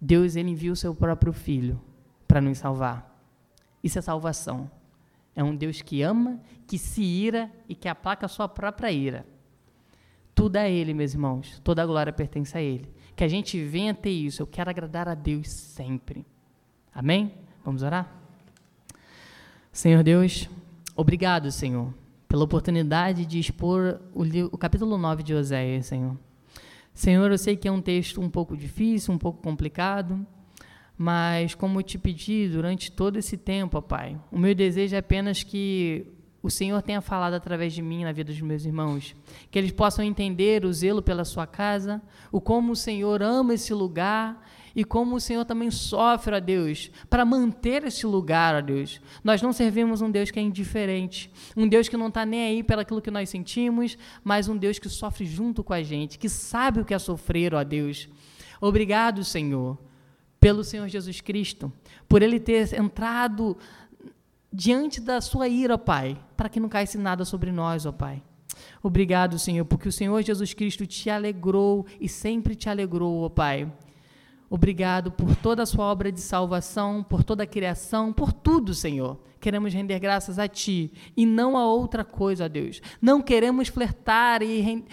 Deus 0.00 0.36
ele 0.36 0.50
enviou 0.50 0.74
o 0.74 0.76
seu 0.76 0.94
próprio 0.94 1.32
filho 1.32 1.80
para 2.28 2.40
nos 2.40 2.58
salvar. 2.58 3.20
Isso 3.82 3.98
é 3.98 4.00
salvação. 4.00 4.70
É 5.34 5.42
um 5.42 5.56
Deus 5.56 5.82
que 5.82 6.02
ama, 6.02 6.40
que 6.68 6.78
se 6.78 7.02
ira 7.02 7.50
e 7.68 7.74
que 7.74 7.88
aplaca 7.88 8.26
a 8.26 8.28
sua 8.28 8.46
própria 8.46 8.92
ira. 8.92 9.26
Tudo 10.32 10.54
é 10.54 10.70
Ele, 10.70 10.94
meus 10.94 11.14
irmãos. 11.14 11.60
Toda 11.64 11.82
a 11.82 11.86
glória 11.86 12.12
pertence 12.12 12.56
a 12.56 12.62
Ele. 12.62 12.88
Que 13.16 13.24
a 13.24 13.28
gente 13.28 13.60
venha 13.64 13.92
ter 13.92 14.10
isso. 14.10 14.40
Eu 14.40 14.46
quero 14.46 14.70
agradar 14.70 15.08
a 15.08 15.14
Deus 15.14 15.48
sempre. 15.48 16.24
Amém? 16.94 17.34
Vamos 17.64 17.82
orar? 17.82 18.08
Senhor 19.72 20.04
Deus, 20.04 20.48
obrigado, 21.00 21.50
Senhor, 21.50 21.94
pela 22.28 22.44
oportunidade 22.44 23.24
de 23.24 23.38
expor 23.38 24.00
o, 24.14 24.22
o 24.52 24.58
capítulo 24.58 24.98
9 24.98 25.22
de 25.22 25.34
Oséias, 25.34 25.86
Senhor. 25.86 26.14
Senhor, 26.92 27.30
eu 27.30 27.38
sei 27.38 27.56
que 27.56 27.66
é 27.66 27.72
um 27.72 27.80
texto 27.80 28.20
um 28.20 28.28
pouco 28.28 28.54
difícil, 28.54 29.14
um 29.14 29.18
pouco 29.18 29.40
complicado, 29.42 30.26
mas, 30.98 31.54
como 31.54 31.82
te 31.82 31.96
pedi 31.96 32.48
durante 32.48 32.92
todo 32.92 33.16
esse 33.16 33.38
tempo, 33.38 33.80
Pai, 33.80 34.20
o 34.30 34.38
meu 34.38 34.54
desejo 34.54 34.94
é 34.94 34.98
apenas 34.98 35.42
que 35.42 36.06
o 36.42 36.50
Senhor 36.50 36.82
tenha 36.82 37.00
falado 37.00 37.32
através 37.32 37.72
de 37.72 37.80
mim 37.80 38.04
na 38.04 38.12
vida 38.12 38.30
dos 38.30 38.40
meus 38.42 38.66
irmãos, 38.66 39.16
que 39.50 39.58
eles 39.58 39.72
possam 39.72 40.04
entender 40.04 40.66
o 40.66 40.72
zelo 40.72 41.00
pela 41.00 41.24
sua 41.24 41.46
casa, 41.46 42.02
o 42.30 42.42
como 42.42 42.72
o 42.72 42.76
Senhor 42.76 43.22
ama 43.22 43.54
esse 43.54 43.72
lugar 43.72 44.46
e 44.74 44.84
como 44.84 45.16
o 45.16 45.20
Senhor 45.20 45.44
também 45.44 45.70
sofre, 45.70 46.34
ó 46.34 46.40
Deus, 46.40 46.90
para 47.08 47.24
manter 47.24 47.84
esse 47.84 48.06
lugar, 48.06 48.54
ó 48.54 48.60
Deus. 48.60 49.00
Nós 49.22 49.42
não 49.42 49.52
servimos 49.52 50.00
um 50.00 50.10
Deus 50.10 50.30
que 50.30 50.38
é 50.38 50.42
indiferente, 50.42 51.30
um 51.56 51.68
Deus 51.68 51.88
que 51.88 51.96
não 51.96 52.08
está 52.08 52.24
nem 52.24 52.42
aí 52.42 52.62
pelaquilo 52.62 53.02
que 53.02 53.10
nós 53.10 53.28
sentimos, 53.28 53.96
mas 54.22 54.48
um 54.48 54.56
Deus 54.56 54.78
que 54.78 54.88
sofre 54.88 55.26
junto 55.26 55.64
com 55.64 55.72
a 55.72 55.82
gente, 55.82 56.18
que 56.18 56.28
sabe 56.28 56.80
o 56.80 56.84
que 56.84 56.94
é 56.94 56.98
sofrer, 56.98 57.54
ó 57.54 57.62
Deus. 57.64 58.08
Obrigado, 58.60 59.24
Senhor 59.24 59.78
pelo 60.40 60.64
Senhor 60.64 60.88
Jesus 60.88 61.20
Cristo, 61.20 61.70
por 62.08 62.22
ele 62.22 62.40
ter 62.40 62.74
entrado 62.74 63.56
diante 64.50 65.00
da 65.00 65.20
sua 65.20 65.46
ira, 65.46 65.74
ó 65.74 65.78
Pai, 65.78 66.18
para 66.36 66.48
que 66.48 66.58
não 66.58 66.68
caísse 66.68 66.96
nada 66.96 67.24
sobre 67.26 67.52
nós, 67.52 67.84
ó 67.84 67.92
Pai. 67.92 68.22
Obrigado, 68.82 69.38
Senhor, 69.38 69.64
porque 69.66 69.88
o 69.88 69.92
Senhor 69.92 70.20
Jesus 70.22 70.54
Cristo 70.54 70.86
te 70.86 71.10
alegrou 71.10 71.86
e 72.00 72.08
sempre 72.08 72.54
te 72.54 72.68
alegrou, 72.68 73.22
ó 73.22 73.28
Pai. 73.28 73.70
Obrigado 74.52 75.12
por 75.12 75.36
toda 75.36 75.62
a 75.62 75.66
sua 75.66 75.84
obra 75.84 76.10
de 76.10 76.20
salvação, 76.20 77.04
por 77.04 77.22
toda 77.22 77.44
a 77.44 77.46
criação, 77.46 78.12
por 78.12 78.32
tudo, 78.32 78.74
Senhor. 78.74 79.16
Queremos 79.38 79.72
render 79.72 80.00
graças 80.00 80.40
a 80.40 80.48
Ti 80.48 80.92
e 81.16 81.24
não 81.24 81.56
a 81.56 81.64
outra 81.66 82.04
coisa, 82.04 82.46
ó 82.46 82.48
Deus. 82.48 82.82
Não 83.00 83.22
queremos 83.22 83.68
flertar 83.68 84.42
e 84.42 84.84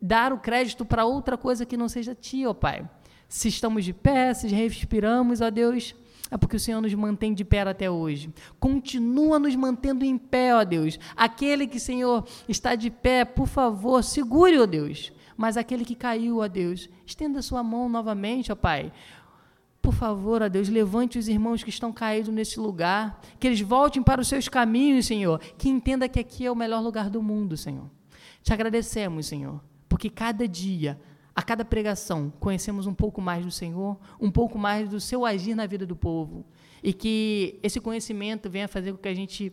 dar 0.00 0.34
o 0.34 0.38
crédito 0.38 0.84
para 0.84 1.06
outra 1.06 1.38
coisa 1.38 1.64
que 1.64 1.78
não 1.78 1.88
seja 1.88 2.14
Ti, 2.14 2.44
ó 2.44 2.52
Pai. 2.52 2.86
Se 3.26 3.48
estamos 3.48 3.86
de 3.86 3.94
pé, 3.94 4.34
se 4.34 4.48
respiramos, 4.48 5.40
ó 5.40 5.48
Deus, 5.48 5.94
é 6.30 6.36
porque 6.36 6.56
o 6.56 6.60
Senhor 6.60 6.82
nos 6.82 6.92
mantém 6.92 7.32
de 7.32 7.42
pé 7.42 7.62
até 7.62 7.90
hoje. 7.90 8.32
Continua 8.60 9.38
nos 9.38 9.56
mantendo 9.56 10.04
em 10.04 10.18
pé, 10.18 10.54
ó 10.54 10.62
Deus. 10.62 10.98
Aquele 11.16 11.66
que, 11.66 11.80
Senhor, 11.80 12.26
está 12.46 12.74
de 12.74 12.90
pé, 12.90 13.24
por 13.24 13.48
favor, 13.48 14.04
segure, 14.04 14.58
ó 14.58 14.66
Deus. 14.66 15.10
Mas 15.36 15.56
aquele 15.56 15.84
que 15.84 15.94
caiu, 15.94 16.38
ó 16.38 16.48
Deus, 16.48 16.88
estenda 17.04 17.42
sua 17.42 17.62
mão 17.62 17.88
novamente, 17.88 18.50
ó 18.50 18.54
Pai. 18.54 18.92
Por 19.82 19.92
favor, 19.92 20.42
ó 20.42 20.48
Deus, 20.48 20.68
levante 20.68 21.18
os 21.18 21.28
irmãos 21.28 21.62
que 21.62 21.70
estão 21.70 21.92
caídos 21.92 22.32
nesse 22.32 22.58
lugar, 22.58 23.20
que 23.38 23.46
eles 23.46 23.60
voltem 23.60 24.02
para 24.02 24.20
os 24.20 24.28
seus 24.28 24.48
caminhos, 24.48 25.06
Senhor, 25.06 25.38
que 25.58 25.68
entenda 25.68 26.08
que 26.08 26.18
aqui 26.18 26.46
é 26.46 26.50
o 26.50 26.56
melhor 26.56 26.80
lugar 26.80 27.10
do 27.10 27.22
mundo, 27.22 27.56
Senhor. 27.56 27.88
Te 28.42 28.52
agradecemos, 28.52 29.26
Senhor, 29.26 29.60
porque 29.88 30.10
cada 30.10 30.48
dia 30.48 30.98
a 31.36 31.42
cada 31.42 31.66
pregação, 31.66 32.32
conhecemos 32.40 32.86
um 32.86 32.94
pouco 32.94 33.20
mais 33.20 33.44
do 33.44 33.50
Senhor, 33.50 33.98
um 34.18 34.30
pouco 34.30 34.58
mais 34.58 34.88
do 34.88 34.98
seu 34.98 35.26
agir 35.26 35.54
na 35.54 35.66
vida 35.66 35.84
do 35.84 35.94
povo. 35.94 36.46
E 36.82 36.94
que 36.94 37.60
esse 37.62 37.78
conhecimento 37.78 38.48
venha 38.48 38.66
fazer 38.66 38.92
com 38.92 38.98
que 38.98 39.08
a 39.08 39.14
gente 39.14 39.52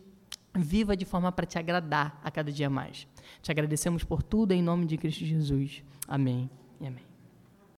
viva 0.54 0.96
de 0.96 1.04
forma 1.04 1.32
para 1.32 1.46
te 1.46 1.58
agradar 1.58 2.20
a 2.22 2.30
cada 2.30 2.52
dia 2.52 2.70
mais. 2.70 3.06
Te 3.42 3.50
agradecemos 3.50 4.04
por 4.04 4.22
tudo 4.22 4.52
em 4.52 4.62
nome 4.62 4.86
de 4.86 4.96
Cristo 4.96 5.24
Jesus. 5.24 5.82
Amém 6.06 6.48
e 6.80 6.86
amém. 6.86 7.13